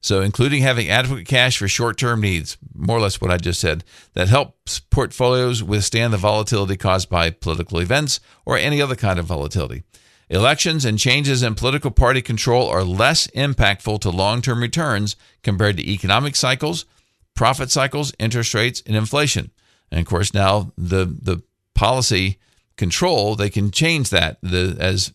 So, 0.00 0.20
including 0.20 0.60
having 0.60 0.90
adequate 0.90 1.26
cash 1.26 1.56
for 1.56 1.66
short 1.66 1.96
term 1.96 2.20
needs, 2.20 2.58
more 2.74 2.98
or 2.98 3.00
less 3.00 3.22
what 3.22 3.30
I 3.30 3.38
just 3.38 3.58
said, 3.58 3.84
that 4.12 4.28
helps 4.28 4.78
portfolios 4.78 5.62
withstand 5.62 6.12
the 6.12 6.18
volatility 6.18 6.76
caused 6.76 7.08
by 7.08 7.30
political 7.30 7.78
events 7.78 8.20
or 8.44 8.58
any 8.58 8.82
other 8.82 8.96
kind 8.96 9.18
of 9.18 9.24
volatility. 9.24 9.82
Elections 10.28 10.84
and 10.84 10.98
changes 10.98 11.42
in 11.42 11.54
political 11.54 11.90
party 11.90 12.20
control 12.20 12.68
are 12.68 12.84
less 12.84 13.28
impactful 13.28 14.00
to 14.00 14.10
long 14.10 14.42
term 14.42 14.60
returns 14.60 15.16
compared 15.42 15.78
to 15.78 15.90
economic 15.90 16.36
cycles, 16.36 16.84
profit 17.34 17.70
cycles, 17.70 18.12
interest 18.18 18.54
rates, 18.54 18.82
and 18.86 18.96
inflation. 18.96 19.50
And 19.90 20.00
of 20.00 20.06
course, 20.06 20.34
now 20.34 20.72
the 20.76 21.04
the 21.04 21.42
policy 21.74 22.38
control 22.76 23.36
they 23.36 23.50
can 23.50 23.70
change 23.70 24.10
that 24.10 24.38
the, 24.42 24.76
as 24.78 25.12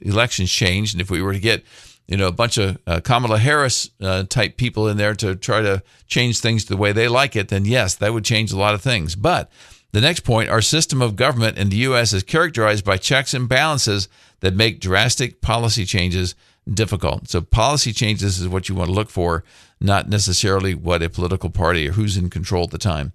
elections 0.00 0.50
change. 0.50 0.92
And 0.92 1.00
if 1.00 1.10
we 1.10 1.22
were 1.22 1.32
to 1.32 1.40
get 1.40 1.64
you 2.06 2.16
know 2.16 2.28
a 2.28 2.32
bunch 2.32 2.58
of 2.58 2.78
uh, 2.86 3.00
Kamala 3.00 3.38
Harris 3.38 3.90
uh, 4.00 4.24
type 4.24 4.56
people 4.56 4.88
in 4.88 4.96
there 4.96 5.14
to 5.14 5.34
try 5.34 5.60
to 5.60 5.82
change 6.06 6.40
things 6.40 6.64
the 6.64 6.76
way 6.76 6.92
they 6.92 7.08
like 7.08 7.36
it, 7.36 7.48
then 7.48 7.64
yes, 7.64 7.94
that 7.96 8.12
would 8.12 8.24
change 8.24 8.52
a 8.52 8.58
lot 8.58 8.74
of 8.74 8.82
things. 8.82 9.14
But 9.14 9.50
the 9.92 10.00
next 10.00 10.20
point, 10.20 10.48
our 10.48 10.62
system 10.62 11.02
of 11.02 11.16
government 11.16 11.58
in 11.58 11.68
the 11.68 11.76
U.S. 11.76 12.12
is 12.14 12.22
characterized 12.22 12.84
by 12.84 12.96
checks 12.96 13.34
and 13.34 13.48
balances 13.48 14.08
that 14.40 14.56
make 14.56 14.80
drastic 14.80 15.42
policy 15.42 15.84
changes 15.84 16.34
difficult. 16.72 17.28
So 17.28 17.40
policy 17.40 17.92
changes 17.92 18.40
is 18.40 18.48
what 18.48 18.68
you 18.68 18.74
want 18.74 18.88
to 18.88 18.94
look 18.94 19.10
for, 19.10 19.44
not 19.80 20.08
necessarily 20.08 20.74
what 20.74 21.02
a 21.02 21.10
political 21.10 21.50
party 21.50 21.88
or 21.88 21.92
who's 21.92 22.16
in 22.16 22.30
control 22.30 22.64
at 22.64 22.70
the 22.70 22.78
time. 22.78 23.12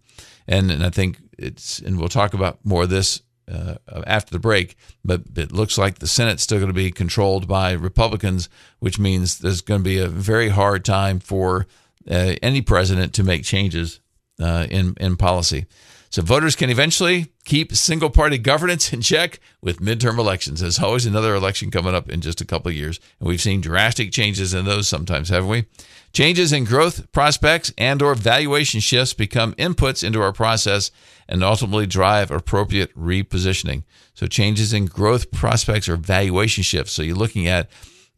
And, 0.47 0.71
and 0.71 0.83
I 0.83 0.89
think 0.89 1.19
it's, 1.37 1.79
and 1.79 1.97
we'll 1.97 2.09
talk 2.09 2.33
about 2.33 2.59
more 2.63 2.83
of 2.83 2.89
this 2.89 3.21
uh, 3.51 3.75
after 4.05 4.31
the 4.31 4.39
break, 4.39 4.75
but 5.05 5.21
it 5.35 5.51
looks 5.51 5.77
like 5.77 5.99
the 5.99 6.07
Senate's 6.07 6.43
still 6.43 6.57
going 6.57 6.69
to 6.69 6.73
be 6.73 6.91
controlled 6.91 7.47
by 7.47 7.71
Republicans, 7.71 8.49
which 8.79 8.99
means 8.99 9.39
there's 9.39 9.61
going 9.61 9.79
to 9.79 9.89
be 9.89 9.99
a 9.99 10.07
very 10.07 10.49
hard 10.49 10.83
time 10.83 11.19
for 11.19 11.65
uh, 12.09 12.35
any 12.41 12.61
president 12.61 13.13
to 13.13 13.23
make 13.23 13.43
changes 13.43 13.99
uh, 14.41 14.67
in 14.69 14.95
in 14.99 15.15
policy. 15.15 15.65
So 16.09 16.21
voters 16.21 16.55
can 16.55 16.69
eventually 16.69 17.31
keep 17.45 17.75
single 17.75 18.09
party 18.09 18.37
governance 18.37 18.93
in 18.93 19.01
check 19.01 19.39
with 19.61 19.79
midterm 19.79 20.17
elections. 20.17 20.61
There's 20.61 20.79
always 20.79 21.05
another 21.05 21.35
election 21.35 21.69
coming 21.69 21.93
up 21.93 22.09
in 22.09 22.21
just 22.21 22.41
a 22.41 22.45
couple 22.45 22.69
of 22.69 22.75
years, 22.75 22.99
and 23.19 23.27
we've 23.27 23.41
seen 23.41 23.61
drastic 23.61 24.11
changes 24.11 24.53
in 24.53 24.65
those 24.65 24.87
sometimes, 24.87 25.29
haven't 25.29 25.49
we? 25.49 25.65
Changes 26.13 26.53
in 26.53 26.63
growth 26.63 27.11
prospects 27.11 27.73
and 27.77 28.01
or 28.01 28.15
valuation 28.15 28.79
shifts 28.79 29.13
become 29.13 29.53
inputs 29.55 30.03
into 30.03 30.21
our 30.21 30.31
process 30.31 30.91
and 31.27 31.43
ultimately 31.43 31.85
drive 31.85 32.31
appropriate 32.31 32.95
repositioning. 32.97 33.83
So 34.13 34.25
changes 34.25 34.73
in 34.73 34.85
growth 34.85 35.29
prospects 35.31 35.89
or 35.89 35.97
valuation 35.97 36.63
shifts. 36.63 36.93
So 36.93 37.03
you're 37.03 37.15
looking 37.15 37.47
at 37.47 37.69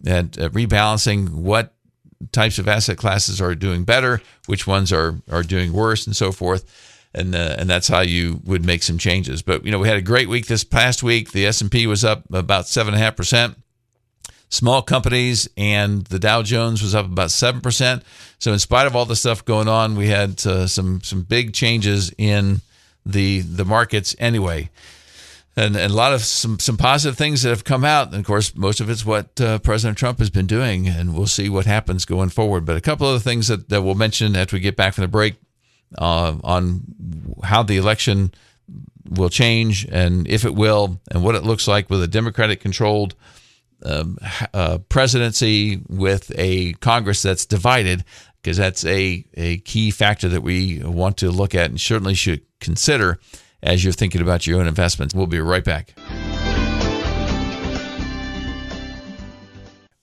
at 0.05 0.37
uh, 0.37 0.47
rebalancing 0.49 1.29
what 1.29 1.73
types 2.31 2.57
of 2.57 2.69
asset 2.69 2.97
classes 2.97 3.41
are 3.41 3.53
doing 3.53 3.83
better, 3.83 4.21
which 4.45 4.65
ones 4.65 4.93
are 4.93 5.15
are 5.29 5.43
doing 5.43 5.73
worse, 5.73 6.05
and 6.05 6.15
so 6.15 6.31
forth 6.31 6.63
and 7.13 7.33
uh, 7.33 7.55
and 7.57 7.69
that's 7.69 7.87
how 7.87 8.01
you 8.01 8.41
would 8.43 8.63
make 8.63 8.83
some 8.83 8.97
changes. 8.97 9.41
But 9.41 9.65
you 9.65 9.71
know, 9.71 9.79
we 9.79 9.87
had 9.87 9.97
a 9.97 10.01
great 10.01 10.29
week 10.29 10.47
this 10.47 10.63
past 10.63 11.03
week. 11.03 11.31
The 11.31 11.45
S 11.45 11.61
and 11.61 11.71
P 11.71 11.87
was 11.87 12.03
up 12.03 12.23
about 12.31 12.67
seven 12.67 12.93
and 12.93 13.01
a 13.01 13.05
half 13.05 13.15
percent. 13.15 13.57
Small 14.49 14.81
companies 14.81 15.47
and 15.57 16.05
the 16.05 16.19
Dow 16.19 16.41
Jones 16.41 16.81
was 16.81 16.95
up 16.95 17.05
about 17.05 17.31
seven 17.31 17.61
percent. 17.61 18.03
So 18.39 18.53
in 18.53 18.59
spite 18.59 18.87
of 18.87 18.95
all 18.95 19.05
the 19.05 19.15
stuff 19.15 19.45
going 19.45 19.67
on, 19.67 19.95
we 19.95 20.07
had 20.07 20.45
uh, 20.45 20.67
some 20.67 21.01
some 21.01 21.23
big 21.23 21.53
changes 21.53 22.13
in 22.17 22.61
the 23.05 23.41
the 23.41 23.65
markets 23.65 24.15
anyway. 24.19 24.69
And, 25.55 25.75
and, 25.75 25.91
a 25.91 25.95
lot 25.95 26.13
of 26.13 26.21
some, 26.21 26.57
some 26.59 26.77
positive 26.77 27.17
things 27.17 27.41
that 27.41 27.49
have 27.49 27.65
come 27.65 27.83
out. 27.83 28.09
And 28.09 28.17
of 28.17 28.25
course, 28.25 28.55
most 28.55 28.79
of 28.79 28.89
it's 28.89 29.05
what 29.05 29.41
uh, 29.41 29.59
President 29.59 29.97
Trump 29.97 30.19
has 30.19 30.29
been 30.29 30.45
doing, 30.45 30.87
and 30.87 31.13
we'll 31.13 31.27
see 31.27 31.49
what 31.49 31.65
happens 31.65 32.05
going 32.05 32.29
forward. 32.29 32.63
But 32.63 32.77
a 32.77 32.81
couple 32.81 33.07
of 33.07 33.21
the 33.21 33.29
things 33.29 33.49
that, 33.49 33.67
that 33.67 33.81
we'll 33.81 33.95
mention 33.95 34.37
after 34.37 34.55
we 34.55 34.61
get 34.61 34.77
back 34.77 34.93
from 34.93 35.01
the 35.01 35.09
break 35.09 35.35
uh, 35.97 36.35
on 36.43 36.81
how 37.43 37.63
the 37.63 37.77
election 37.77 38.31
will 39.09 39.29
change 39.29 39.87
and 39.91 40.27
if 40.27 40.45
it 40.45 40.53
will, 40.53 41.01
and 41.09 41.23
what 41.23 41.35
it 41.35 41.43
looks 41.43 41.67
like 41.67 41.89
with 41.89 42.03
a 42.03 42.07
Democratic 42.07 42.59
controlled 42.61 43.15
um, 43.83 44.17
uh, 44.53 44.77
presidency 44.89 45.81
with 45.87 46.31
a 46.37 46.73
Congress 46.73 47.21
that's 47.21 47.45
divided, 47.45 48.03
because 48.41 48.57
that's 48.57 48.85
a, 48.85 49.25
a 49.33 49.57
key 49.59 49.89
factor 49.91 50.29
that 50.29 50.41
we 50.41 50.81
want 50.83 51.17
to 51.17 51.31
look 51.31 51.55
at 51.55 51.69
and 51.69 51.79
certainly 51.79 52.13
should 52.13 52.41
consider 52.59 53.19
as 53.63 53.83
you're 53.83 53.93
thinking 53.93 54.21
about 54.21 54.45
your 54.45 54.59
own 54.59 54.67
investments. 54.67 55.15
We'll 55.15 55.27
be 55.27 55.39
right 55.39 55.63
back. 55.63 55.93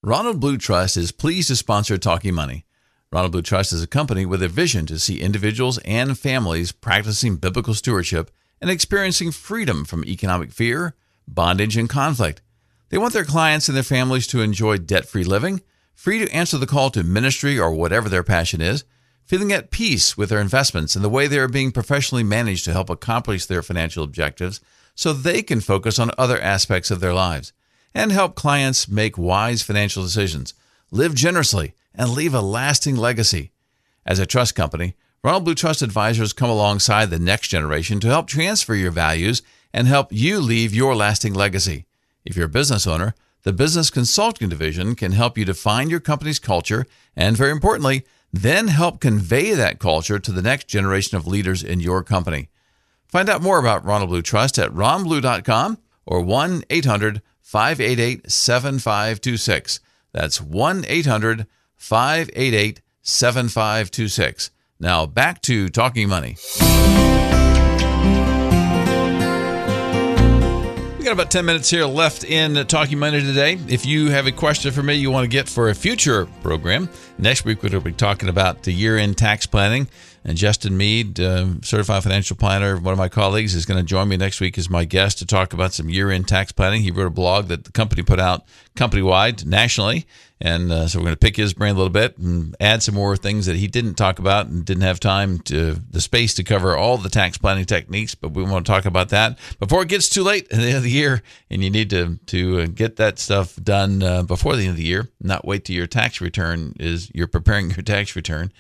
Ronald 0.03 0.41
Blue 0.41 0.57
Trust 0.57 0.97
is 0.97 1.11
pleased 1.11 1.49
to 1.49 1.57
sponsor 1.57 1.99
Talking 1.99 2.35
Money. 2.35 2.65
Ronald 3.13 3.33
Blue 3.33 3.43
Trust 3.43 3.73
is 3.73 3.83
a 3.83 3.87
company 3.87 4.27
with 4.27 4.43
a 4.43 4.49
vision 4.49 4.85
to 4.87 4.99
see 4.99 5.21
individuals 5.21 5.79
and 5.85 6.19
families 6.19 6.73
practicing 6.73 7.37
biblical 7.37 7.73
stewardship 7.73 8.33
and 8.61 8.69
experiencing 8.69 9.31
freedom 9.31 9.85
from 9.85 10.05
economic 10.05 10.51
fear, 10.51 10.97
bondage, 11.29 11.77
and 11.77 11.89
conflict. 11.89 12.43
They 12.89 12.99
want 12.99 13.13
their 13.13 13.25
clients 13.25 13.69
and 13.69 13.77
their 13.77 13.85
families 13.85 14.27
to 14.29 14.41
enjoy 14.41 14.79
debt 14.79 15.07
free 15.07 15.23
living, 15.23 15.63
free 15.95 16.19
to 16.19 16.33
answer 16.33 16.59
the 16.59 16.67
call 16.67 16.91
to 16.91 17.05
ministry 17.05 17.59
or 17.59 17.71
whatever 17.71 18.09
their 18.09 18.25
passion 18.25 18.61
is, 18.61 18.85
feeling 19.25 19.53
at 19.53 19.71
peace 19.71 20.17
with 20.17 20.29
their 20.29 20.41
investments 20.41 20.97
and 20.97 21.05
the 21.05 21.09
way 21.09 21.29
they 21.29 21.39
are 21.39 21.49
being 21.49 21.71
professionally 21.71 22.25
managed 22.25 22.65
to 22.65 22.73
help 22.73 22.91
accomplish 22.91 23.47
their 23.47 23.63
financial 23.63 24.03
objectives 24.03 24.61
so 24.97 25.13
they 25.13 25.43
can 25.43 25.61
focus 25.61 26.01
on 26.01 26.11
other 26.19 26.41
aspects 26.41 26.91
of 26.91 26.99
their 26.99 27.15
lives, 27.15 27.53
and 27.95 28.11
help 28.11 28.35
clients 28.35 28.89
make 28.89 29.17
wise 29.17 29.63
financial 29.63 30.03
decisions, 30.03 30.55
live 30.91 31.15
generously, 31.15 31.75
and 31.97 32.11
leave 32.11 32.35
a 32.35 32.41
lasting 32.41 32.97
legacy. 32.97 33.51
As 34.05 34.19
a 34.19 34.27
trust 34.27 34.55
company, 34.55 34.95
Ronald 35.25 35.45
Blue 35.45 35.55
Trust 35.55 35.83
Advisors 35.83 36.33
come 36.33 36.51
alongside 36.51 37.11
the 37.11 37.19
next 37.19 37.49
generation 37.49 37.99
to 38.01 38.09
help 38.09 38.29
transfer 38.29 38.75
your 38.75 38.93
values 38.93 39.43
and 39.73 39.89
help 39.89 40.13
you 40.13 40.39
leave 40.39 40.75
your 40.75 40.95
lasting 40.95 41.35
legacy. 41.35 41.87
If 42.25 42.37
you're 42.37 42.47
a 42.47 42.49
business 42.49 42.87
owner, 42.87 43.15
the 43.43 43.53
Business 43.53 43.91
Consulting 43.91 44.49
Division 44.49 44.95
can 44.95 45.13
help 45.13 45.37
you 45.37 45.45
define 45.45 45.91
your 45.91 46.01
company's 46.01 46.39
culture 46.39 46.87
and, 47.17 47.37
very 47.37 47.51
importantly, 47.51 48.05
then 48.33 48.69
help 48.69 49.01
convey 49.01 49.55
that 49.55 49.79
culture 49.79 50.19
to 50.19 50.33
the 50.33 50.43
next 50.43 50.69
generation 50.69 51.17
of 51.17 51.27
leaders 51.27 51.63
in 51.63 51.81
your 51.81 52.03
company. 52.03 52.49
Find 53.07 53.29
out 53.29 53.43
more 53.43 53.59
about 53.59 53.85
Ronald 53.85 54.11
Blue 54.11 54.23
Trust 54.23 54.59
at 54.59 54.71
ronblue.com 54.71 55.79
or 56.05 56.21
1 56.21 56.65
800 56.71 57.23
588 57.41 58.31
7526. 58.31 59.81
That's 60.13 60.41
1 60.41 60.85
800 60.89 61.47
588 61.77 62.81
7526. 63.03 64.51
Now 64.79 65.07
back 65.07 65.41
to 65.43 65.69
Talking 65.69 66.09
Money. 66.09 66.37
We 70.99 71.05
got 71.05 71.13
about 71.13 71.31
10 71.31 71.45
minutes 71.45 71.71
here 71.71 71.87
left 71.87 72.25
in 72.25 72.67
Talking 72.67 72.99
Money 72.99 73.21
today. 73.21 73.59
If 73.69 73.87
you 73.87 74.11
have 74.11 74.27
a 74.27 74.33
question 74.33 74.73
for 74.73 74.83
me 74.83 74.95
you 74.95 75.11
want 75.11 75.25
to 75.25 75.29
get 75.29 75.49
for 75.49 75.71
a 75.71 75.75
future 75.75 76.27
program, 76.43 76.89
next 77.17 77.45
week 77.45 77.63
we'll 77.63 77.81
be 77.81 77.93
talking 77.93 78.29
about 78.29 78.65
the 78.65 78.73
year 78.73 78.97
end 78.99 79.17
tax 79.17 79.47
planning. 79.47 79.89
And 80.25 80.37
Justin 80.37 80.77
Mead, 80.77 81.21
uh, 81.21 81.61
certified 81.63 82.03
financial 82.03 82.37
planner, 82.37 82.77
one 82.77 82.91
of 82.91 82.99
my 82.99 83.09
colleagues, 83.09 83.55
is 83.55 83.65
going 83.65 83.79
to 83.79 83.87
join 83.87 84.09
me 84.09 84.17
next 84.17 84.41
week 84.41 84.59
as 84.59 84.69
my 84.69 84.85
guest 84.85 85.19
to 85.19 85.27
talk 85.27 85.53
about 85.53 85.73
some 85.73 85.89
year 85.89 86.11
end 86.11 86.27
tax 86.27 86.51
planning. 86.51 86.83
He 86.83 86.91
wrote 86.91 87.07
a 87.07 87.11
blog 87.11 87.47
that 87.47 87.63
the 87.63 87.71
company 87.71 88.03
put 88.03 88.19
out 88.19 88.45
company 88.75 89.03
wide 89.03 89.47
nationally. 89.47 90.05
And 90.41 90.71
uh, 90.71 90.87
so 90.87 90.99
we're 90.99 91.05
going 91.05 91.15
to 91.15 91.19
pick 91.19 91.37
his 91.37 91.55
brain 91.55 91.75
a 91.75 91.79
little 91.79 91.89
bit 91.89 92.19
and 92.19 92.55
add 92.61 92.83
some 92.83 92.95
more 92.95 93.17
things 93.17 93.47
that 93.47 93.57
he 93.57 93.67
didn't 93.67 93.95
talk 93.95 94.19
about 94.19 94.47
and 94.47 94.65
didn't 94.65 94.83
have 94.83 95.01
time 95.01 95.39
to 95.41 95.77
the 95.91 96.01
space 96.01 96.35
to 96.35 96.45
cover 96.45 96.77
all 96.77 96.99
the 96.99 97.09
tax 97.09 97.39
planning 97.39 97.65
techniques. 97.65 98.15
But 98.15 98.33
we 98.33 98.43
want 98.43 98.67
to 98.67 98.73
talk 98.73 98.85
about 98.85 99.09
that 99.11 99.39
before 99.59 99.83
it 99.83 99.89
gets 99.89 100.09
too 100.11 100.23
late 100.23 100.45
at 100.53 100.59
the 100.59 100.67
end 100.67 100.77
of 100.77 100.83
the 100.83 100.91
year, 100.91 101.23
and 101.51 101.65
you 101.65 101.71
need 101.71 101.89
to 101.91 102.19
to 102.27 102.61
uh, 102.61 102.67
get 102.67 102.97
that 102.97 103.19
stuff 103.19 103.57
done 103.57 104.03
uh, 104.03 104.23
before 104.25 104.57
the 104.57 104.63
end 104.63 104.71
of 104.71 104.77
the 104.77 104.85
year. 104.85 105.09
Not 105.21 105.47
wait 105.47 105.65
till 105.65 105.77
your 105.77 105.87
tax 105.87 106.21
return 106.21 106.75
is 106.79 107.11
you're 107.15 107.27
preparing 107.27 107.71
your 107.77 107.83
tax 107.83 108.15
return. 108.15 108.53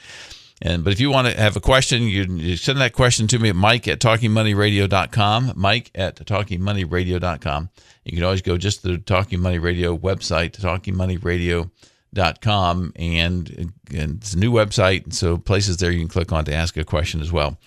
And 0.62 0.82
but 0.82 0.92
if 0.92 1.00
you 1.00 1.10
want 1.10 1.28
to 1.28 1.38
have 1.38 1.56
a 1.56 1.60
question, 1.60 2.04
you, 2.04 2.24
you 2.24 2.56
send 2.56 2.80
that 2.80 2.94
question 2.94 3.26
to 3.28 3.38
me 3.38 3.50
at 3.50 3.56
Mike 3.56 3.86
at 3.88 4.00
talkingmoneyradio.com. 4.00 5.52
Mike 5.54 5.90
at 5.94 6.16
talkingmoneyradio.com. 6.16 7.70
You 8.04 8.12
can 8.12 8.24
always 8.24 8.42
go 8.42 8.56
just 8.56 8.82
to 8.82 8.88
the 8.88 8.98
Talking 8.98 9.40
Money 9.40 9.58
Radio 9.58 9.96
website, 9.96 10.52
talkingmoneyradio.com, 10.52 11.70
and, 12.18 13.50
and 13.50 13.72
it's 13.90 14.34
a 14.34 14.38
new 14.38 14.52
website. 14.52 15.12
So 15.12 15.36
places 15.36 15.76
there 15.78 15.90
you 15.90 16.00
can 16.00 16.08
click 16.08 16.32
on 16.32 16.44
to 16.46 16.54
ask 16.54 16.76
a 16.76 16.84
question 16.84 17.20
as 17.20 17.32
well. 17.32 17.58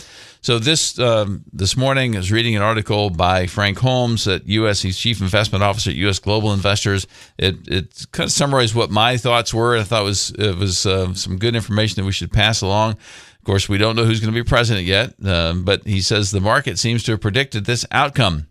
So 0.41 0.57
this 0.57 0.97
um, 0.99 1.43
this 1.51 1.75
morning 1.75 2.15
I 2.15 2.19
was 2.19 2.31
reading 2.31 2.55
an 2.55 2.61
article 2.61 3.09
by 3.09 3.45
Frank 3.45 3.77
Holmes 3.77 4.25
at 4.27 4.47
U.S. 4.47 4.81
He's 4.81 4.97
Chief 4.97 5.19
Investment 5.19 5.63
Officer 5.63 5.89
at 5.89 5.97
U.S. 5.97 6.19
Global 6.19 6.53
Investors. 6.53 7.07
It 7.37 7.67
it 7.67 8.05
kind 8.13 8.27
of 8.27 8.31
summarized 8.31 8.73
what 8.73 8.89
my 8.89 9.17
thoughts 9.17 9.53
were. 9.53 9.77
I 9.77 9.83
thought 9.83 10.03
it 10.03 10.05
was 10.05 10.31
it 10.31 10.57
was 10.57 10.85
uh, 10.85 11.13
some 11.13 11.37
good 11.37 11.55
information 11.55 11.95
that 11.97 12.05
we 12.05 12.13
should 12.13 12.31
pass 12.31 12.61
along. 12.61 12.91
Of 12.91 13.43
course, 13.43 13.67
we 13.67 13.77
don't 13.77 13.95
know 13.97 14.05
who's 14.05 14.21
going 14.21 14.33
to 14.33 14.43
be 14.43 14.47
president 14.47 14.85
yet, 14.85 15.13
uh, 15.25 15.53
but 15.53 15.85
he 15.85 16.01
says 16.01 16.31
the 16.31 16.39
market 16.39 16.79
seems 16.79 17.03
to 17.03 17.11
have 17.13 17.21
predicted 17.21 17.65
this 17.65 17.85
outcome, 17.91 18.47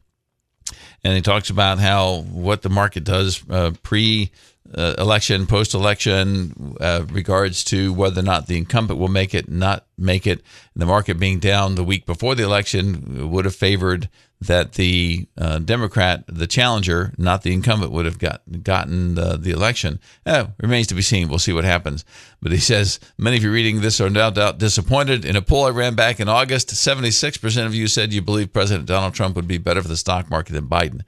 and 1.03 1.15
he 1.15 1.23
talks 1.23 1.49
about 1.49 1.79
how 1.79 2.21
what 2.21 2.61
the 2.61 2.71
market 2.71 3.05
does 3.05 3.43
uh, 3.49 3.73
pre 3.83 4.31
uh, 4.75 4.95
election, 4.99 5.47
post 5.47 5.75
election, 5.75 6.77
uh, 6.81 7.05
regards 7.11 7.65
to 7.65 7.93
whether 7.93 8.21
or 8.21 8.25
not 8.25 8.47
the 8.47 8.59
incumbent 8.59 8.99
will 8.99 9.09
make 9.09 9.35
it, 9.35 9.49
not 9.49 9.87
make 9.97 10.27
it. 10.27 10.43
The 10.77 10.87
market 10.87 11.19
being 11.19 11.39
down 11.39 11.75
the 11.75 11.85
week 11.85 12.07
before 12.07 12.35
the 12.35 12.45
election 12.45 13.31
would 13.31 13.45
have 13.45 13.57
favored 13.57 14.09
that 14.41 14.75
the 14.75 15.27
uh, 15.37 15.59
Democrat, 15.59 16.25
the 16.29 16.47
challenger, 16.47 17.13
not 17.19 17.43
the 17.43 17.53
incumbent, 17.53 17.91
would 17.91 18.05
have 18.05 18.19
got, 18.19 18.43
gotten 18.63 19.17
the, 19.17 19.37
the 19.37 19.51
election. 19.51 19.99
Eh, 20.27 20.47
remains 20.61 20.87
to 20.87 20.95
be 20.95 21.03
seen. 21.03 21.29
We'll 21.29 21.41
see 21.41 21.53
what 21.53 21.65
happens. 21.65 22.05
But 22.41 22.53
he 22.53 22.59
says 22.59 23.01
many 23.17 23.37
of 23.37 23.43
you 23.43 23.51
reading 23.51 23.81
this 23.81 24.01
are 24.01 24.09
no 24.09 24.31
doubt 24.31 24.59
disappointed. 24.59 25.25
In 25.25 25.35
a 25.35 25.43
poll 25.43 25.65
I 25.65 25.71
ran 25.71 25.97
back 25.97 26.21
in 26.21 26.29
August, 26.29 26.69
76% 26.69 27.67
of 27.67 27.75
you 27.75 27.89
said 27.89 28.13
you 28.13 28.23
believe 28.23 28.53
President 28.53 28.87
Donald 28.87 29.15
Trump 29.15 29.35
would 29.35 29.49
be 29.49 29.59
better 29.59 29.83
for 29.83 29.89
the 29.89 29.97
stock 29.97 30.31
market 30.31 30.53
than 30.53 30.69
Biden. 30.69 31.03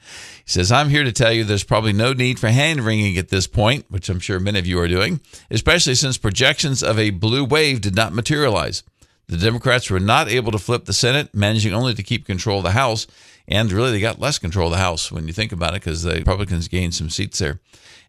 He 0.45 0.51
says, 0.51 0.73
I'm 0.73 0.89
here 0.89 1.05
to 1.05 1.13
tell 1.13 1.33
you 1.33 1.45
there's 1.45 1.63
probably 1.63 1.93
no 1.93 2.13
need 2.13 2.41
for 2.41 2.49
hand 2.49 2.81
wringing 2.81 3.17
at 3.17 3.29
this 3.29 3.47
point, 3.47 3.87
which 3.89 4.09
I'm 4.09 4.21
sure 4.21 4.41
many 4.41 4.59
of 4.59 4.67
you 4.67 4.81
are 4.81 4.89
doing, 4.89 5.21
especially 5.53 5.95
since 5.95 6.19
projections 6.19 6.83
of 6.83 6.99
a 6.99 7.11
blue 7.11 7.45
wave 7.45 7.81
did 7.81 7.95
not 7.95 8.13
materialize. 8.13 8.83
The 9.31 9.37
Democrats 9.37 9.89
were 9.89 10.01
not 10.01 10.29
able 10.29 10.51
to 10.51 10.59
flip 10.59 10.87
the 10.87 10.93
Senate, 10.93 11.33
managing 11.33 11.73
only 11.73 11.95
to 11.95 12.03
keep 12.03 12.27
control 12.27 12.59
of 12.59 12.65
the 12.65 12.73
House. 12.73 13.07
And 13.47 13.71
really, 13.71 13.93
they 13.93 14.01
got 14.01 14.19
less 14.19 14.41
control 14.41 14.67
of 14.67 14.73
the 14.73 14.79
House 14.79 15.13
when 15.13 15.29
you 15.29 15.33
think 15.33 15.53
about 15.53 15.71
it, 15.75 15.83
because 15.83 16.03
the 16.03 16.15
Republicans 16.15 16.67
gained 16.67 16.95
some 16.97 17.11
seats 17.11 17.39
there. 17.39 17.61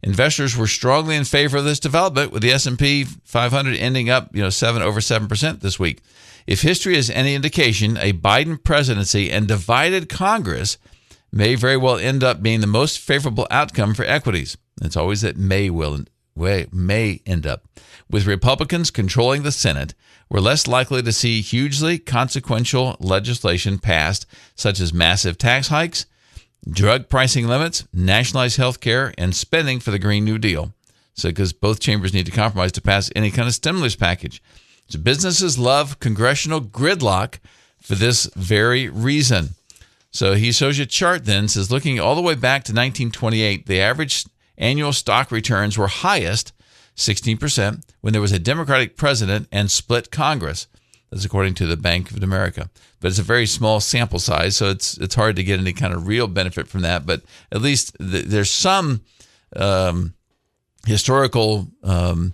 Investors 0.01 0.57
were 0.57 0.65
strongly 0.65 1.15
in 1.15 1.23
favor 1.23 1.57
of 1.57 1.63
this 1.63 1.79
development, 1.79 2.31
with 2.31 2.41
the 2.41 2.51
S&P 2.51 3.03
500 3.03 3.77
ending 3.77 4.09
up, 4.09 4.35
you 4.35 4.41
know, 4.41 4.49
seven 4.49 4.81
over 4.81 4.99
seven 4.99 5.27
percent 5.27 5.59
this 5.61 5.77
week. 5.77 6.01
If 6.47 6.63
history 6.63 6.97
is 6.97 7.11
any 7.11 7.35
indication, 7.35 7.97
a 7.97 8.13
Biden 8.13 8.61
presidency 8.63 9.29
and 9.29 9.47
divided 9.47 10.09
Congress 10.09 10.79
may 11.31 11.53
very 11.53 11.77
well 11.77 11.97
end 11.97 12.23
up 12.23 12.41
being 12.41 12.61
the 12.61 12.67
most 12.67 12.97
favorable 12.97 13.45
outcome 13.51 13.93
for 13.93 14.05
equities. 14.05 14.57
It's 14.81 14.97
always 14.97 15.21
that 15.21 15.37
may 15.37 15.69
will 15.69 15.99
may 16.35 17.21
end 17.25 17.45
up 17.45 17.65
with 18.09 18.25
Republicans 18.25 18.91
controlling 18.91 19.43
the 19.43 19.51
Senate 19.51 19.93
we're 20.31 20.39
less 20.39 20.65
likely 20.65 21.01
to 21.01 21.11
see 21.11 21.41
hugely 21.41 21.99
consequential 21.99 22.95
legislation 23.01 23.77
passed, 23.79 24.25
such 24.55 24.79
as 24.79 24.93
massive 24.93 25.37
tax 25.37 25.67
hikes, 25.67 26.05
drug 26.69 27.09
pricing 27.09 27.49
limits, 27.49 27.85
nationalized 27.91 28.55
health 28.55 28.79
care, 28.79 29.13
and 29.17 29.35
spending 29.35 29.81
for 29.81 29.91
the 29.91 29.99
Green 29.99 30.23
New 30.23 30.37
Deal. 30.37 30.73
So, 31.15 31.27
because 31.27 31.51
both 31.51 31.81
chambers 31.81 32.13
need 32.13 32.27
to 32.27 32.31
compromise 32.31 32.71
to 32.71 32.81
pass 32.81 33.11
any 33.13 33.29
kind 33.29 33.49
of 33.49 33.53
stimulus 33.53 33.97
package. 33.97 34.41
So, 34.87 34.99
businesses 34.99 35.59
love 35.59 35.99
congressional 35.99 36.61
gridlock 36.61 37.39
for 37.81 37.95
this 37.95 38.27
very 38.33 38.87
reason. 38.87 39.49
So, 40.11 40.35
he 40.35 40.53
shows 40.53 40.77
you 40.77 40.83
a 40.83 40.87
chart 40.87 41.25
then, 41.25 41.49
says 41.49 41.71
looking 41.71 41.99
all 41.99 42.15
the 42.15 42.21
way 42.21 42.35
back 42.35 42.63
to 42.63 42.71
1928, 42.71 43.65
the 43.65 43.81
average 43.81 44.23
annual 44.61 44.93
stock 44.93 45.31
returns 45.31 45.77
were 45.77 45.87
highest 45.87 46.53
16%, 46.95 47.83
when 48.01 48.13
there 48.13 48.21
was 48.21 48.31
a 48.31 48.39
Democratic 48.39 48.95
president 48.95 49.47
and 49.51 49.71
split 49.71 50.11
Congress. 50.11 50.67
That's 51.09 51.25
according 51.25 51.55
to 51.55 51.65
the 51.65 51.77
Bank 51.77 52.11
of 52.11 52.23
America. 52.23 52.69
But 52.99 53.09
it's 53.09 53.19
a 53.19 53.23
very 53.23 53.45
small 53.45 53.81
sample 53.81 54.19
size, 54.19 54.55
so 54.55 54.69
it's 54.69 54.97
it's 54.97 55.15
hard 55.15 55.35
to 55.35 55.43
get 55.43 55.59
any 55.59 55.73
kind 55.73 55.93
of 55.93 56.07
real 56.07 56.27
benefit 56.27 56.67
from 56.67 56.81
that. 56.81 57.05
But 57.05 57.23
at 57.51 57.61
least 57.61 57.97
th- 57.99 58.25
there's 58.25 58.51
some 58.51 59.01
um, 59.55 60.13
historical 60.85 61.67
um, 61.83 62.33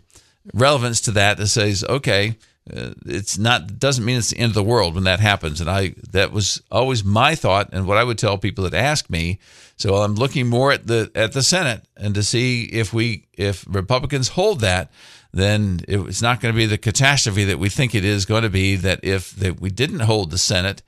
relevance 0.53 1.01
to 1.01 1.11
that 1.11 1.37
that 1.37 1.47
says, 1.47 1.83
okay, 1.87 2.35
uh, 2.75 2.93
it's 3.05 3.37
not 3.37 3.79
doesn't 3.79 4.05
mean 4.05 4.17
it's 4.17 4.31
the 4.31 4.37
end 4.37 4.51
of 4.51 4.55
the 4.55 4.63
world 4.63 4.95
when 4.95 5.05
that 5.05 5.19
happens. 5.19 5.61
And 5.61 5.69
I 5.69 5.95
that 6.11 6.31
was 6.31 6.61
always 6.71 7.03
my 7.03 7.35
thought, 7.35 7.69
and 7.71 7.87
what 7.87 7.97
I 7.97 8.03
would 8.03 8.17
tell 8.17 8.37
people 8.37 8.63
that 8.63 8.73
ask 8.73 9.09
me 9.09 9.39
so 9.77 9.97
I'm 9.97 10.15
looking 10.15 10.47
more 10.47 10.71
at 10.71 10.87
the 10.87 11.11
at 11.13 11.33
the 11.33 11.43
Senate 11.43 11.83
and 11.95 12.15
to 12.15 12.23
see 12.23 12.63
if 12.63 12.93
we 12.93 13.27
if 13.33 13.63
Republicans 13.69 14.29
hold 14.29 14.61
that, 14.61 14.91
then 15.31 15.81
it's 15.87 16.21
not 16.21 16.41
going 16.41 16.53
to 16.53 16.57
be 16.57 16.65
the 16.65 16.79
catastrophe 16.79 17.43
that 17.45 17.59
we 17.59 17.69
think 17.69 17.93
it 17.93 18.03
is 18.03 18.25
going 18.25 18.41
to 18.41 18.49
be. 18.49 18.75
That 18.75 18.99
if 19.03 19.31
that 19.35 19.61
we 19.61 19.69
didn't 19.69 19.99
hold 19.99 20.31
the 20.31 20.39
Senate 20.39 20.81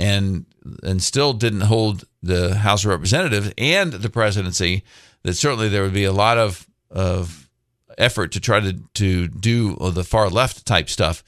and 0.00 0.46
and 0.82 1.00
still 1.00 1.32
didn't 1.32 1.62
hold 1.62 2.06
the 2.22 2.56
House 2.56 2.84
of 2.84 2.90
Representatives 2.90 3.52
and 3.56 3.92
the 3.92 4.10
presidency, 4.10 4.82
that 5.22 5.34
certainly 5.34 5.68
there 5.68 5.82
would 5.82 5.94
be 5.94 6.04
a 6.04 6.12
lot 6.12 6.36
of 6.36 6.66
of 6.90 7.43
effort 7.98 8.32
to 8.32 8.40
try 8.40 8.60
to 8.60 8.74
to 8.94 9.28
do 9.28 9.76
the 9.76 10.04
far 10.04 10.28
left 10.28 10.66
type 10.66 10.88
stuff. 10.88 11.22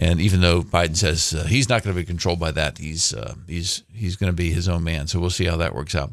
And 0.00 0.20
even 0.20 0.40
though 0.40 0.62
Biden 0.62 0.96
says 0.96 1.34
uh, 1.34 1.44
he's 1.44 1.68
not 1.68 1.82
going 1.82 1.94
to 1.94 2.00
be 2.00 2.06
controlled 2.06 2.38
by 2.38 2.52
that, 2.52 2.78
he's 2.78 3.12
uh, 3.12 3.34
he's 3.46 3.82
he's 3.92 4.16
going 4.16 4.32
to 4.32 4.36
be 4.36 4.50
his 4.50 4.68
own 4.68 4.84
man. 4.84 5.06
So 5.08 5.18
we'll 5.18 5.30
see 5.30 5.46
how 5.46 5.56
that 5.56 5.74
works 5.74 5.94
out. 5.94 6.12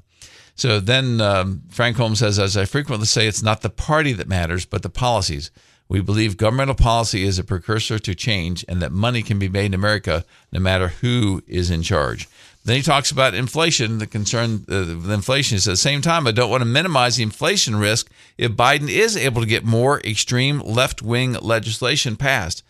So 0.56 0.80
then 0.80 1.20
um, 1.20 1.64
Frank 1.70 1.98
Holmes 1.98 2.20
says, 2.20 2.40
as 2.40 2.56
I 2.56 2.66
frequently 2.66 3.06
say, 3.06 3.28
it's 3.28 3.44
not 3.44 3.62
the 3.62 3.70
party 3.70 4.14
that 4.14 4.28
matters, 4.28 4.66
but 4.66 4.84
the 4.84 4.90
policies. 4.90 5.52
We 5.88 6.02
believe 6.02 6.38
governmental 6.38 6.76
policy 6.76 7.24
is 7.24 7.38
a 7.38 7.44
precursor 7.44 8.00
to 8.00 8.16
change 8.16 8.66
and 8.68 8.82
that 8.82 8.92
money 8.92 9.22
can 9.22 9.38
be 9.38 9.50
made 9.50 9.66
in 9.66 9.74
America 9.74 10.26
no 10.52 10.60
matter 10.60 10.88
who 10.88 11.44
is 11.46 11.70
in 11.70 11.84
charge. 11.84 12.28
Then 12.66 12.78
he 12.78 12.82
talks 12.82 13.12
about 13.12 13.36
inflation, 13.36 14.00
the 14.00 14.08
concern 14.08 14.66
uh, 14.68 14.98
with 14.98 15.12
inflation. 15.12 15.56
He 15.56 15.60
says, 15.60 15.68
at 15.68 15.72
the 15.74 15.78
same 15.78 16.02
time, 16.02 16.26
I 16.26 16.32
don't 16.32 16.50
want 16.50 16.62
to 16.62 16.66
minimize 16.66 17.16
the 17.16 17.24
inflation 17.24 17.76
risk 17.76 18.10
if 18.40 18.54
Biden 18.54 18.90
is 18.90 19.16
able 19.16 19.42
to 19.42 19.48
get 19.48 19.64
more 19.64 20.02
extreme 20.02 20.60
left 20.62 21.04
wing 21.04 21.34
legislation 21.34 22.16
passed. 22.16 22.64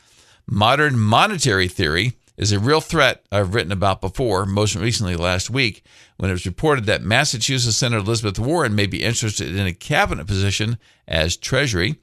Modern 0.46 1.00
monetary 1.00 1.70
theory 1.70 2.12
is 2.36 2.52
a 2.52 2.60
real 2.60 2.82
threat 2.82 3.26
I've 3.32 3.56
written 3.56 3.72
about 3.72 4.02
before, 4.02 4.46
most 4.46 4.76
recently 4.76 5.16
last 5.16 5.50
week, 5.50 5.82
when 6.18 6.30
it 6.30 6.34
was 6.34 6.46
reported 6.46 6.86
that 6.86 7.02
Massachusetts 7.02 7.78
Senator 7.78 8.04
Elizabeth 8.04 8.38
Warren 8.38 8.76
may 8.76 8.88
be 8.88 9.02
interested 9.02 9.56
in 9.56 9.66
a 9.66 9.74
cabinet 9.74 10.28
position 10.28 10.78
as 11.08 11.38
Treasury 11.38 11.96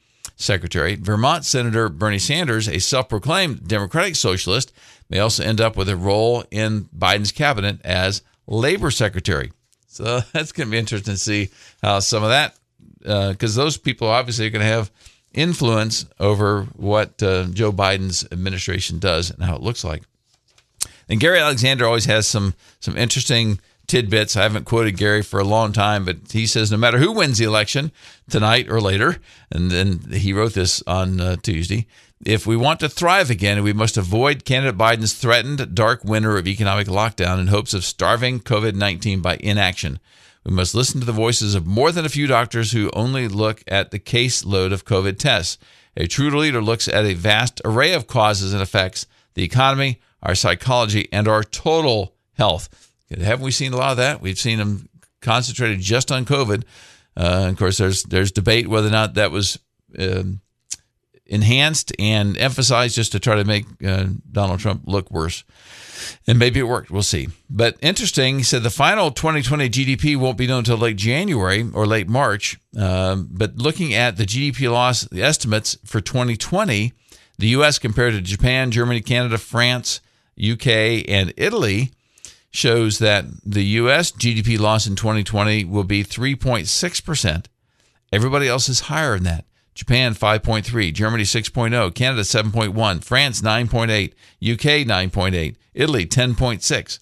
Secretary. 0.42 0.96
Vermont 0.96 1.44
Senator 1.44 1.88
Bernie 1.88 2.18
Sanders, 2.18 2.68
a 2.68 2.78
self 2.78 3.08
proclaimed 3.08 3.66
Democratic 3.66 4.16
socialist, 4.16 4.72
may 5.08 5.18
also 5.18 5.44
end 5.44 5.60
up 5.60 5.76
with 5.76 5.88
a 5.88 5.96
role 5.96 6.44
in 6.50 6.84
Biden's 6.96 7.32
cabinet 7.32 7.80
as 7.84 8.22
Labor 8.46 8.90
Secretary. 8.90 9.52
So 9.86 10.20
that's 10.32 10.52
going 10.52 10.68
to 10.68 10.70
be 10.70 10.78
interesting 10.78 11.14
to 11.14 11.18
see 11.18 11.50
how 11.82 12.00
some 12.00 12.22
of 12.22 12.30
that, 12.30 12.56
because 12.98 13.58
uh, 13.58 13.62
those 13.62 13.76
people 13.76 14.08
obviously 14.08 14.46
are 14.46 14.50
going 14.50 14.64
to 14.64 14.72
have 14.72 14.90
influence 15.34 16.06
over 16.20 16.64
what 16.76 17.22
uh, 17.22 17.44
Joe 17.44 17.72
Biden's 17.72 18.26
administration 18.30 18.98
does 18.98 19.30
and 19.30 19.42
how 19.42 19.56
it 19.56 19.62
looks 19.62 19.84
like. 19.84 20.02
And 21.08 21.20
Gary 21.20 21.40
Alexander 21.40 21.86
always 21.86 22.06
has 22.06 22.26
some 22.26 22.54
some 22.80 22.96
interesting 22.96 23.60
tidbits. 23.86 24.36
I 24.36 24.42
haven't 24.42 24.64
quoted 24.64 24.96
Gary 24.96 25.22
for 25.22 25.40
a 25.40 25.44
long 25.44 25.72
time, 25.72 26.04
but 26.04 26.18
he 26.30 26.46
says 26.46 26.70
no 26.70 26.76
matter 26.76 26.98
who 26.98 27.12
wins 27.12 27.38
the 27.38 27.44
election 27.44 27.92
tonight 28.30 28.68
or 28.68 28.80
later, 28.80 29.18
and 29.50 29.70
then 29.70 30.00
he 30.12 30.32
wrote 30.32 30.54
this 30.54 30.82
on 30.86 31.20
uh, 31.20 31.36
Tuesday. 31.36 31.86
If 32.24 32.46
we 32.46 32.56
want 32.56 32.78
to 32.80 32.88
thrive 32.88 33.30
again, 33.30 33.64
we 33.64 33.72
must 33.72 33.96
avoid 33.96 34.44
candidate 34.44 34.78
Biden's 34.78 35.12
threatened 35.12 35.74
dark 35.74 36.04
winter 36.04 36.36
of 36.38 36.46
economic 36.46 36.86
lockdown 36.86 37.40
in 37.40 37.48
hopes 37.48 37.74
of 37.74 37.84
starving 37.84 38.40
COVID 38.40 38.74
19 38.74 39.20
by 39.20 39.38
inaction. 39.40 39.98
We 40.44 40.52
must 40.52 40.74
listen 40.74 41.00
to 41.00 41.06
the 41.06 41.12
voices 41.12 41.54
of 41.54 41.66
more 41.66 41.90
than 41.90 42.04
a 42.04 42.08
few 42.08 42.26
doctors 42.26 42.72
who 42.72 42.90
only 42.94 43.26
look 43.28 43.62
at 43.66 43.90
the 43.90 43.98
caseload 43.98 44.72
of 44.72 44.84
COVID 44.84 45.18
tests. 45.18 45.58
A 45.96 46.06
true 46.06 46.30
leader 46.30 46.62
looks 46.62 46.88
at 46.88 47.04
a 47.04 47.14
vast 47.14 47.60
array 47.64 47.92
of 47.92 48.06
causes 48.06 48.52
and 48.52 48.62
effects, 48.62 49.06
the 49.34 49.44
economy, 49.44 50.00
our 50.22 50.34
psychology, 50.34 51.08
and 51.12 51.28
our 51.28 51.42
total 51.42 52.14
health. 52.34 52.91
Haven't 53.20 53.44
we 53.44 53.50
seen 53.50 53.72
a 53.72 53.76
lot 53.76 53.92
of 53.92 53.96
that? 53.98 54.20
We've 54.20 54.38
seen 54.38 54.58
them 54.58 54.88
concentrated 55.20 55.80
just 55.80 56.12
on 56.12 56.24
COVID. 56.24 56.64
Uh, 57.16 57.48
of 57.50 57.56
course, 57.56 57.78
there's 57.78 58.02
there's 58.04 58.32
debate 58.32 58.68
whether 58.68 58.88
or 58.88 58.92
not 58.92 59.14
that 59.14 59.30
was 59.30 59.58
um, 59.98 60.40
enhanced 61.26 61.92
and 61.98 62.36
emphasized 62.36 62.94
just 62.94 63.12
to 63.12 63.20
try 63.20 63.36
to 63.36 63.44
make 63.44 63.64
uh, 63.84 64.06
Donald 64.30 64.60
Trump 64.60 64.82
look 64.86 65.10
worse. 65.10 65.44
And 66.26 66.38
maybe 66.38 66.60
it 66.60 66.64
worked. 66.64 66.90
We'll 66.90 67.02
see. 67.02 67.28
But 67.48 67.76
interesting, 67.80 68.38
he 68.38 68.44
said 68.44 68.62
the 68.62 68.70
final 68.70 69.10
2020 69.10 69.70
GDP 69.70 70.16
won't 70.16 70.36
be 70.36 70.46
known 70.46 70.58
until 70.58 70.76
late 70.76 70.96
January 70.96 71.68
or 71.72 71.86
late 71.86 72.08
March. 72.08 72.58
Um, 72.76 73.28
but 73.30 73.56
looking 73.56 73.94
at 73.94 74.16
the 74.16 74.24
GDP 74.24 74.70
loss 74.70 75.04
the 75.04 75.22
estimates 75.22 75.78
for 75.84 76.00
2020, 76.00 76.92
the 77.38 77.48
U.S. 77.48 77.78
compared 77.78 78.14
to 78.14 78.20
Japan, 78.20 78.70
Germany, 78.70 79.00
Canada, 79.00 79.38
France, 79.38 80.00
UK, 80.38 80.66
and 81.08 81.32
Italy 81.36 81.92
shows 82.52 82.98
that 82.98 83.24
the 83.44 83.64
U.S. 83.64 84.12
GDP 84.12 84.58
loss 84.58 84.86
in 84.86 84.94
2020 84.94 85.64
will 85.64 85.84
be 85.84 86.04
3.6%. 86.04 87.46
Everybody 88.12 88.46
else 88.46 88.68
is 88.68 88.80
higher 88.80 89.14
than 89.14 89.24
that. 89.24 89.46
Japan 89.74 90.14
5.3, 90.14 90.92
Germany 90.92 91.24
6.0, 91.24 91.94
Canada 91.94 92.22
7.1, 92.22 93.02
France 93.02 93.40
9.8, 93.40 94.12
UK 94.42 94.86
9.8, 94.86 95.56
Italy 95.72 96.06
10.6. 96.06 96.98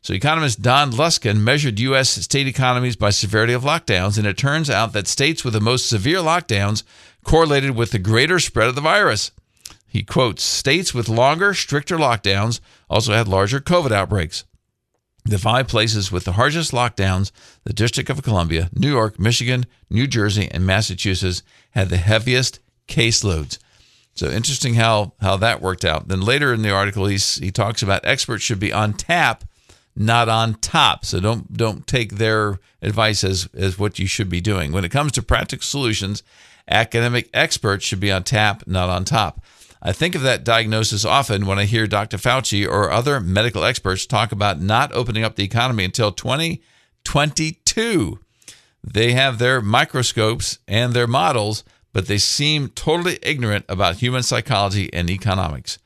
So 0.00 0.14
economist 0.14 0.62
Don 0.62 0.90
Luskin 0.92 1.38
measured 1.38 1.78
U.S. 1.80 2.08
state 2.08 2.46
economies 2.46 2.96
by 2.96 3.10
severity 3.10 3.52
of 3.52 3.62
lockdowns, 3.62 4.16
and 4.16 4.26
it 4.26 4.38
turns 4.38 4.70
out 4.70 4.94
that 4.94 5.06
states 5.06 5.44
with 5.44 5.52
the 5.52 5.60
most 5.60 5.86
severe 5.86 6.18
lockdowns 6.18 6.82
correlated 7.24 7.72
with 7.72 7.90
the 7.90 7.98
greater 7.98 8.38
spread 8.38 8.68
of 8.68 8.74
the 8.74 8.80
virus. 8.80 9.32
He 9.86 10.02
quotes 10.02 10.42
States 10.42 10.94
with 10.94 11.10
longer, 11.10 11.52
stricter 11.52 11.98
lockdowns 11.98 12.60
also 12.88 13.12
had 13.12 13.28
larger 13.28 13.60
COVID 13.60 13.90
outbreaks. 13.90 14.44
The 15.28 15.38
five 15.38 15.68
places 15.68 16.10
with 16.10 16.24
the 16.24 16.32
harshest 16.32 16.72
lockdowns, 16.72 17.32
the 17.64 17.74
District 17.74 18.08
of 18.08 18.22
Columbia, 18.22 18.70
New 18.72 18.88
York, 18.88 19.18
Michigan, 19.18 19.66
New 19.90 20.06
Jersey, 20.06 20.48
and 20.50 20.64
Massachusetts, 20.64 21.42
had 21.72 21.90
the 21.90 21.98
heaviest 21.98 22.60
caseloads. 22.88 23.58
So 24.14 24.30
interesting 24.30 24.74
how 24.74 25.12
how 25.20 25.36
that 25.36 25.60
worked 25.60 25.84
out. 25.84 26.08
Then 26.08 26.22
later 26.22 26.54
in 26.54 26.62
the 26.62 26.72
article, 26.72 27.04
he's, 27.04 27.36
he 27.36 27.50
talks 27.50 27.82
about 27.82 28.06
experts 28.06 28.42
should 28.42 28.58
be 28.58 28.72
on 28.72 28.94
tap, 28.94 29.44
not 29.94 30.30
on 30.30 30.54
top. 30.54 31.04
So 31.04 31.20
don't 31.20 31.52
don't 31.52 31.86
take 31.86 32.12
their 32.12 32.58
advice 32.80 33.22
as 33.22 33.50
as 33.52 33.78
what 33.78 33.98
you 33.98 34.06
should 34.06 34.30
be 34.30 34.40
doing. 34.40 34.72
When 34.72 34.84
it 34.84 34.90
comes 34.90 35.12
to 35.12 35.22
practical 35.22 35.62
solutions, 35.62 36.22
academic 36.70 37.28
experts 37.34 37.84
should 37.84 38.00
be 38.00 38.10
on 38.10 38.24
tap, 38.24 38.66
not 38.66 38.88
on 38.88 39.04
top. 39.04 39.44
I 39.80 39.92
think 39.92 40.14
of 40.14 40.22
that 40.22 40.44
diagnosis 40.44 41.04
often 41.04 41.44
when 41.46 41.58
I 41.58 41.64
hear 41.64 41.86
Dr. 41.86 42.16
Fauci 42.16 42.66
or 42.68 42.90
other 42.90 43.20
medical 43.20 43.64
experts 43.64 44.06
talk 44.06 44.32
about 44.32 44.60
not 44.60 44.92
opening 44.92 45.22
up 45.22 45.36
the 45.36 45.44
economy 45.44 45.84
until 45.84 46.10
2022. 46.10 48.18
They 48.82 49.12
have 49.12 49.38
their 49.38 49.60
microscopes 49.60 50.58
and 50.66 50.94
their 50.94 51.06
models, 51.06 51.62
but 51.92 52.08
they 52.08 52.18
seem 52.18 52.70
totally 52.70 53.20
ignorant 53.22 53.66
about 53.68 53.96
human 53.96 54.24
psychology 54.24 54.92
and 54.92 55.08
economics. 55.08 55.78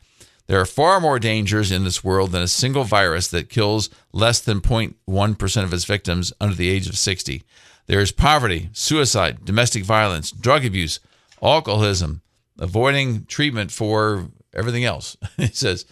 There 0.47 0.61
are 0.61 0.66
far 0.66 1.01
more 1.01 1.18
dangers 1.18 1.70
in 1.70 1.84
this 1.84 2.03
world 2.03 2.32
than 2.32 2.43
a 2.43 2.49
single 2.49 2.84
virus 2.84 3.28
that 3.28 3.49
kills 3.49 3.90
less 4.12 4.40
than 4.40 4.61
0.1% 4.61 5.64
of 5.64 5.72
its 5.72 5.84
victims 5.84 6.32
under 6.40 6.55
the 6.55 6.68
age 6.68 6.88
of 6.88 6.99
60. 6.99 7.43
There 7.86 8.01
is 8.01 8.12
poverty, 8.12 8.70
suicide, 8.72 9.45
domestic 9.45 9.84
violence, 9.84 10.30
drug 10.30 10.64
abuse, 10.64 11.01
alcoholism, 11.43 12.22
avoiding 12.62 13.24
treatment 13.26 13.72
for 13.72 14.28
everything 14.54 14.84
else. 14.84 15.16
he 15.36 15.48
says, 15.48 15.84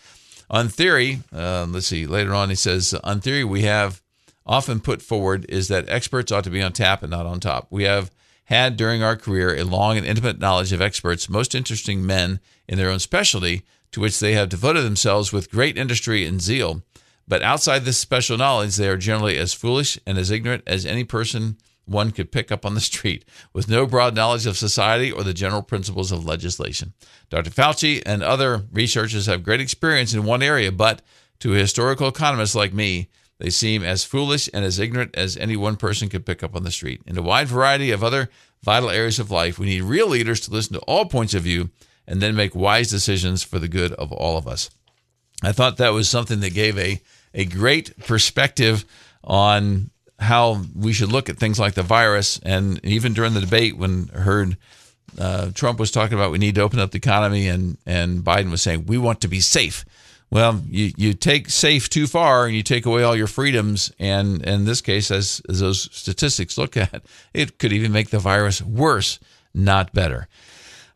on 0.48 0.68
theory, 0.68 1.20
uh, 1.32 1.66
let's 1.68 1.88
see, 1.88 2.06
later 2.06 2.32
on, 2.32 2.48
he 2.48 2.54
says, 2.54 2.94
on 3.04 3.20
theory, 3.20 3.44
we 3.44 3.62
have 3.62 4.00
often 4.46 4.80
put 4.80 5.02
forward 5.02 5.44
is 5.48 5.68
that 5.68 5.88
experts 5.88 6.32
ought 6.32 6.44
to 6.44 6.50
be 6.50 6.62
on 6.62 6.72
tap 6.72 7.02
and 7.02 7.10
not 7.10 7.26
on 7.26 7.40
top. 7.40 7.66
We 7.70 7.84
have 7.84 8.10
had 8.44 8.76
during 8.76 9.02
our 9.02 9.16
career 9.16 9.54
a 9.54 9.64
long 9.64 9.96
and 9.96 10.06
intimate 10.06 10.38
knowledge 10.38 10.72
of 10.72 10.80
experts, 10.80 11.28
most 11.28 11.54
interesting 11.54 12.06
men 12.06 12.40
in 12.68 12.78
their 12.78 12.90
own 12.90 12.98
specialty, 12.98 13.62
to 13.92 14.00
which 14.00 14.18
they 14.20 14.34
have 14.34 14.48
devoted 14.48 14.82
themselves 14.82 15.32
with 15.32 15.50
great 15.50 15.76
industry 15.76 16.24
and 16.24 16.40
zeal. 16.40 16.82
But 17.26 17.42
outside 17.42 17.84
this 17.84 17.98
special 17.98 18.36
knowledge, 18.36 18.76
they 18.76 18.88
are 18.88 18.96
generally 18.96 19.38
as 19.38 19.54
foolish 19.54 19.98
and 20.06 20.18
as 20.18 20.30
ignorant 20.30 20.64
as 20.66 20.86
any 20.86 21.04
person 21.04 21.58
one 21.90 22.12
could 22.12 22.32
pick 22.32 22.52
up 22.52 22.64
on 22.64 22.74
the 22.74 22.80
street 22.80 23.24
with 23.52 23.68
no 23.68 23.86
broad 23.86 24.14
knowledge 24.14 24.46
of 24.46 24.56
society 24.56 25.10
or 25.10 25.22
the 25.22 25.34
general 25.34 25.62
principles 25.62 26.12
of 26.12 26.24
legislation. 26.24 26.92
Dr. 27.28 27.50
Fauci 27.50 28.02
and 28.06 28.22
other 28.22 28.64
researchers 28.72 29.26
have 29.26 29.42
great 29.42 29.60
experience 29.60 30.14
in 30.14 30.24
one 30.24 30.42
area, 30.42 30.70
but 30.70 31.02
to 31.40 31.54
a 31.54 31.58
historical 31.58 32.08
economist 32.08 32.54
like 32.54 32.72
me, 32.72 33.08
they 33.38 33.50
seem 33.50 33.82
as 33.82 34.04
foolish 34.04 34.48
and 34.52 34.64
as 34.64 34.78
ignorant 34.78 35.16
as 35.16 35.36
any 35.36 35.56
one 35.56 35.76
person 35.76 36.08
could 36.08 36.26
pick 36.26 36.42
up 36.42 36.54
on 36.54 36.62
the 36.62 36.70
street. 36.70 37.02
In 37.06 37.16
a 37.16 37.22
wide 37.22 37.48
variety 37.48 37.90
of 37.90 38.04
other 38.04 38.28
vital 38.62 38.90
areas 38.90 39.18
of 39.18 39.30
life, 39.30 39.58
we 39.58 39.66
need 39.66 39.82
real 39.82 40.08
leaders 40.08 40.40
to 40.40 40.50
listen 40.50 40.74
to 40.74 40.80
all 40.80 41.06
points 41.06 41.34
of 41.34 41.42
view 41.42 41.70
and 42.06 42.20
then 42.20 42.36
make 42.36 42.54
wise 42.54 42.90
decisions 42.90 43.42
for 43.42 43.58
the 43.58 43.68
good 43.68 43.92
of 43.94 44.12
all 44.12 44.36
of 44.36 44.46
us. 44.46 44.70
I 45.42 45.52
thought 45.52 45.78
that 45.78 45.94
was 45.94 46.08
something 46.08 46.40
that 46.40 46.52
gave 46.52 46.78
a, 46.78 47.00
a 47.32 47.46
great 47.46 47.96
perspective 48.00 48.84
on 49.24 49.90
how 50.20 50.62
we 50.74 50.92
should 50.92 51.10
look 51.10 51.28
at 51.28 51.38
things 51.38 51.58
like 51.58 51.74
the 51.74 51.82
virus. 51.82 52.38
And 52.42 52.84
even 52.84 53.14
during 53.14 53.34
the 53.34 53.40
debate, 53.40 53.76
when 53.76 54.08
heard 54.08 54.56
uh, 55.18 55.50
Trump 55.54 55.78
was 55.78 55.90
talking 55.90 56.14
about 56.14 56.30
we 56.30 56.38
need 56.38 56.54
to 56.54 56.62
open 56.62 56.78
up 56.78 56.90
the 56.90 56.98
economy, 56.98 57.48
and 57.48 57.78
and 57.86 58.22
Biden 58.22 58.50
was 58.50 58.62
saying 58.62 58.86
we 58.86 58.98
want 58.98 59.20
to 59.22 59.28
be 59.28 59.40
safe. 59.40 59.84
Well, 60.30 60.62
you, 60.68 60.92
you 60.96 61.12
take 61.14 61.50
safe 61.50 61.88
too 61.88 62.06
far, 62.06 62.46
and 62.46 62.54
you 62.54 62.62
take 62.62 62.86
away 62.86 63.02
all 63.02 63.16
your 63.16 63.26
freedoms. 63.26 63.92
And, 63.98 64.36
and 64.42 64.60
in 64.60 64.64
this 64.64 64.80
case, 64.80 65.10
as, 65.10 65.42
as 65.48 65.58
those 65.58 65.88
statistics 65.90 66.56
look 66.56 66.76
at, 66.76 67.02
it 67.34 67.58
could 67.58 67.72
even 67.72 67.90
make 67.90 68.10
the 68.10 68.20
virus 68.20 68.62
worse, 68.62 69.18
not 69.52 69.92
better. 69.92 70.28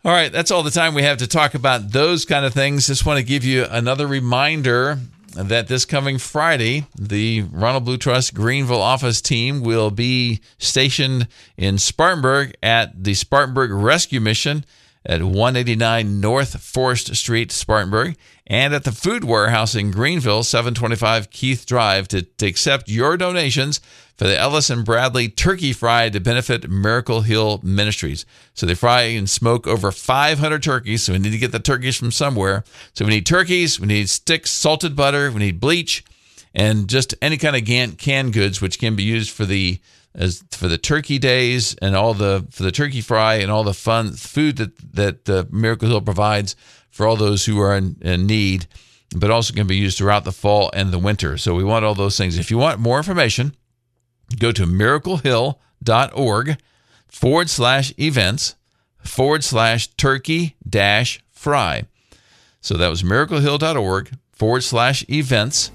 All 0.05 0.13
right, 0.13 0.31
that's 0.31 0.53
all 0.53 0.63
the 0.63 0.71
time 0.71 0.95
we 0.95 1.03
have 1.03 1.19
to 1.19 1.27
talk 1.27 1.55
about 1.55 1.91
those 1.91 2.25
kind 2.25 2.45
of 2.45 2.55
things. 2.55 2.87
Just 2.87 3.07
want 3.07 3.19
to 3.19 3.25
give 3.25 3.45
you 3.45 3.65
another 3.69 4.07
reminder 4.07 4.99
that 5.35 5.69
this 5.69 5.85
coming 5.85 6.19
Friday, 6.19 6.87
the 6.97 7.43
Ronald 7.51 7.85
Blue 7.85 7.97
Trust 7.97 8.35
Greenville 8.35 8.81
office 8.81 9.21
team 9.21 9.63
will 9.63 9.91
be 9.91 10.41
stationed 10.59 11.29
in 11.57 11.79
Spartanburg 11.79 12.55
at 12.63 13.05
the 13.05 13.15
Spartanburg 13.15 13.71
Rescue 13.73 14.21
Mission 14.21 14.65
at 15.07 15.23
189 15.23 16.21
North 16.21 16.61
Forest 16.61 17.15
Street, 17.15 17.53
Spartanburg, 17.53 18.17
and 18.47 18.75
at 18.75 18.85
the 18.85 18.93
Food 18.93 19.25
Warehouse 19.25 19.75
in 19.75 19.91
Greenville, 19.91 20.43
725 20.43 21.31
Keith 21.31 21.67
Drive, 21.67 22.09
to, 22.09 22.23
to 22.23 22.47
accept 22.47 22.89
your 22.89 23.17
donations 23.17 23.81
for 24.17 24.25
the 24.25 24.39
Ellis 24.39 24.71
and 24.71 24.85
Bradley 24.85 25.29
Turkey 25.29 25.73
Fry 25.73 26.09
to 26.09 26.21
benefit 26.21 26.71
Miracle 26.71 27.23
Hill 27.23 27.61
Ministries. 27.63 28.25
So 28.55 28.65
they 28.65 28.75
fry 28.75 29.03
and 29.03 29.29
smoke 29.29 29.67
over 29.67 29.91
500 29.91 30.63
turkeys. 30.63 31.03
So 31.03 31.13
we 31.13 31.19
need 31.19 31.33
to 31.33 31.39
get 31.39 31.53
the 31.53 31.59
turkeys 31.59 31.97
from 31.97 32.13
somewhere. 32.13 32.65
So 32.95 33.05
we 33.05 33.11
need 33.13 33.27
turkeys, 33.27 33.81
we 33.81 33.87
need 33.87 34.09
sticks, 34.09 34.51
salted 34.51 34.95
butter, 34.95 35.31
we 35.31 35.41
need 35.41 35.61
bleach, 35.61 36.05
and 36.55 36.89
just 36.89 37.15
any 37.21 37.37
kind 37.37 37.57
of 37.57 37.99
canned 37.99 38.33
goods 38.33 38.61
which 38.61 38.79
can 38.79 38.95
be 38.95 39.03
used 39.03 39.31
for 39.31 39.45
the 39.45 39.81
as 40.15 40.45
for 40.51 40.69
the 40.69 40.79
turkey 40.79 41.19
days 41.19 41.75
and 41.83 41.97
all 41.97 42.15
the 42.15 42.47
for 42.51 42.63
the 42.63 42.73
turkey 42.73 43.01
fry 43.01 43.35
and 43.35 43.51
all 43.51 43.65
the 43.65 43.75
fun 43.75 44.13
food 44.13 44.57
that 44.57 44.95
that 44.95 45.29
uh, 45.29 45.45
Miracle 45.51 45.89
Hill 45.89 46.01
provides 46.01 46.55
for 46.91 47.07
all 47.07 47.17
those 47.17 47.45
who 47.47 47.61
are 47.61 47.77
in, 47.77 47.97
in 48.03 48.27
need, 48.27 48.67
but 49.17 49.31
also 49.31 49.53
can 49.53 49.67
be 49.67 49.77
used 49.77 49.99
throughout 49.99 50.25
the 50.25 50.33
fall 50.33 50.71
and 50.73 50.93
the 50.93 50.99
winter. 50.99 51.37
So 51.37 51.55
we 51.55 51.65
want 51.65 51.85
all 51.85 51.95
those 51.97 52.17
things. 52.17 52.39
If 52.39 52.53
you 52.53 52.59
want 52.59 52.79
more 52.79 52.99
information, 52.99 53.57
go 54.39 54.53
to 54.53 54.65
miraclehill.org 54.65 56.57
forward 57.09 57.51
slash 57.51 57.93
events 57.99 58.55
forward 58.99 59.43
slash 59.43 59.89
turkey 59.97 60.55
dash 60.69 61.21
fry. 61.33 61.85
So 62.61 62.77
that 62.77 62.89
was 62.89 63.03
miraclehill.org 63.03 64.17
forward 64.33 64.63
slash 64.63 65.05
events 65.11 65.71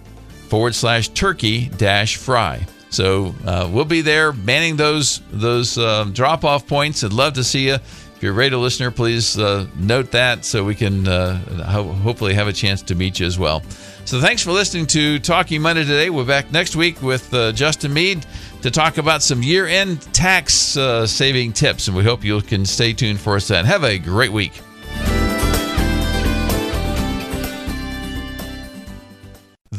forward 0.47 0.73
slash 0.73 1.09
turkey 1.09 1.69
dash 1.77 2.15
fry. 2.15 2.65
So 2.89 3.35
uh, 3.45 3.69
we'll 3.71 3.85
be 3.85 4.01
there 4.01 4.33
manning 4.33 4.75
those 4.75 5.21
those 5.31 5.77
uh, 5.77 6.05
drop 6.11 6.43
off 6.43 6.67
points. 6.67 7.03
I'd 7.03 7.13
love 7.13 7.33
to 7.33 7.43
see 7.43 7.67
you. 7.67 7.75
If 7.75 8.23
you're 8.23 8.33
a 8.33 8.35
radio 8.35 8.59
listener, 8.59 8.91
please 8.91 9.37
uh, 9.37 9.65
note 9.77 10.11
that 10.11 10.43
so 10.43 10.65
we 10.65 10.75
can 10.75 11.07
uh, 11.07 11.37
ho- 11.63 11.93
hopefully 11.93 12.33
have 12.33 12.49
a 12.49 12.53
chance 12.53 12.81
to 12.83 12.95
meet 12.95 13.19
you 13.19 13.25
as 13.25 13.39
well. 13.39 13.63
So 14.03 14.19
thanks 14.19 14.43
for 14.43 14.51
listening 14.51 14.87
to 14.87 15.19
Talking 15.19 15.61
Money 15.61 15.85
today. 15.85 16.09
We're 16.09 16.25
back 16.25 16.51
next 16.51 16.75
week 16.75 17.01
with 17.01 17.33
uh, 17.33 17.53
Justin 17.53 17.93
Mead 17.93 18.25
to 18.61 18.71
talk 18.71 18.97
about 18.97 19.23
some 19.23 19.41
year 19.41 19.67
end 19.67 20.01
tax 20.13 20.75
uh, 20.75 21.07
saving 21.07 21.53
tips. 21.53 21.87
And 21.87 21.95
we 21.95 22.03
hope 22.03 22.25
you 22.25 22.41
can 22.41 22.65
stay 22.65 22.91
tuned 22.91 23.21
for 23.21 23.35
us 23.35 23.47
then. 23.47 23.63
Have 23.65 23.83
a 23.85 23.97
great 23.97 24.33
week. 24.33 24.51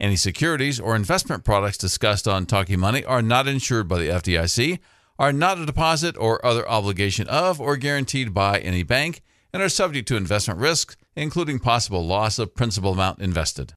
Any 0.00 0.16
securities 0.16 0.80
or 0.80 0.96
investment 0.96 1.44
products 1.44 1.76
discussed 1.76 2.26
on 2.26 2.46
Talking 2.46 2.80
Money 2.80 3.04
are 3.04 3.20
not 3.20 3.46
insured 3.46 3.86
by 3.86 3.98
the 3.98 4.08
FDIC, 4.08 4.78
are 5.18 5.32
not 5.32 5.58
a 5.58 5.66
deposit 5.66 6.16
or 6.16 6.44
other 6.44 6.66
obligation 6.66 7.28
of 7.28 7.60
or 7.60 7.76
guaranteed 7.76 8.32
by 8.32 8.60
any 8.60 8.82
bank, 8.82 9.20
and 9.52 9.62
are 9.62 9.68
subject 9.68 10.08
to 10.08 10.16
investment 10.16 10.58
risks, 10.58 10.96
including 11.14 11.58
possible 11.58 12.06
loss 12.06 12.38
of 12.38 12.54
principal 12.54 12.92
amount 12.92 13.20
invested. 13.20 13.68